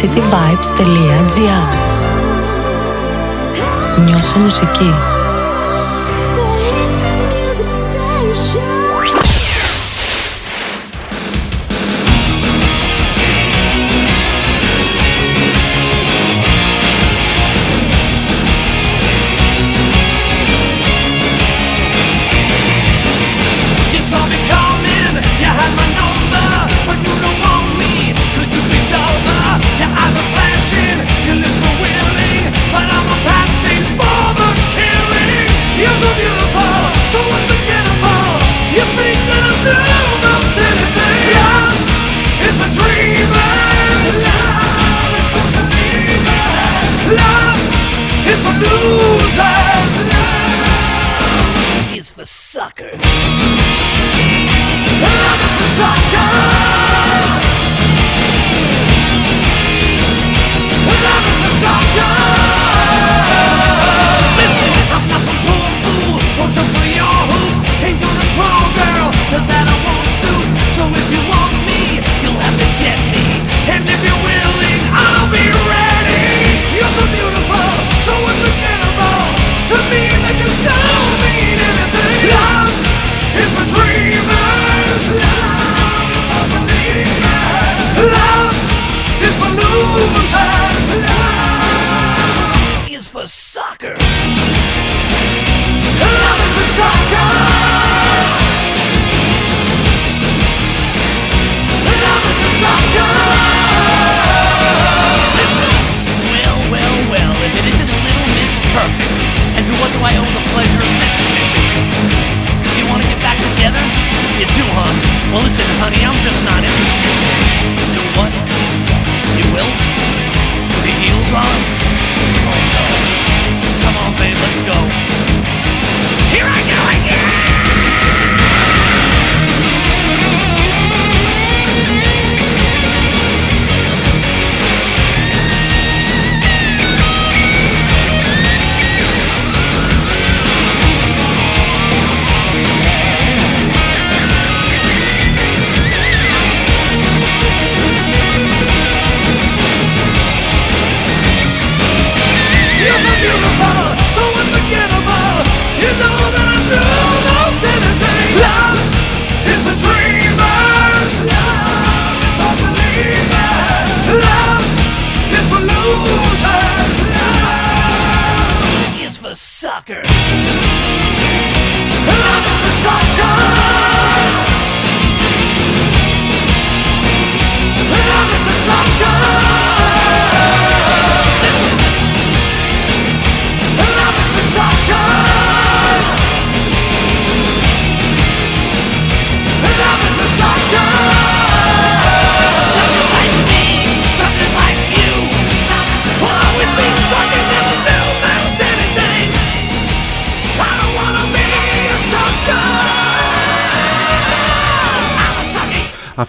cityvibes.gr 0.03 1.67
Νιώσω 4.03 4.39
μουσική. 4.39 5.12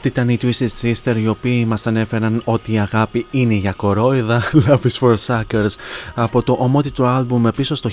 Αυτή 0.06 0.20
ήταν 0.20 0.28
η 0.28 0.38
Twisted 0.42 0.68
Sister 0.82 1.16
οι 1.16 1.28
οποίοι 1.28 1.64
μας 1.68 1.86
ανέφεραν 1.86 2.42
ότι 2.44 2.72
η 2.72 2.78
αγάπη 2.78 3.26
είναι 3.30 3.54
για 3.54 3.72
κορόιδα. 3.72 4.42
Love 4.66 4.80
is 4.82 4.98
for 5.00 5.14
suckers 5.26 5.74
από 6.14 6.42
το 6.42 6.56
ομότιτο 6.58 7.04
άλμπουμ 7.04 7.48
πίσω 7.56 7.74
στο 7.74 7.90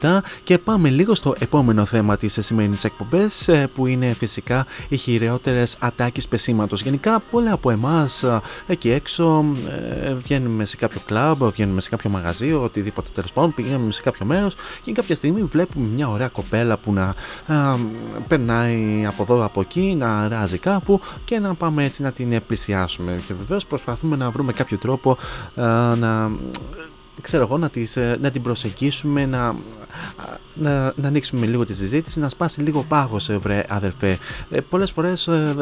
1987 0.00 0.18
και 0.44 0.58
πάμε 0.58 0.88
λίγο 0.88 1.14
στο 1.14 1.34
επόμενο 1.38 1.84
θέμα 1.84 2.16
της 2.16 2.38
σημερινής 2.40 2.84
εκπομπές 2.84 3.48
ε, 3.48 3.68
που 3.74 3.86
είναι 3.86 4.12
φυσικά 4.12 4.66
οι 4.88 4.96
χειρότερες 4.96 5.76
ατάκες 5.80 6.28
πεσήματος. 6.28 6.82
Γενικά 6.82 7.22
πολλά 7.30 7.52
από 7.52 7.70
εμάς 7.70 8.22
ε, 8.22 8.40
εκεί 8.66 8.90
έξω 8.90 9.44
ε, 10.04 10.14
βγαίνουμε 10.14 10.64
σε 10.64 10.76
κάποιο 10.76 11.00
κλαμπ, 11.06 11.44
βγαίνουμε 11.44 11.80
σε 11.80 11.88
κάποιο 11.88 12.10
μαγαζί, 12.10 12.52
οτιδήποτε 12.52 13.08
τέλος 13.14 13.32
πάντων, 13.32 13.54
πηγαίνουμε 13.54 13.92
σε 13.92 14.02
κάποιο 14.02 14.26
μέρος 14.26 14.56
και 14.82 14.92
κάποια 14.92 15.14
στιγμή 15.14 15.42
βλέπουμε 15.42 15.88
μια 15.94 16.08
ωραία 16.08 16.28
κοπέλα 16.28 16.76
που 16.76 16.92
να 16.92 17.14
περνάει 18.28 19.06
από 19.06 19.22
εδώ 19.22 19.44
από 19.44 19.60
εκεί, 19.60 19.94
να 19.98 20.28
ράζει 20.28 20.58
κάπου 20.58 21.00
και 21.24 21.38
να 21.38 21.54
πάμε 21.54 21.84
έτσι 21.84 22.02
να 22.02 22.12
την 22.12 22.42
πλησιάσουμε. 22.46 23.20
Και 23.26 23.34
βεβαίως 23.34 23.66
προσπαθούμε 23.66 24.16
να 24.16 24.30
βρούμε 24.30 24.52
κάποιο 24.52 24.78
τρόπο 24.78 25.16
να 25.98 26.30
ξέρω 27.20 27.42
εγώ, 27.42 27.58
να, 27.58 27.70
τις, 27.70 27.96
ε, 27.96 28.18
να 28.20 28.30
την 28.30 28.42
προσεγγίσουμε, 28.42 29.26
να, 29.26 29.54
να, 30.54 30.92
να 30.96 31.08
ανοίξουμε 31.08 31.46
λίγο 31.46 31.64
τη 31.64 31.74
συζήτηση, 31.74 32.20
να 32.20 32.28
σπάσει 32.28 32.60
λίγο 32.60 32.84
πάγος, 32.88 33.28
ε, 33.28 33.36
βρε 33.36 33.64
αδερφέ. 33.68 34.18
Ε, 34.50 34.60
πολλές 34.60 34.90
φορές 34.90 35.26
ε, 35.26 35.54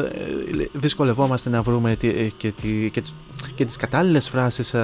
δυσκολευόμαστε 0.73 1.49
να 1.49 1.61
βρούμε 1.61 1.95
τη, 1.95 2.31
και, 2.37 2.51
τη, 2.51 2.89
και, 2.89 3.03
και 3.55 3.65
τις 3.65 3.75
κατάλληλες 3.75 4.29
φράσεις 4.29 4.75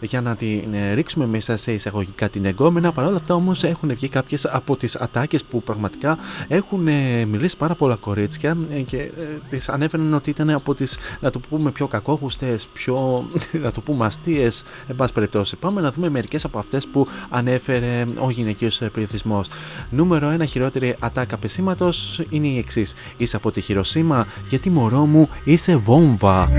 για 0.00 0.20
να 0.20 0.36
την 0.36 0.74
ρίξουμε 0.94 1.26
μέσα 1.26 1.56
σε 1.56 1.72
εισαγωγικά 1.72 2.28
την 2.28 2.44
εγκόμενα. 2.44 2.92
Παρ' 2.92 3.06
όλα 3.06 3.16
αυτά 3.16 3.34
όμως 3.34 3.64
έχουν 3.64 3.94
βγει 3.94 4.08
κάποιες 4.08 4.46
από 4.46 4.76
τις 4.76 4.96
ατάκες 4.96 5.44
που 5.44 5.62
πραγματικά 5.62 6.18
έχουν 6.48 6.82
μιλήσει 7.28 7.56
πάρα 7.56 7.74
πολλά 7.74 7.96
κορίτσια 7.96 8.56
και 8.86 9.10
τις 9.48 9.68
ανέφεραν 9.68 10.14
ότι 10.14 10.30
ήταν 10.30 10.50
από 10.50 10.74
τις, 10.74 10.98
να 11.20 11.30
το 11.30 11.38
πούμε, 11.38 11.70
πιο 11.70 11.86
κακόχουστες, 11.86 12.66
πιο, 12.66 13.26
να 13.64 13.70
το 13.70 13.80
πούμε, 13.80 14.06
αστείες, 14.06 14.64
εν 14.88 14.96
πάση 14.96 15.12
περιπτώσει. 15.12 15.56
Πάμε 15.56 15.80
να 15.80 15.90
δούμε 15.90 16.08
μερικές 16.14 16.44
από 16.44 16.58
αυτές 16.58 16.86
που 16.86 17.06
ανέφερε 17.30 18.04
ο 18.18 18.30
γυναικείος 18.30 18.82
πληθυσμός. 18.92 19.48
Νούμερο 19.90 20.36
1 20.40 20.46
χειρότερη 20.48 20.96
ατάκα 20.98 21.36
πεσήματος 21.36 22.22
είναι 22.30 22.46
η 22.46 22.58
εξής. 22.58 22.94
Είσαι 23.16 23.36
από 23.36 23.50
τη 23.50 23.60
Χειροσύμα 23.60 24.26
γιατί 24.48 24.70
μωρό 24.70 25.06
μου 25.06 25.28
είσαι 25.44 25.76
βόμβα. 25.76 26.50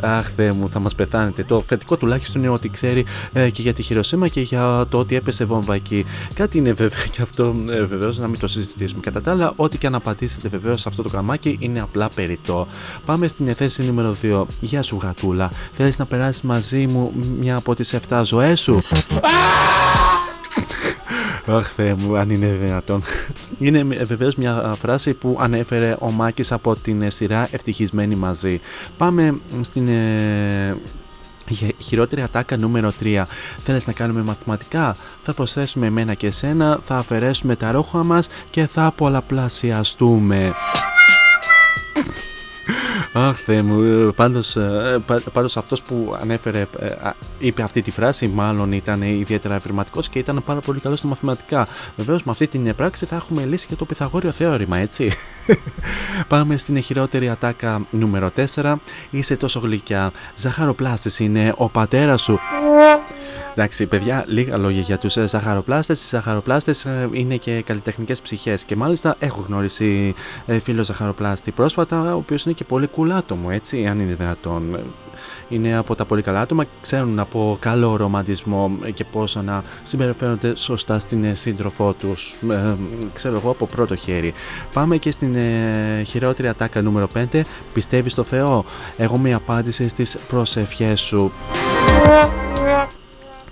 Αχ, 0.00 0.30
Θεέ 0.36 0.52
μου, 0.52 0.68
θα 0.68 0.78
μας 0.78 0.94
πεθάνετε. 0.94 1.44
Το 1.44 1.60
θετικό 1.60 1.96
τουλάχιστον 1.96 2.42
είναι 2.42 2.50
ότι 2.52 2.68
ξέρει 2.68 3.04
ε, 3.32 3.50
και 3.50 3.62
για 3.62 3.72
τη 3.72 3.82
Χειροσύμα 3.82 4.28
και 4.28 4.40
για 4.40 4.86
το 4.88 4.98
ότι 4.98 5.16
έπεσε 5.16 5.44
βόμβα 5.44 5.74
εκεί. 5.74 6.04
Κάτι 6.34 6.58
είναι 6.58 6.72
βέβαια 6.72 7.04
και 7.10 7.22
αυτό 7.22 7.54
ε, 7.70 7.84
βεβαίως 7.84 8.18
να 8.18 8.28
μην 8.28 8.38
το 8.38 8.46
συζητήσουμε. 8.46 9.00
Κατά 9.00 9.20
τα 9.20 9.30
άλλα, 9.30 9.52
ό,τι 9.56 9.78
και 9.78 9.86
αν 9.86 9.94
απαντήσετε 9.94 10.48
βεβαίως 10.48 10.80
σε 10.80 10.88
αυτό 10.88 11.02
το 11.02 11.08
καμάκι 11.08 11.56
είναι 11.60 11.80
απλά 11.80 12.08
περιττό. 12.08 12.66
Πάμε 13.04 13.28
στην 13.28 13.54
θέση 13.54 13.82
νούμερο 13.82 14.16
2. 14.22 14.44
Γεια 14.60 14.82
σου, 14.82 14.98
γατούλα. 15.02 15.50
Θέλεις 15.72 15.98
να 15.98 16.04
περάσεις 16.04 16.42
μαζί 16.42 16.86
μου 16.86 17.12
μια 17.38 17.56
από 17.56 17.74
τις 17.74 17.94
7 18.08 18.22
ζωές 18.24 18.60
σου; 18.60 18.82
Αχ, 21.50 21.72
Θεέ 21.72 21.94
μου, 21.94 22.16
αν 22.16 22.30
είναι 22.30 22.46
δυνατόν. 22.46 23.02
Είναι 23.58 23.82
βεβαίως 23.82 24.34
μια 24.34 24.76
φράση 24.80 25.14
που 25.14 25.36
ανέφερε 25.40 25.96
ο 25.98 26.10
Μάκης 26.10 26.52
από 26.52 26.76
την 26.76 27.10
σειρά 27.10 27.48
Ευτυχισμένοι 27.50 28.14
μαζί. 28.14 28.60
Πάμε 28.96 29.38
στην 29.60 29.88
ε, 29.88 30.76
χειρότερη 31.78 32.22
ατάκα 32.22 32.56
νούμερο 32.56 32.92
3. 33.02 33.22
Θέλεις 33.64 33.86
να 33.86 33.92
κάνουμε 33.92 34.22
μαθηματικά, 34.22 34.96
θα 35.22 35.32
προσθέσουμε 35.32 35.86
εμένα 35.86 36.14
και 36.14 36.26
εσένα, 36.26 36.80
θα 36.84 36.96
αφαιρέσουμε 36.96 37.56
τα 37.56 37.70
ρόχα 37.70 38.04
μας 38.04 38.28
και 38.50 38.66
θα 38.66 38.92
πολλαπλασιαστούμε. 38.96 40.52
Αχ, 43.12 43.36
Θεέ 43.36 43.62
μου. 43.62 44.10
Πάντως, 44.14 44.56
ε, 44.56 44.98
πάντως 45.32 45.56
αυτός 45.56 45.82
που 45.82 46.16
ανέφερε, 46.20 46.66
ε, 46.78 46.90
είπε 47.38 47.62
αυτή 47.62 47.82
τη 47.82 47.90
φράση, 47.90 48.28
μάλλον 48.28 48.72
ήταν 48.72 49.02
ιδιαίτερα 49.02 49.54
ευρηματικός 49.54 50.08
και 50.08 50.18
ήταν 50.18 50.42
πάρα 50.44 50.60
πολύ 50.60 50.80
καλός 50.80 50.98
στα 50.98 51.08
μαθηματικά. 51.08 51.66
Βεβαίως, 51.96 52.22
με 52.22 52.30
αυτή 52.30 52.46
την 52.46 52.74
πράξη 52.74 53.06
θα 53.06 53.16
έχουμε 53.16 53.44
λύσει 53.44 53.66
και 53.66 53.74
το 53.74 53.86
Pythagorean 53.94 54.30
θεώρημα, 54.32 54.76
έτσι. 54.76 55.12
Πάμε 56.28 56.56
στην 56.56 56.82
χειρότερη 56.82 57.28
ατάκα 57.28 57.84
νούμερο 57.90 58.30
4. 58.54 58.74
Είσαι 59.10 59.36
τόσο 59.36 59.60
γλυκιά. 59.60 60.10
Ζαχαροπλάστης 60.34 61.18
είναι 61.18 61.52
ο 61.56 61.68
πατέρας 61.68 62.22
σου. 62.22 62.38
Εντάξει, 63.52 63.86
παιδιά, 63.86 64.24
λίγα 64.26 64.56
λόγια 64.56 64.80
για 64.80 64.98
τους 64.98 65.16
ε, 65.16 65.26
ζαχαροπλάστες. 65.28 66.02
Οι 66.02 66.06
ζαχαροπλάστες 66.08 66.86
είναι 67.12 67.36
και 67.36 67.62
καλλιτεχνικές 67.62 68.20
ψυχές. 68.20 68.64
Και 68.64 68.76
μάλιστα 68.76 69.16
έχω 69.18 69.44
γνωρίσει 69.48 70.14
φίλο 70.62 70.84
ζαχαροπλάστη 70.84 71.50
πρόσφατα, 71.50 72.14
ο 72.14 72.16
οποίος 72.16 72.44
είναι 72.44 72.54
και 72.60 72.66
πολύ 72.66 72.88
cool 72.96 73.10
άτομο, 73.10 73.48
έτσι, 73.50 73.86
αν 73.86 74.00
είναι 74.00 74.14
δυνατόν. 74.14 74.78
Είναι 75.48 75.76
από 75.76 75.94
τα 75.94 76.04
πολύ 76.04 76.22
καλά 76.22 76.40
άτομα, 76.40 76.64
ξέρουν 76.82 77.18
από 77.18 77.56
καλό 77.60 77.96
ρομαντισμό 77.96 78.70
και 78.94 79.04
πόσο 79.04 79.42
να 79.42 79.64
συμπεριφέρονται 79.82 80.56
σωστά 80.56 80.98
στην 80.98 81.36
σύντροφό 81.36 81.92
τους. 81.92 82.34
Ε, 82.50 82.74
ξέρω 83.14 83.36
εγώ 83.36 83.50
από 83.50 83.66
πρώτο 83.66 83.96
χέρι. 83.96 84.32
Πάμε 84.74 84.96
και 84.96 85.10
στην 85.10 85.34
ε, 85.34 86.02
χειρότερη 86.06 86.48
ατάκα 86.48 86.82
νούμερο 86.82 87.08
5. 87.32 87.40
Πιστεύεις 87.72 88.12
στο 88.12 88.22
Θεό; 88.22 88.64
Εγώ 88.96 89.16
με 89.16 89.34
απάντηση 89.34 89.88
στις 89.88 90.18
προσευχές 90.28 91.00
σου. 91.00 91.32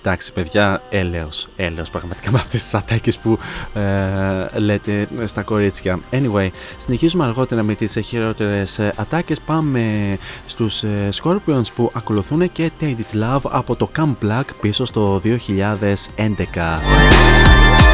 Εντάξει, 0.09 0.33
παιδιά, 0.33 0.83
έλεος, 0.91 1.49
έλεος 1.57 1.91
πραγματικά 1.91 2.31
με 2.31 2.39
αυτές 2.39 2.63
τις 2.63 2.75
ατάκες 2.75 3.19
που 3.19 3.39
ε, 3.75 4.59
λέτε 4.59 5.09
στα 5.25 5.43
κορίτσια. 5.43 6.01
Anyway, 6.11 6.49
συνεχίζουμε 6.77 7.25
αργότερα 7.25 7.63
με 7.63 7.75
τις 7.75 7.99
χειρότερες 8.05 8.79
ατάκες. 8.79 9.41
Πάμε 9.41 10.17
στους 10.47 10.83
ε, 10.83 11.09
Scorpions 11.23 11.73
που 11.75 11.91
ακολουθούν 11.95 12.53
και 12.53 12.71
Take 12.81 12.85
It 12.85 13.23
Love 13.23 13.41
από 13.43 13.77
το 13.77 13.91
Come 13.97 14.15
Black 14.25 14.45
πίσω 14.61 14.85
στο 14.85 15.21
2011. 15.25 17.88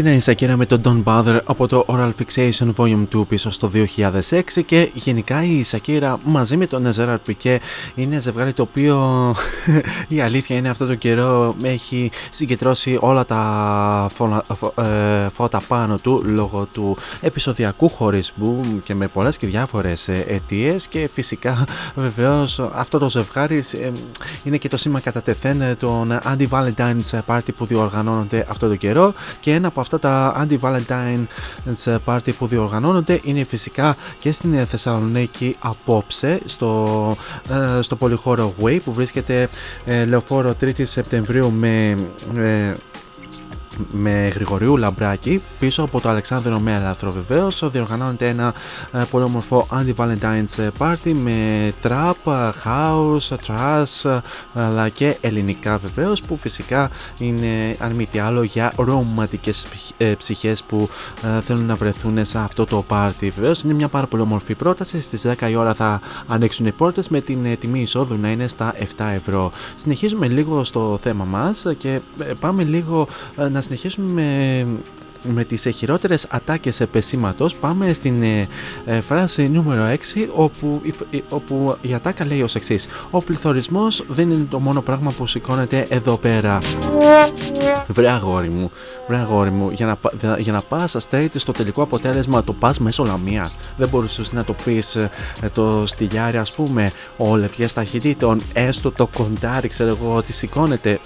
είναι 0.00 0.22
η 0.38 0.56
με 0.56 0.66
το 0.66 0.80
Don't 0.84 1.02
Bother 1.04 1.40
από 1.44 1.66
το 1.66 1.84
Oral 1.88 2.10
Fixation 2.18 2.74
Volume 2.76 3.06
2 3.14 3.26
πίσω 3.28 3.50
στο 3.50 3.70
2006 3.74 4.40
και 4.66 4.90
γενικά 4.94 5.44
η 5.44 5.62
σακίρα 5.62 6.18
μαζί 6.24 6.56
με 6.56 6.66
τον 6.66 6.92
Ezra 6.94 7.16
Piquet 7.28 7.58
είναι 7.94 8.20
ζευγάρι 8.20 8.52
το 8.52 8.62
οποίο 8.62 9.34
η 10.08 10.20
αλήθεια 10.20 10.56
είναι 10.56 10.68
αυτό 10.68 10.86
το 10.86 10.94
καιρό 10.94 11.54
έχει 11.62 12.10
συγκεντρώσει 12.30 12.98
όλα 13.00 13.24
τα 13.24 14.10
φωνα, 14.14 14.44
ε, 14.74 15.28
φώτα 15.28 15.62
πάνω 15.68 15.98
του 15.98 16.22
λόγω 16.24 16.66
του 16.72 16.96
επεισοδιακού 17.20 17.88
χωρισμού 17.88 18.80
και 18.84 18.94
με 18.94 19.08
πολλές 19.08 19.36
και 19.36 19.46
διάφορες 19.46 20.08
ε, 20.08 20.24
αιτίες 20.28 20.86
και 20.86 21.08
φυσικά 21.12 21.64
βεβαίως 21.94 22.60
αυτό 22.74 22.98
το 22.98 23.10
ζευγάρι 23.10 23.64
ε, 23.82 23.90
είναι 24.44 24.56
και 24.56 24.68
το 24.68 24.76
σήμα 24.76 25.00
κατά 25.00 25.22
τεθέν 25.22 25.76
των 25.78 26.18
Anti-Valentine's 26.24 27.20
Party 27.26 27.54
που 27.56 27.66
διοργανώνονται 27.66 28.46
αυτό 28.48 28.68
το 28.68 28.76
καιρό 28.76 29.14
και 29.40 29.52
ένα 29.52 29.68
από 29.68 29.80
αυτά 29.96 29.98
τα 29.98 30.46
anti-Valentine's 30.46 31.96
party 32.04 32.28
ε, 32.28 32.32
που 32.38 32.46
διοργανώνονται 32.46 33.20
είναι 33.24 33.44
φυσικά 33.44 33.96
και 34.18 34.32
στην 34.32 34.54
ε, 34.54 34.64
Θεσσαλονίκη 34.64 35.56
απόψε 35.58 36.40
στο, 36.44 37.16
ε, 37.78 37.82
στο 37.82 37.96
πολυχώρο 37.96 38.54
Way 38.62 38.78
που 38.84 38.92
βρίσκεται 38.92 39.48
λεωφόρο 40.06 40.54
3 40.60 40.70
Σεπτεμβρίου 40.82 41.50
με 41.50 41.96
με 43.92 44.28
Γρηγορίου 44.34 44.76
Λαμπράκη 44.76 45.42
πίσω 45.58 45.82
από 45.82 46.00
το 46.00 46.08
Αλεξάνδρο 46.08 46.58
Μέλαθρο 46.58 47.10
βεβαίως. 47.10 47.70
Διοργανώνεται 47.70 48.28
ένα 48.28 48.54
ε, 48.92 49.02
πολύ 49.10 49.24
όμορφο 49.24 49.66
Anti-Valentine's 49.70 50.68
Party 50.78 51.12
με 51.12 51.72
trap, 51.82 52.50
house, 52.64 53.36
trash 53.46 54.20
αλλά 54.54 54.88
και 54.88 55.16
ελληνικά 55.20 55.76
βεβαίως 55.78 56.22
που 56.22 56.36
φυσικά 56.36 56.90
είναι 57.18 57.76
αν 57.78 57.92
μη 57.92 58.06
τι 58.06 58.18
άλλο 58.18 58.42
για 58.42 58.72
ρομαντικές 58.76 59.66
ψυχές 60.18 60.62
που 60.62 60.88
θέλουν 61.46 61.64
να 61.64 61.74
βρεθούν 61.74 62.24
σε 62.24 62.38
αυτό 62.38 62.64
το 62.64 62.84
party. 62.88 63.30
Βεβαίως 63.34 63.62
είναι 63.62 63.72
μια 63.72 63.88
πάρα 63.88 64.06
πολύ 64.06 64.22
όμορφη 64.22 64.54
πρόταση. 64.54 65.00
Στις 65.00 65.26
10 65.40 65.50
η 65.50 65.54
ώρα 65.54 65.74
θα 65.74 66.00
ανοίξουν 66.26 66.66
οι 66.66 66.72
πόρτες 66.72 67.08
με 67.08 67.20
την 67.20 67.58
τιμή 67.58 67.80
εισόδου 67.80 68.16
να 68.16 68.30
είναι 68.30 68.46
στα 68.46 68.74
7 68.96 69.04
ευρώ. 69.14 69.52
Συνεχίζουμε 69.74 70.28
λίγο 70.28 70.64
στο 70.64 70.98
θέμα 71.02 71.24
μας 71.24 71.66
και 71.78 72.00
πάμε 72.40 72.62
λίγο 72.62 73.08
να 73.34 73.60
συνεχίσουμε 73.60 73.69
με 74.02 74.66
με 75.22 75.44
τις 75.44 75.68
χειρότερες 75.76 76.26
ατάκες 76.30 76.80
επεσήματος 76.80 77.56
πάμε 77.56 77.92
στην 77.92 78.22
ε, 78.22 78.48
ε, 78.84 79.00
φράση 79.00 79.48
νούμερο 79.48 79.96
6 80.14 80.26
όπου, 80.34 80.82
όπου 81.28 81.76
η 81.80 81.94
ατάκα 81.94 82.26
λέει 82.26 82.42
ως 82.42 82.54
εξής 82.54 82.88
Ο 83.10 83.22
πληθωρισμός 83.22 84.04
δεν 84.08 84.30
είναι 84.30 84.46
το 84.50 84.58
μόνο 84.58 84.80
πράγμα 84.80 85.10
που 85.10 85.26
σηκώνεται 85.26 85.86
εδώ 85.88 86.16
πέρα 86.16 86.58
Βρε 87.86 88.10
αγόρι 88.10 88.48
μου, 88.48 88.70
βρε 89.08 89.16
αγόρι 89.16 89.50
μου 89.50 89.70
για 89.70 89.86
να, 89.86 89.98
για 90.38 90.52
να 90.52 90.60
πας 90.60 90.96
straight 91.10 91.28
στο 91.34 91.52
τελικό 91.52 91.82
αποτέλεσμα 91.82 92.44
το 92.44 92.52
πας 92.52 92.78
μέσω 92.78 93.04
Λαμίας. 93.04 93.56
Δεν 93.76 93.88
μπορούσες 93.88 94.32
να 94.32 94.44
το 94.44 94.54
πεις 94.64 94.94
ε, 94.94 95.10
το 95.54 95.82
στυλιάρι 95.86 96.36
ας 96.36 96.52
πούμε 96.52 96.92
ο 97.16 97.36
λεβιές 97.36 97.72
ταχυτήτων 97.72 98.40
έστω 98.52 98.90
το 98.90 99.06
κοντάρι 99.06 99.68
ξέρω 99.68 99.88
εγώ 99.88 100.14
ότι 100.14 100.32
σηκώνεται 100.32 101.00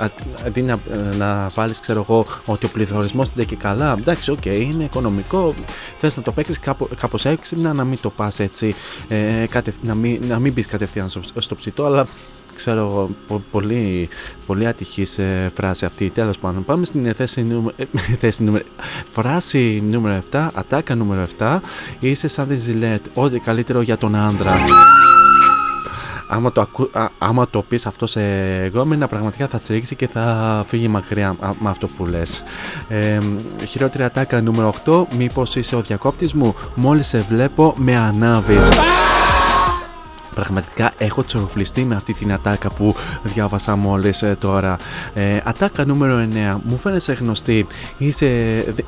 αντί 0.46 0.62
να, 0.62 0.78
να 1.16 1.48
βάλεις 1.54 1.80
ξέρω 1.80 2.04
εγώ 2.08 2.26
ότι 2.44 2.66
ο 2.66 2.68
πληθωρισμός 2.68 3.30
είναι 3.36 3.44
και 3.44 3.56
καλά 3.56 3.90
εντάξει, 4.06 4.30
ok, 4.30 4.38
okay, 4.44 4.60
είναι 4.60 4.84
οικονομικό. 4.84 5.54
Θες 5.98 6.16
να 6.16 6.22
το 6.22 6.32
παίξεις 6.32 6.60
κάπως 6.96 7.24
έξυπνα, 7.24 7.72
να 7.72 7.84
μην 7.84 7.98
το 8.00 8.10
πας 8.10 8.40
έτσι, 8.40 8.74
ε, 9.08 9.44
να 9.82 9.94
μην, 9.94 10.22
να 10.26 10.38
μην 10.38 10.52
μπεις 10.52 10.66
κατευθείαν 10.66 11.08
στο, 11.08 11.20
στο 11.40 11.54
ψητό, 11.54 11.84
αλλά 11.84 12.06
ξέρω 12.54 13.10
πο, 13.26 13.42
πολύ, 13.50 14.08
πολύ 14.46 14.66
ατυχής 14.66 15.18
ε, 15.18 15.50
φράση 15.54 15.84
αυτή. 15.84 16.10
Τέλος 16.10 16.38
πάντων 16.38 16.64
πάμε 16.64 16.84
στην 16.84 17.14
θέση, 17.14 17.42
νούμερο, 17.42 17.74
ε, 17.76 17.84
θέση 18.20 18.42
νούμερο, 18.42 18.64
φράση 19.14 19.82
νούμερο 19.90 20.22
7 20.32 20.48
ατάκα 20.54 20.94
νούμερο 20.94 21.26
7 21.38 21.58
είσαι 22.00 22.28
σαν 22.28 22.48
τη 22.48 22.54
Ζιλέτ 22.54 23.06
ό,τι 23.14 23.38
καλύτερο 23.38 23.80
για 23.80 23.98
τον 23.98 24.16
άντρα 24.16 24.54
άμα 26.28 26.52
το, 26.52 26.60
ακου... 26.60 26.90
άμα 27.18 27.48
το 27.48 27.62
πεις 27.62 27.86
αυτό 27.86 28.06
σε 28.06 28.20
γκόμενα 28.66 29.08
πραγματικά 29.08 29.48
θα 29.48 29.58
τσίξει 29.58 29.94
και 29.94 30.08
θα 30.08 30.64
φύγει 30.66 30.88
μακριά 30.88 31.36
με 31.58 31.70
αυτό 31.70 31.86
που 31.86 32.06
λες 32.06 32.42
ε, 32.88 33.18
χειρότερη 33.66 34.04
ατάκα 34.04 34.40
νούμερο 34.40 34.74
8 34.84 35.04
μήπως 35.16 35.56
είσαι 35.56 35.76
ο 35.76 35.80
διακόπτης 35.80 36.34
μου; 36.34 36.54
Μόλις 36.74 37.06
σε 37.06 37.18
βλέπω 37.18 37.74
με 37.76 37.96
ανάβεις 37.96 38.68
Πραγματικά 40.34 40.92
έχω 40.98 41.24
τσοροφλιστεί 41.24 41.84
με 41.84 41.94
αυτή 41.96 42.12
την 42.14 42.32
ατάκα 42.32 42.68
που 42.68 42.94
διάβασα 43.22 43.76
μόλις 43.76 44.22
ε, 44.22 44.36
τώρα. 44.40 44.76
Ε, 45.14 45.40
ατάκα 45.44 45.84
νούμερο 45.84 46.28
9. 46.54 46.56
Μου 46.62 46.78
φαίνεσαι 46.78 47.12
γνωστή. 47.12 47.66
Είσαι, 47.98 48.26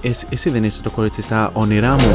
εσύ, 0.01 0.27
εσύ 0.31 0.51
δεν 0.51 0.65
είσαι 0.65 0.83
το 0.83 0.91
κορίτσι 0.91 1.23
στα 1.23 1.51
όνειρά 1.53 1.93
μου. 1.95 2.15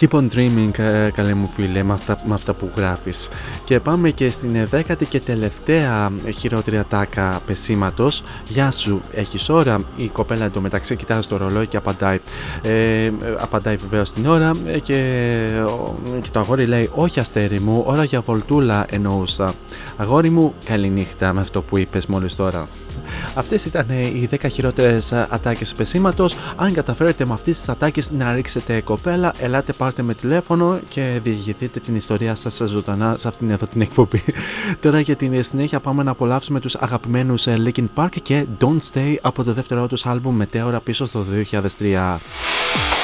Keep 0.00 0.10
on 0.10 0.28
dreaming, 0.34 0.78
ε, 0.78 1.10
καλέ 1.10 1.34
μου 1.34 1.46
φίλε, 1.46 1.82
με 1.82 1.92
αυτά, 1.92 2.18
με 2.26 2.34
αυτά 2.34 2.54
που 2.54 2.70
γράφεις. 2.76 3.28
Και 3.64 3.80
πάμε 3.80 4.10
και 4.10 4.30
στην 4.30 4.66
δέκατη 4.68 5.04
και 5.06 5.20
τελευταία 5.20 6.12
χειρότερη 6.38 6.78
ατάκα 6.78 7.40
πεσήματος. 7.46 8.22
Γεια 8.48 8.70
σου, 8.70 9.00
έχεις 9.12 9.48
ώρα; 9.48 9.80
Η 9.96 10.06
κοπέλα 10.08 10.44
εντωμεταξύ 10.44 10.96
κοιτάζει 10.96 11.28
το 11.28 11.36
ρολόι 11.36 11.66
και 11.66 11.76
απαντάει. 11.76 12.20
Ε, 12.62 13.10
απαντάει 13.38 13.76
βεβαίως 13.76 14.12
την 14.12 14.26
ώρα 14.26 14.52
ε, 14.66 14.78
και, 14.78 14.96
και 16.20 16.30
το 16.32 16.40
αγόρι 16.40 16.66
λέει: 16.66 16.90
Όχι, 16.94 17.20
αστέρι 17.20 17.60
μου, 17.60 17.82
ώρα 17.86 18.04
για 18.04 18.20
βολτούλα 18.20 18.86
εννοούσα. 18.90 19.54
Αγόρι 19.96 20.30
μου, 20.30 20.54
καληνύχτα 20.64 21.32
με 21.32 21.40
αυτό 21.40 21.62
που 21.62 21.78
είπες 21.78 22.06
μόλις 22.06 22.36
τώρα. 22.36 22.68
Αυτές 23.34 23.64
ήταν 23.64 23.86
οι 23.90 24.28
10 24.30 24.36
χειρότερες 24.50 25.12
ατάκες 25.12 25.74
πεσήματος. 25.74 26.36
Αν 26.56 26.72
καταφέρετε 26.72 27.26
με 27.26 27.32
αυτές 27.32 27.58
τις 27.58 27.68
ατάκες 27.68 28.10
να 28.10 28.32
ρίξετε 28.32 28.80
κοπέλα, 28.80 29.34
ελάτε 29.38 29.72
πάρτε 29.72 30.02
με 30.02 30.14
τηλέφωνο 30.14 30.80
και 30.88 31.20
διηγηθείτε 31.22 31.80
την 31.80 31.96
ιστορία 31.96 32.34
σας 32.34 32.56
ζωντανά 32.56 33.14
σε 33.18 33.28
αυτήν 33.28 33.50
εδώ 33.50 33.66
την 33.66 33.80
εκπομπή. 33.80 34.22
Τώρα 34.82 35.00
για 35.00 35.16
την 35.16 35.44
συνέχεια 35.44 35.80
πάμε 35.80 36.02
να 36.02 36.10
απολαύσουμε 36.10 36.60
τους 36.60 36.74
αγαπημένους 36.74 37.46
Linkin 37.46 37.86
Park 37.94 38.08
και 38.22 38.46
Don't 38.60 38.78
Stay 38.92 39.14
από 39.20 39.44
το 39.44 39.52
δεύτερό 39.52 39.86
τους 39.86 40.06
άλμπουμ 40.06 40.36
Μετέωρα 40.36 40.80
πίσω 40.80 41.06
στο 41.06 41.24
2003. 41.78 42.95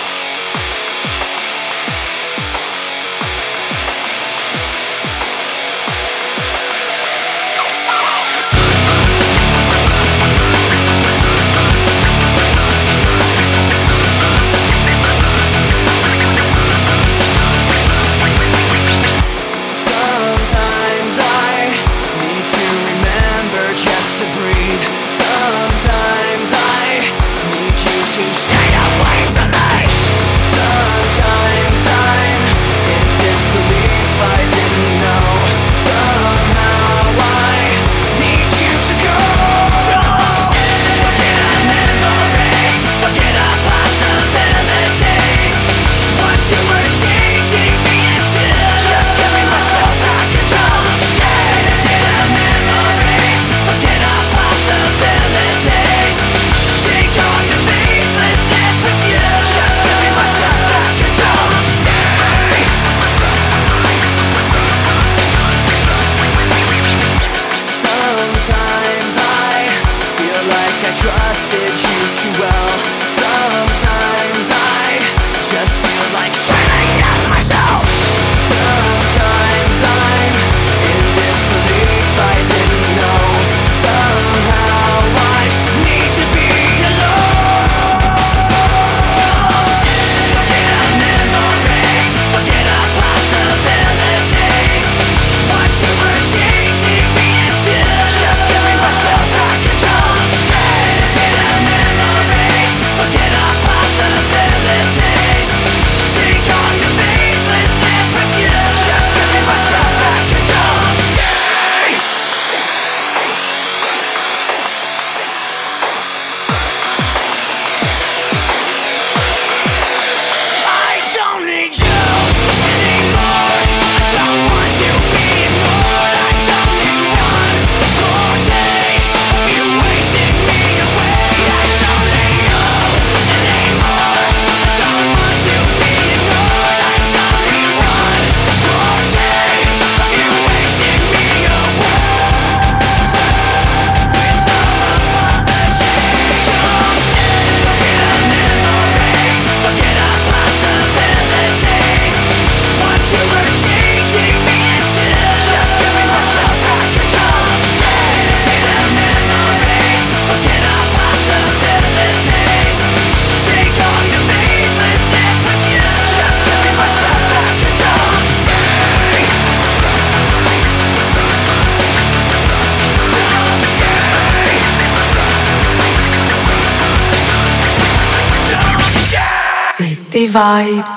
Vibes. 180.63 180.92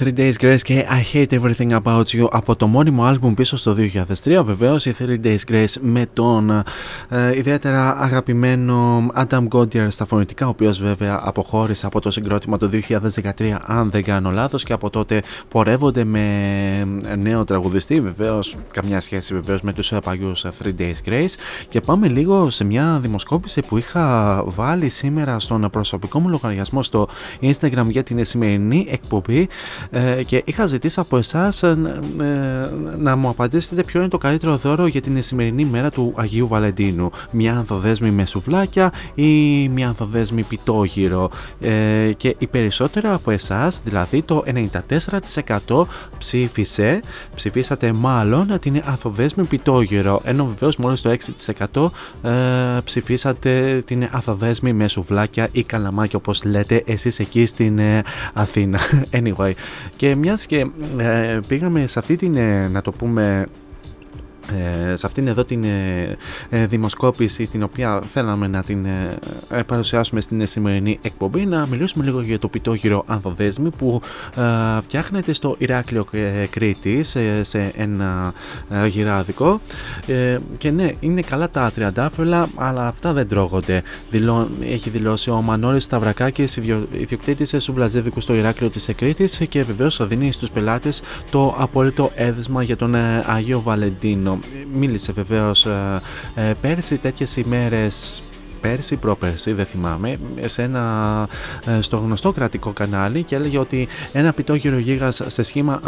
Αγαπημένη 0.00 0.14
3 0.16 0.18
Days 0.18 0.44
Grace 0.44 0.60
και 0.62 0.86
I 0.88 1.16
Hate 1.16 1.40
Everything 1.40 1.80
About 1.82 2.04
You 2.04 2.26
από 2.30 2.56
το 2.56 2.66
μόνιμο 2.66 3.04
άλμπουμ 3.04 3.34
πίσω 3.34 3.56
στο 3.56 3.76
2003 4.24 4.42
βεβαίως 4.44 4.86
η 4.86 4.94
3 4.98 5.26
Days 5.26 5.50
Grace 5.50 5.74
με 5.80 6.06
τον 6.12 6.50
ε, 7.08 7.36
ιδιαίτερα 7.36 7.96
αγαπημένο 8.00 9.06
Adam 9.14 9.48
Godier 9.48 9.86
στα 9.88 10.04
φωνητικά 10.04 10.46
ο 10.46 10.48
οποίος 10.48 10.80
βέβαια 10.80 11.20
αποχώρησε 11.24 11.86
από 11.86 12.00
το 12.00 12.10
συγκρότημα 12.10 12.56
το 12.56 12.70
2013 12.88 13.56
αν 13.66 13.90
δεν 13.90 14.04
κάνω 14.04 14.30
λάθος 14.30 14.62
και 14.64 14.72
από 14.72 14.90
τότε 14.90 15.22
πορεύονται 15.48 16.04
με 16.04 16.28
νέο 17.16 17.44
τραγουδιστή. 17.44 18.00
Βεβαίως 18.00 18.56
καμιά 18.70 19.00
σχέση 19.00 19.34
βεβαίως 19.34 19.62
με 19.62 19.72
τους 19.72 19.92
παλιούς 20.04 20.46
3 20.62 20.66
Days 20.78 21.08
Grace. 21.08 21.34
Και 21.68 21.80
πάμε 21.80 22.08
λίγο 22.08 22.50
σε 22.50 22.64
μια 22.64 22.98
δημοσκόπηση 23.02 23.62
που 23.62 23.78
είχα 23.78 24.42
βάλει 24.46 24.88
σήμερα 24.88 25.38
στον 25.38 25.70
προσωπικό 25.70 26.18
μου 26.18 26.28
λογαριασμό 26.28 26.82
στο 26.82 27.08
Instagram 27.40 27.86
για 27.88 28.02
την 28.02 28.24
σημερινή 28.24 28.86
εκπομπή 28.90 29.48
ε, 29.90 30.22
και 30.22 30.42
είχα 30.44 30.66
ζητήσει 30.66 31.00
από 31.00 31.16
εσάς 31.16 31.62
να 32.98 33.16
μου 33.16 33.28
απαντήσετε 33.28 33.82
ποιο 33.82 34.00
είναι 34.00 34.08
το 34.08 34.18
καλύτερο 34.18 34.56
δώρο 34.56 34.86
για 34.86 35.00
την 35.00 35.22
σημερινή 35.22 35.64
μέρα 35.64 35.90
του 35.90 36.12
Αγίου 36.16 36.46
Βαλεντίνου. 36.48 37.10
Μια 37.30 37.56
ανθοδέσμη 37.56 38.10
με 38.10 38.26
σουβλάκια 38.26 38.92
ή 39.14 39.68
μια 39.68 39.88
ανθοδέσμη 39.88 40.42
πιτόγυρο. 40.42 41.30
Ε, 41.60 42.12
και 42.16 42.34
οι 42.38 42.46
περισσότερα 42.46 43.14
από 43.14 43.30
εσάς, 43.30 43.80
δηλαδή 43.84 44.22
το 44.22 44.44
94% 45.68 45.86
ψήφισε, 46.18 47.00
ψηφίσατε 47.34 47.92
μάλλον 47.92 48.58
την 48.60 48.82
ανθοδέσμη 48.84 49.44
πιτόγυρο. 49.44 50.20
Ενώ 50.24 50.46
βεβαίως 50.46 50.76
μόλις 50.76 51.00
το 51.00 51.16
6% 51.72 51.90
ε, 52.22 52.30
ψηφίσατε 52.84 53.82
την 53.86 54.08
ανθοδέσμη 54.10 54.72
με 54.72 54.88
σουβλάκια 54.88 55.48
ή 55.52 55.62
καλαμάκια 55.62 56.18
όπως 56.18 56.44
λέτε 56.44 56.82
εσείς 56.86 57.18
εκεί 57.18 57.46
στην 57.46 57.78
ε, 57.78 58.02
Αθήνα. 58.32 58.78
Anyway, 59.10 59.52
και 59.96 60.14
μιας 60.14 60.46
και 60.46 60.66
ε, 60.98 61.40
πήγαμε 61.46 61.86
σε 61.86 61.98
αυτή 61.98 62.16
την, 62.16 62.36
ε, 62.36 62.68
να 62.68 62.80
το 62.82 62.92
πούμε, 62.92 63.44
ε, 63.46 63.50
σε 64.94 65.06
αυτήν 65.06 65.26
εδώ 65.26 65.44
την 65.44 65.64
ε, 65.64 66.16
ε, 66.48 66.66
δημοσκόπηση 66.66 67.46
την 67.46 67.62
οποία 67.62 68.00
θέλαμε 68.12 68.46
να 68.46 68.62
την 68.62 68.86
παρουσιάσουμε 69.66 70.20
στην 70.20 70.46
σημερινή 70.46 70.98
εκπομπή 71.02 71.46
να 71.46 71.66
μιλήσουμε 71.66 72.04
λίγο 72.04 72.20
για 72.20 72.38
το 72.38 72.48
πιτόγυρο 72.48 73.04
Ανθοδέσμη 73.06 73.70
που 73.70 74.00
φτιάχνεται 74.82 75.32
στο 75.32 75.54
Ηράκλειο 75.58 76.06
Κρήτη 76.50 77.02
σε, 77.42 77.72
ένα 77.76 78.32
γυράδικο. 78.88 79.60
Και 80.58 80.70
ναι 80.70 80.90
είναι 81.00 81.20
καλά 81.20 81.50
τα 81.50 81.70
τριαντάφυλλα 81.74 82.48
αλλά 82.54 82.86
αυτά 82.86 83.12
δεν 83.12 83.28
τρώγονται. 83.28 83.82
Έχει 84.64 84.90
δηλώσει 84.90 85.30
ο 85.30 85.42
Μανώλης 85.42 85.84
Σταυρακάκης 85.84 86.56
ιδιοκτήτης 86.92 87.54
σουβλαζέδικου 87.58 88.20
στο 88.20 88.34
Ηράκλειο 88.34 88.70
της 88.70 88.88
Κρήτης 88.96 89.40
και 89.48 89.62
βεβαίως 89.62 90.06
δίνει 90.06 90.32
στους 90.32 90.50
πελάτες 90.50 91.02
το 91.30 91.54
απόλυτο 91.58 92.10
έδεσμα 92.14 92.62
για 92.62 92.76
τον 92.76 92.94
Άγιο 93.26 93.60
Βαλεντίνο 93.60 94.33
μίλησε 94.72 95.12
βεβαίως 95.12 95.66
ε, 95.66 96.00
ε, 96.34 96.52
πέρσι 96.60 96.96
τέτοιες 96.96 97.36
ημέρες 97.36 98.22
πέρσι, 98.64 98.96
πρόπερσι, 98.96 99.52
δεν 99.52 99.66
θυμάμαι, 99.66 100.18
σε 100.44 100.62
ένα, 100.62 100.82
ε, 101.66 101.80
στο 101.80 101.96
γνωστό 101.96 102.32
κρατικό 102.32 102.70
κανάλι 102.70 103.22
και 103.22 103.34
έλεγε 103.34 103.58
ότι 103.58 103.88
ένα 104.12 104.32
πιτόγυρο 104.32 104.78
γίγας 104.78 105.22
σε 105.26 105.42
σχήμα 105.42 105.80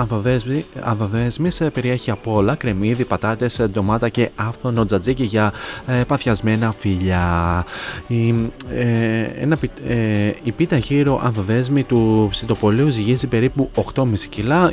ανθοδέσμης 0.82 1.62
περιέχει 1.73 2.11
από 2.11 2.35
όλα 2.35 2.55
κρεμμύδι, 2.55 3.05
πατάτες, 3.05 3.66
ντομάτα 3.70 4.09
και 4.09 4.31
άφθονο 4.35 4.85
τζατζίκι 4.85 5.24
για 5.24 5.53
ε, 5.86 6.03
παθιασμένα 6.07 6.73
φιλιά. 6.73 7.65
Η, 8.07 8.35
ε, 8.74 9.23
ένα, 9.40 9.59
ε, 9.89 10.32
η 10.43 10.53
πίτα 10.53 10.77
γύρω 10.77 11.20
ανθοδέσμη 11.24 11.85
του 11.85 12.28
ψητοπολίου 12.31 12.89
ζυγίζει 12.89 13.27
περίπου 13.27 13.70
8,5 13.94 14.05
κιλά, 14.28 14.73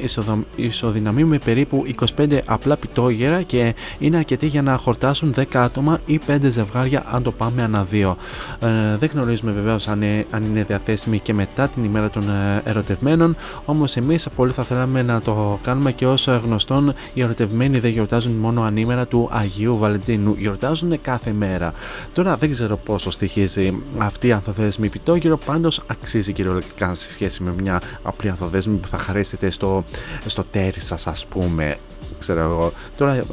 ισοδυναμεί 0.56 1.24
με 1.24 1.38
περίπου 1.38 1.86
25 2.18 2.40
απλά 2.46 2.78
πιτόγερα 2.78 3.42
και 3.42 3.76
είναι 4.00 4.18
αρκετή 4.18 4.48
για 4.48 4.62
να 4.62 4.78
χορτάσουν 4.78 5.34
10 5.38 5.44
άτομα 5.52 6.00
ή 6.06 6.20
5 6.28 6.38
ζευγάρια 6.48 7.04
αν 7.12 7.24
το 7.24 7.32
πάμε 7.32 7.64
αναδεί. 8.02 8.16
Ε, 8.60 8.98
δεν 8.98 9.10
γνωρίζουμε 9.14 9.52
βεβαίως 9.52 9.88
αν, 9.88 10.04
αν 10.32 10.44
είναι 10.44 10.64
διαθέσιμη 10.64 11.20
και 11.20 11.34
μετά 11.34 11.68
την 11.68 11.84
ημέρα 11.84 12.10
των 12.10 12.30
ε, 12.30 12.62
ερωτευμένων, 12.66 13.36
όμως 13.66 13.96
εμείς 13.96 14.28
πολύ 14.36 14.52
θα 14.52 14.64
θέλαμε 14.64 15.02
να 15.02 15.22
το 15.22 15.60
κάνουμε 15.64 15.92
και 15.92 16.06
όσο 16.06 16.42
γνωστόν 16.44 16.94
οι 17.14 17.22
ερωτευμένοι 17.22 17.80
δεν 17.80 17.92
γιορτάζουν 17.92 18.32
μόνο 18.32 18.62
ανήμερα 18.62 19.06
του 19.06 19.30
Αγίου 19.32 19.78
Βαλεντίνου, 19.78 20.36
γιορτάζουν 20.38 21.02
κάθε 21.02 21.32
μέρα. 21.32 21.74
Τώρα 22.14 22.38
δεν 22.38 22.52
ξέρω 22.52 22.78
πόσο 22.78 23.12
στοιχίζει 23.12 23.84
αυτή 23.98 24.28
η 24.28 24.32
ανθοδέσμη 24.32 24.90
πιτόγυρο, 24.90 25.38
πάντως 25.38 25.82
αξίζει 25.88 26.34
κυριολεκτικά 26.34 26.94
σε 26.94 27.12
σχέση 27.12 27.44
με 27.44 27.54
μια 27.62 27.82
απλή 28.04 28.30
ανθοδέσμη 28.30 28.76
που 28.76 28.88
θα 28.88 28.98
χαρίσετε 28.98 29.50
στο, 29.50 29.84
στο 30.26 30.44
τέρι 30.44 30.80
σας, 30.80 31.08
ας 31.08 31.26
πούμε 31.26 31.78
ξέρω 32.24 32.40
εγώ. 32.40 32.74
Τώρα 32.98 33.14
ε, 33.14 33.24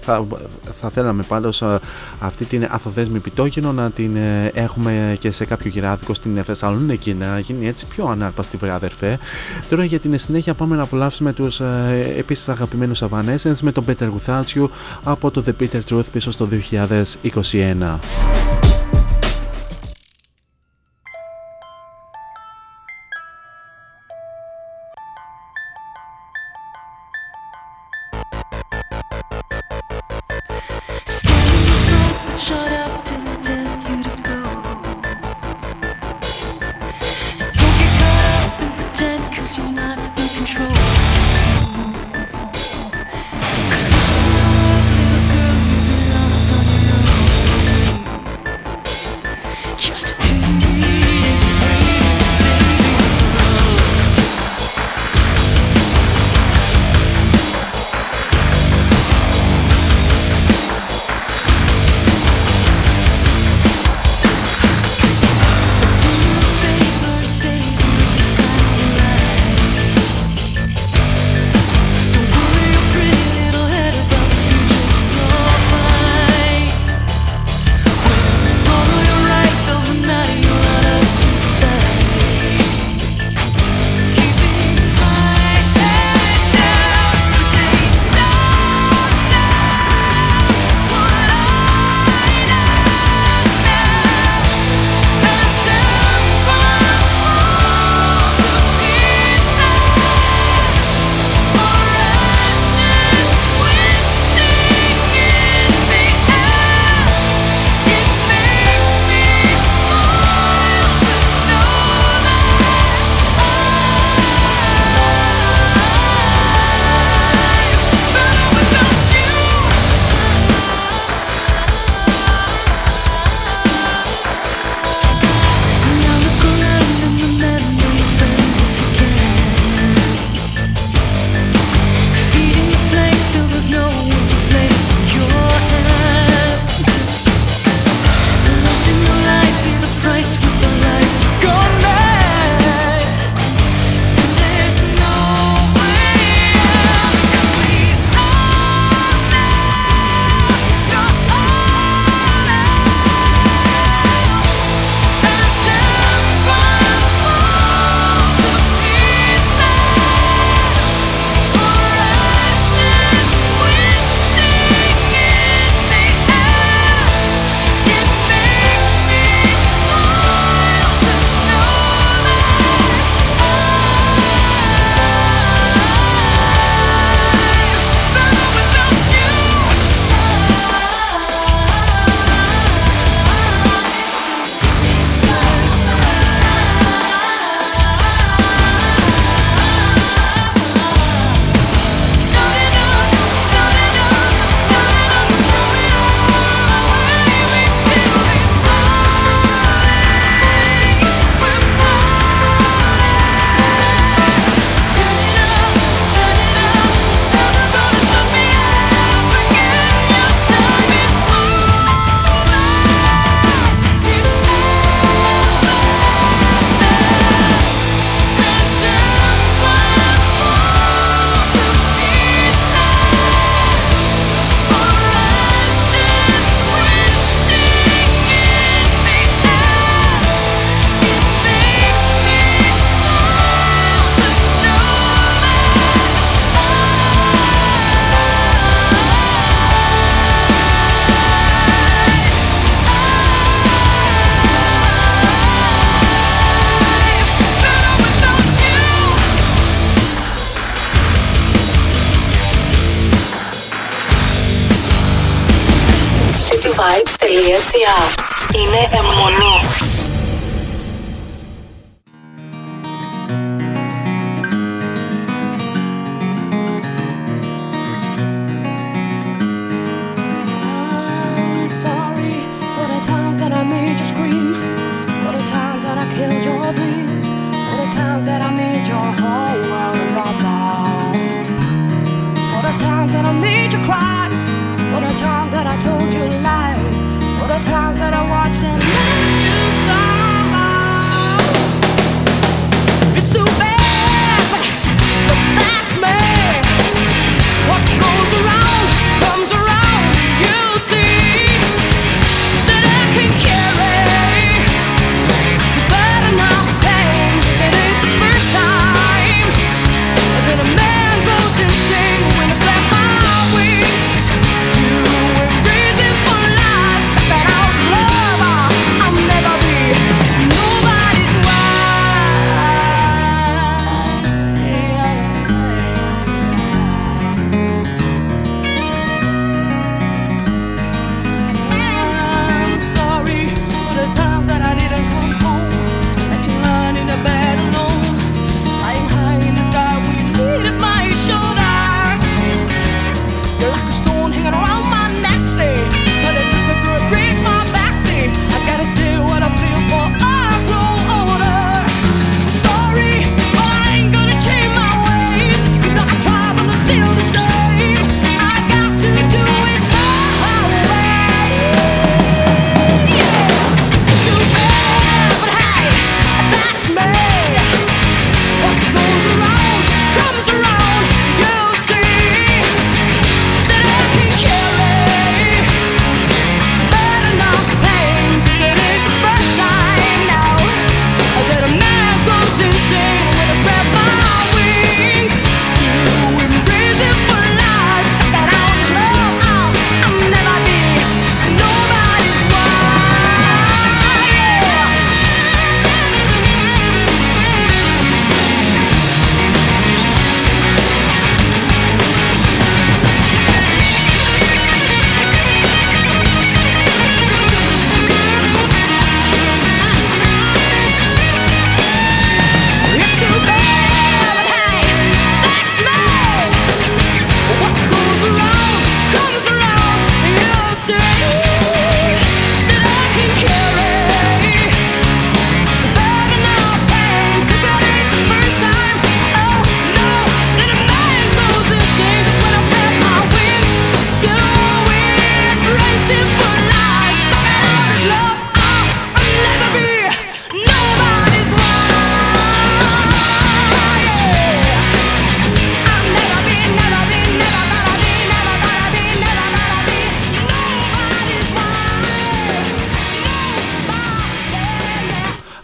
θα, 0.00 0.26
θα 0.80 0.90
θέλαμε 0.90 1.22
πάντως 1.28 1.62
ε, 1.62 1.78
αυτή 2.20 2.44
την 2.44 2.66
αθοδέσμη 2.70 3.18
πιτόγενο 3.18 3.72
να 3.72 3.90
την 3.90 4.16
ε, 4.16 4.50
έχουμε 4.54 5.16
και 5.20 5.30
σε 5.30 5.44
κάποιο 5.44 5.70
γυράδικο 5.70 6.14
στην 6.14 6.44
Θεσσαλονίκη 6.44 7.14
να 7.14 7.38
γίνει 7.38 7.68
έτσι 7.68 7.86
πιο 7.86 8.06
ανάρπαστη 8.06 8.56
βράδερφε. 8.56 9.18
Τώρα 9.68 9.84
για 9.84 9.98
την 9.98 10.18
συνέχεια 10.18 10.54
πάμε 10.54 10.76
να 10.76 10.82
απολαύσουμε 10.82 11.32
τους 11.32 11.60
επίσης 12.18 12.48
αγαπημένους 12.48 13.02
Avanescence 13.02 13.60
με 13.62 13.72
τον 13.72 13.84
Peter 13.86 14.08
Without 14.16 14.66
από 15.04 15.30
το 15.30 15.44
The 15.46 15.62
Peter 15.62 15.80
Truth 15.90 16.10
πίσω 16.12 16.30
στο 16.30 16.48
2021. 16.70 18.63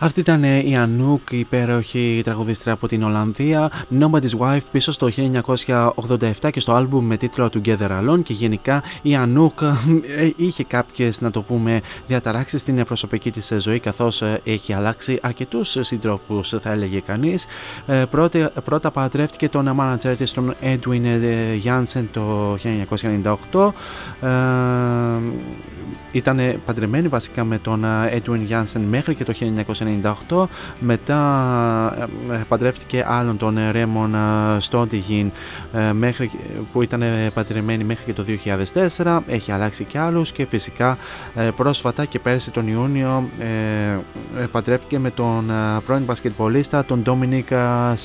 Αυτή 0.03 0.21
ήταν 0.21 0.45
ε, 0.45 0.59
η 0.59 0.77
Anouk, 0.77 1.31
η 1.31 1.39
υπέροχη 1.39 2.21
τραγουδίστρια 2.25 2.73
από 2.73 2.89
την 2.89 3.03
Ολλανδία. 3.03 3.71
Nobody's 4.01 4.39
Wife 4.39 4.61
πίσω 4.73 4.93
στο 4.93 5.09
1987 5.17 6.51
και 6.53 6.61
στο 6.61 6.73
άλμπουμ 6.73 7.07
με 7.07 7.17
τίτλο 7.17 7.51
Together 7.53 7.91
Alone 7.91 8.23
και 8.23 8.33
γενικά 8.33 8.83
η 9.03 9.19
Anouk 9.25 9.63
ε, 10.17 10.31
είχε 10.37 10.65
κάποιες 10.65 11.21
να 11.21 11.31
το 11.31 11.43
πούμε 11.43 11.81
διαταράξεις 12.07 12.61
στην 12.61 12.85
προσωπική 12.85 13.31
της 13.31 13.53
ζωή 13.59 13.79
καθώς 13.79 14.23
ε, 14.23 14.41
έχει 14.45 14.73
αλλάξει 14.73 15.19
αρκετούς 15.23 15.77
συντρόφους 15.81 16.55
θα 16.61 16.71
έλεγε 16.71 17.01
κανείς. 17.01 17.47
Πρώτα, 18.11 18.53
πρώτα 18.65 18.91
παντρεύτηκε 18.91 19.49
τον 19.49 19.77
manager 19.81 20.15
της 20.17 20.33
τον 20.33 20.55
Edwin 20.63 21.05
Jansen 21.65 22.05
το 22.13 22.57
1998 23.53 23.73
ήταν 26.13 26.61
παντρεμένη 26.65 27.09
βασικά 27.09 27.45
με 27.45 27.59
τον 27.59 27.85
Edwin 28.11 28.49
Jansen 28.49 28.81
μέχρι 28.89 29.15
και 29.15 29.25
το 29.25 29.35
1998 30.29 30.45
μετά 30.81 31.19
ε, 32.29 32.35
ε, 32.35 32.45
παντρεύτηκε 32.49 33.05
άλλον 33.07 33.37
τον 33.37 33.59
Ρέμον 33.71 34.15
Στόντιγιν 34.59 35.33
ε, 35.73 35.93
μέχρι, 35.93 36.31
που 36.73 36.83
ήταν 36.83 37.03
παντρεμένη 37.35 37.85
μέχρι 37.85 38.05
και 38.05 38.13
το 38.13 38.25
2004 39.05 39.19
έχει 39.27 39.53
αλλάξει 39.53 39.85
και 39.85 39.99
άλλους 39.99 40.33
και 40.33 40.47
φυσικά 40.47 40.99
πρόσφατα 41.57 42.05
και 42.05 42.19
πέρσι 42.19 42.51
τον 42.51 42.69
Ιούνιο 42.69 43.29
παντρεύτηκε 44.51 44.99
με 44.99 45.11
τον 45.11 45.51
πρώην 45.87 46.03
μπασκετμπολίστα 46.03 46.85
τον 46.85 47.03
Dominic 47.07 47.53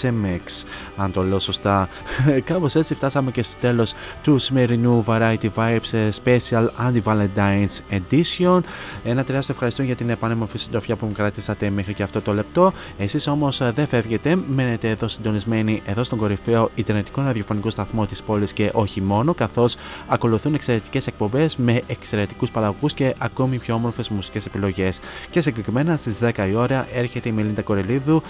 Semex 0.01 0.65
αν 0.97 1.11
το 1.11 1.23
λέω 1.23 1.39
σωστά. 1.39 1.89
Κάπως 2.49 2.75
έτσι 2.75 2.95
φτάσαμε 2.95 3.31
και 3.31 3.43
στο 3.43 3.55
τέλος 3.59 3.93
του 4.21 4.37
σημερινού 4.37 5.03
Variety 5.07 5.49
Vibes 5.55 6.09
Special 6.23 6.67
Anti-Valentine's 6.87 7.74
Edition. 7.91 8.59
Ένα 9.03 9.23
τεράστιο 9.23 9.53
ευχαριστώ 9.53 9.83
για 9.83 9.95
την 9.95 10.09
επανέμορφη 10.09 10.57
συντροφιά 10.57 10.95
που 10.95 11.05
μου 11.05 11.11
κρατήσατε 11.11 11.69
μέχρι 11.69 11.93
και 11.93 12.03
αυτό 12.03 12.21
το 12.21 12.33
λεπτό. 12.33 12.73
Εσείς 12.97 13.27
όμως 13.27 13.61
ε, 13.61 13.71
δεν 13.75 13.87
φεύγετε, 13.87 14.37
μένετε 14.47 14.89
εδώ 14.89 15.07
συντονισμένοι 15.07 15.81
εδώ 15.85 16.03
στον 16.03 16.17
κορυφαίο 16.17 16.71
Ιντερνετικό 16.75 17.21
ραδιοφωνικό 17.21 17.69
σταθμό 17.69 18.05
της 18.05 18.23
πόλης 18.23 18.53
και 18.53 18.69
όχι 18.73 19.01
μόνο, 19.01 19.33
καθώς 19.33 19.75
ακολουθούν 20.07 20.53
εξαιρετικές 20.53 21.07
εκπομπές 21.07 21.55
με 21.55 21.81
εξαιρετικούς 21.87 22.51
παραγωγούς 22.51 22.93
και 22.93 23.15
ακόμη 23.17 23.57
πιο 23.57 23.73
όμορφες 23.75 24.09
μουσικές 24.09 24.45
επιλογές. 24.45 24.99
Και 25.29 25.41
συγκεκριμένα 25.41 25.97
στις 25.97 26.19
10 26.21 26.47
η 26.49 26.55
ώρα 26.55 26.87
έρχεται 26.93 27.29
η 27.29 27.31
Μελίντα 27.31 27.61
Κορελίδου 27.61 28.21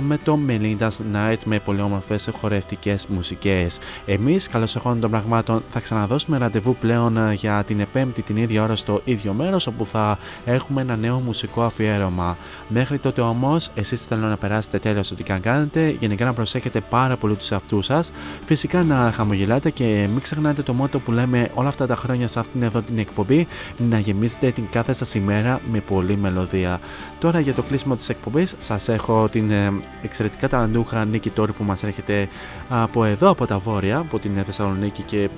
με 0.00 0.18
το 0.24 0.38
Melinda's 0.48 0.98
Night 1.14 1.38
με 1.44 1.58
πολύ 1.58 1.80
όμορφες 1.80 2.30
χορευτικές 2.40 3.06
μουσικές. 3.06 3.78
Εμείς, 4.06 4.48
καλώς 4.48 4.76
εχόντων 4.76 5.00
των 5.00 5.10
πραγμάτων, 5.10 5.62
θα 5.72 5.80
ξαναδώσουμε 5.80 6.38
ραντεβού 6.38 6.76
πλέον 6.76 7.32
για 7.32 7.64
την 7.64 7.86
5η 7.94 8.22
την 8.24 8.36
ίδια 8.36 8.53
ώρα 8.58 8.74
Δευτέρα 8.74 8.76
στο 8.76 9.00
ίδιο 9.04 9.32
μέρος 9.32 9.66
όπου 9.66 9.86
θα 9.86 10.18
έχουμε 10.44 10.82
ένα 10.82 10.96
νέο 10.96 11.18
μουσικό 11.18 11.62
αφιέρωμα. 11.62 12.36
Μέχρι 12.68 12.98
τότε 12.98 13.20
όμως, 13.20 13.70
εσείς 13.74 14.04
θέλω 14.04 14.26
να 14.26 14.36
περάσετε 14.36 14.78
τέλος 14.78 15.10
ό,τι 15.10 15.22
και 15.22 15.32
αν 15.32 15.40
κάνετε, 15.40 15.96
γενικά 16.00 16.24
να 16.24 16.32
προσέχετε 16.32 16.80
πάρα 16.80 17.16
πολύ 17.16 17.34
τους 17.34 17.50
εαυτούς 17.50 17.86
σας, 17.86 18.10
φυσικά 18.44 18.82
να 18.82 19.12
χαμογελάτε 19.14 19.70
και 19.70 20.08
μην 20.12 20.20
ξεχνάτε 20.20 20.62
το 20.62 20.72
μότο 20.72 20.98
που 20.98 21.12
λέμε 21.12 21.50
όλα 21.54 21.68
αυτά 21.68 21.86
τα 21.86 21.96
χρόνια 21.96 22.28
σε 22.28 22.38
αυτήν 22.38 22.62
εδώ 22.62 22.80
την 22.82 22.98
εκπομπή, 22.98 23.46
να 23.88 23.98
γεμίζετε 23.98 24.50
την 24.50 24.64
κάθε 24.70 24.92
σας 24.92 25.14
ημέρα 25.14 25.60
με 25.70 25.80
πολλή 25.80 26.16
μελωδία. 26.16 26.80
Τώρα 27.18 27.40
για 27.40 27.54
το 27.54 27.62
κλείσιμο 27.62 27.96
της 27.96 28.08
εκπομπής, 28.08 28.56
σας 28.58 28.88
έχω 28.88 29.28
την 29.28 29.50
ε, 29.50 29.72
εξαιρετικά 30.02 30.48
ταλαντούχα 30.48 31.04
Νίκη 31.04 31.30
Τόρη 31.30 31.52
που 31.52 31.64
μας 31.64 31.82
έρχεται 31.82 32.28
από 32.68 33.04
εδώ, 33.04 33.28
από 33.28 33.46
τα 33.46 33.58
βόρεια, 33.58 33.98
από 33.98 34.18
την 34.18 34.44
Θεσσαλονίκη 34.44 35.02
και 35.02 35.28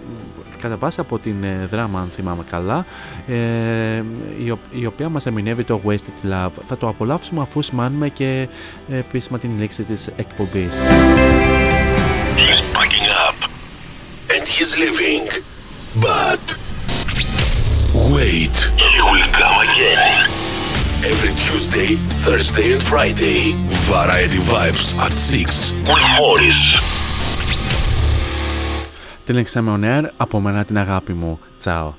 κατά 0.66 0.78
βάση 0.78 1.00
από 1.00 1.18
την 1.18 1.44
ε, 1.44 1.66
δράμα 1.70 2.00
αν 2.00 2.10
θυμάμαι 2.14 2.44
καλά 2.50 2.86
ε, 3.26 3.34
η, 4.44 4.52
η, 4.70 4.86
οποία 4.86 5.08
μας 5.08 5.26
ερμηνεύει 5.26 5.64
το 5.64 5.80
Wasted 5.86 6.32
Love. 6.32 6.50
Θα 6.68 6.76
το 6.76 6.88
απολαύσουμε 6.88 7.42
αφού 7.42 7.62
σημάνουμε 7.62 8.08
και 8.08 8.48
ε, 8.90 8.96
επίσημα 8.96 9.38
την 9.38 9.50
λήξη 9.58 9.82
της 9.82 10.10
εκπομπής. 10.16 10.74
He's 12.36 12.60
packing 12.76 13.08
up. 13.26 13.38
And 14.34 14.44
he's 14.54 14.72
leaving. 14.82 15.24
But 16.06 16.44
wait. 18.14 18.56
He 18.94 19.00
will 19.10 19.28
come 19.40 19.58
again. 19.68 20.00
Every 21.12 21.34
Tuesday, 21.46 21.90
Thursday 22.24 22.68
and 22.74 22.82
Friday 22.90 23.40
Variety 23.92 24.40
Vibes 24.50 24.86
at 25.04 25.14
6 25.14 25.72
with 25.88 26.06
Morris 26.18 26.60
Την 29.26 29.44
Examen 29.44 29.80
On 29.80 29.84
Air, 29.84 30.04
από 30.16 30.40
μένα 30.40 30.64
την 30.64 30.78
αγάπη 30.78 31.12
μου. 31.12 31.38
Τσάω. 31.58 31.92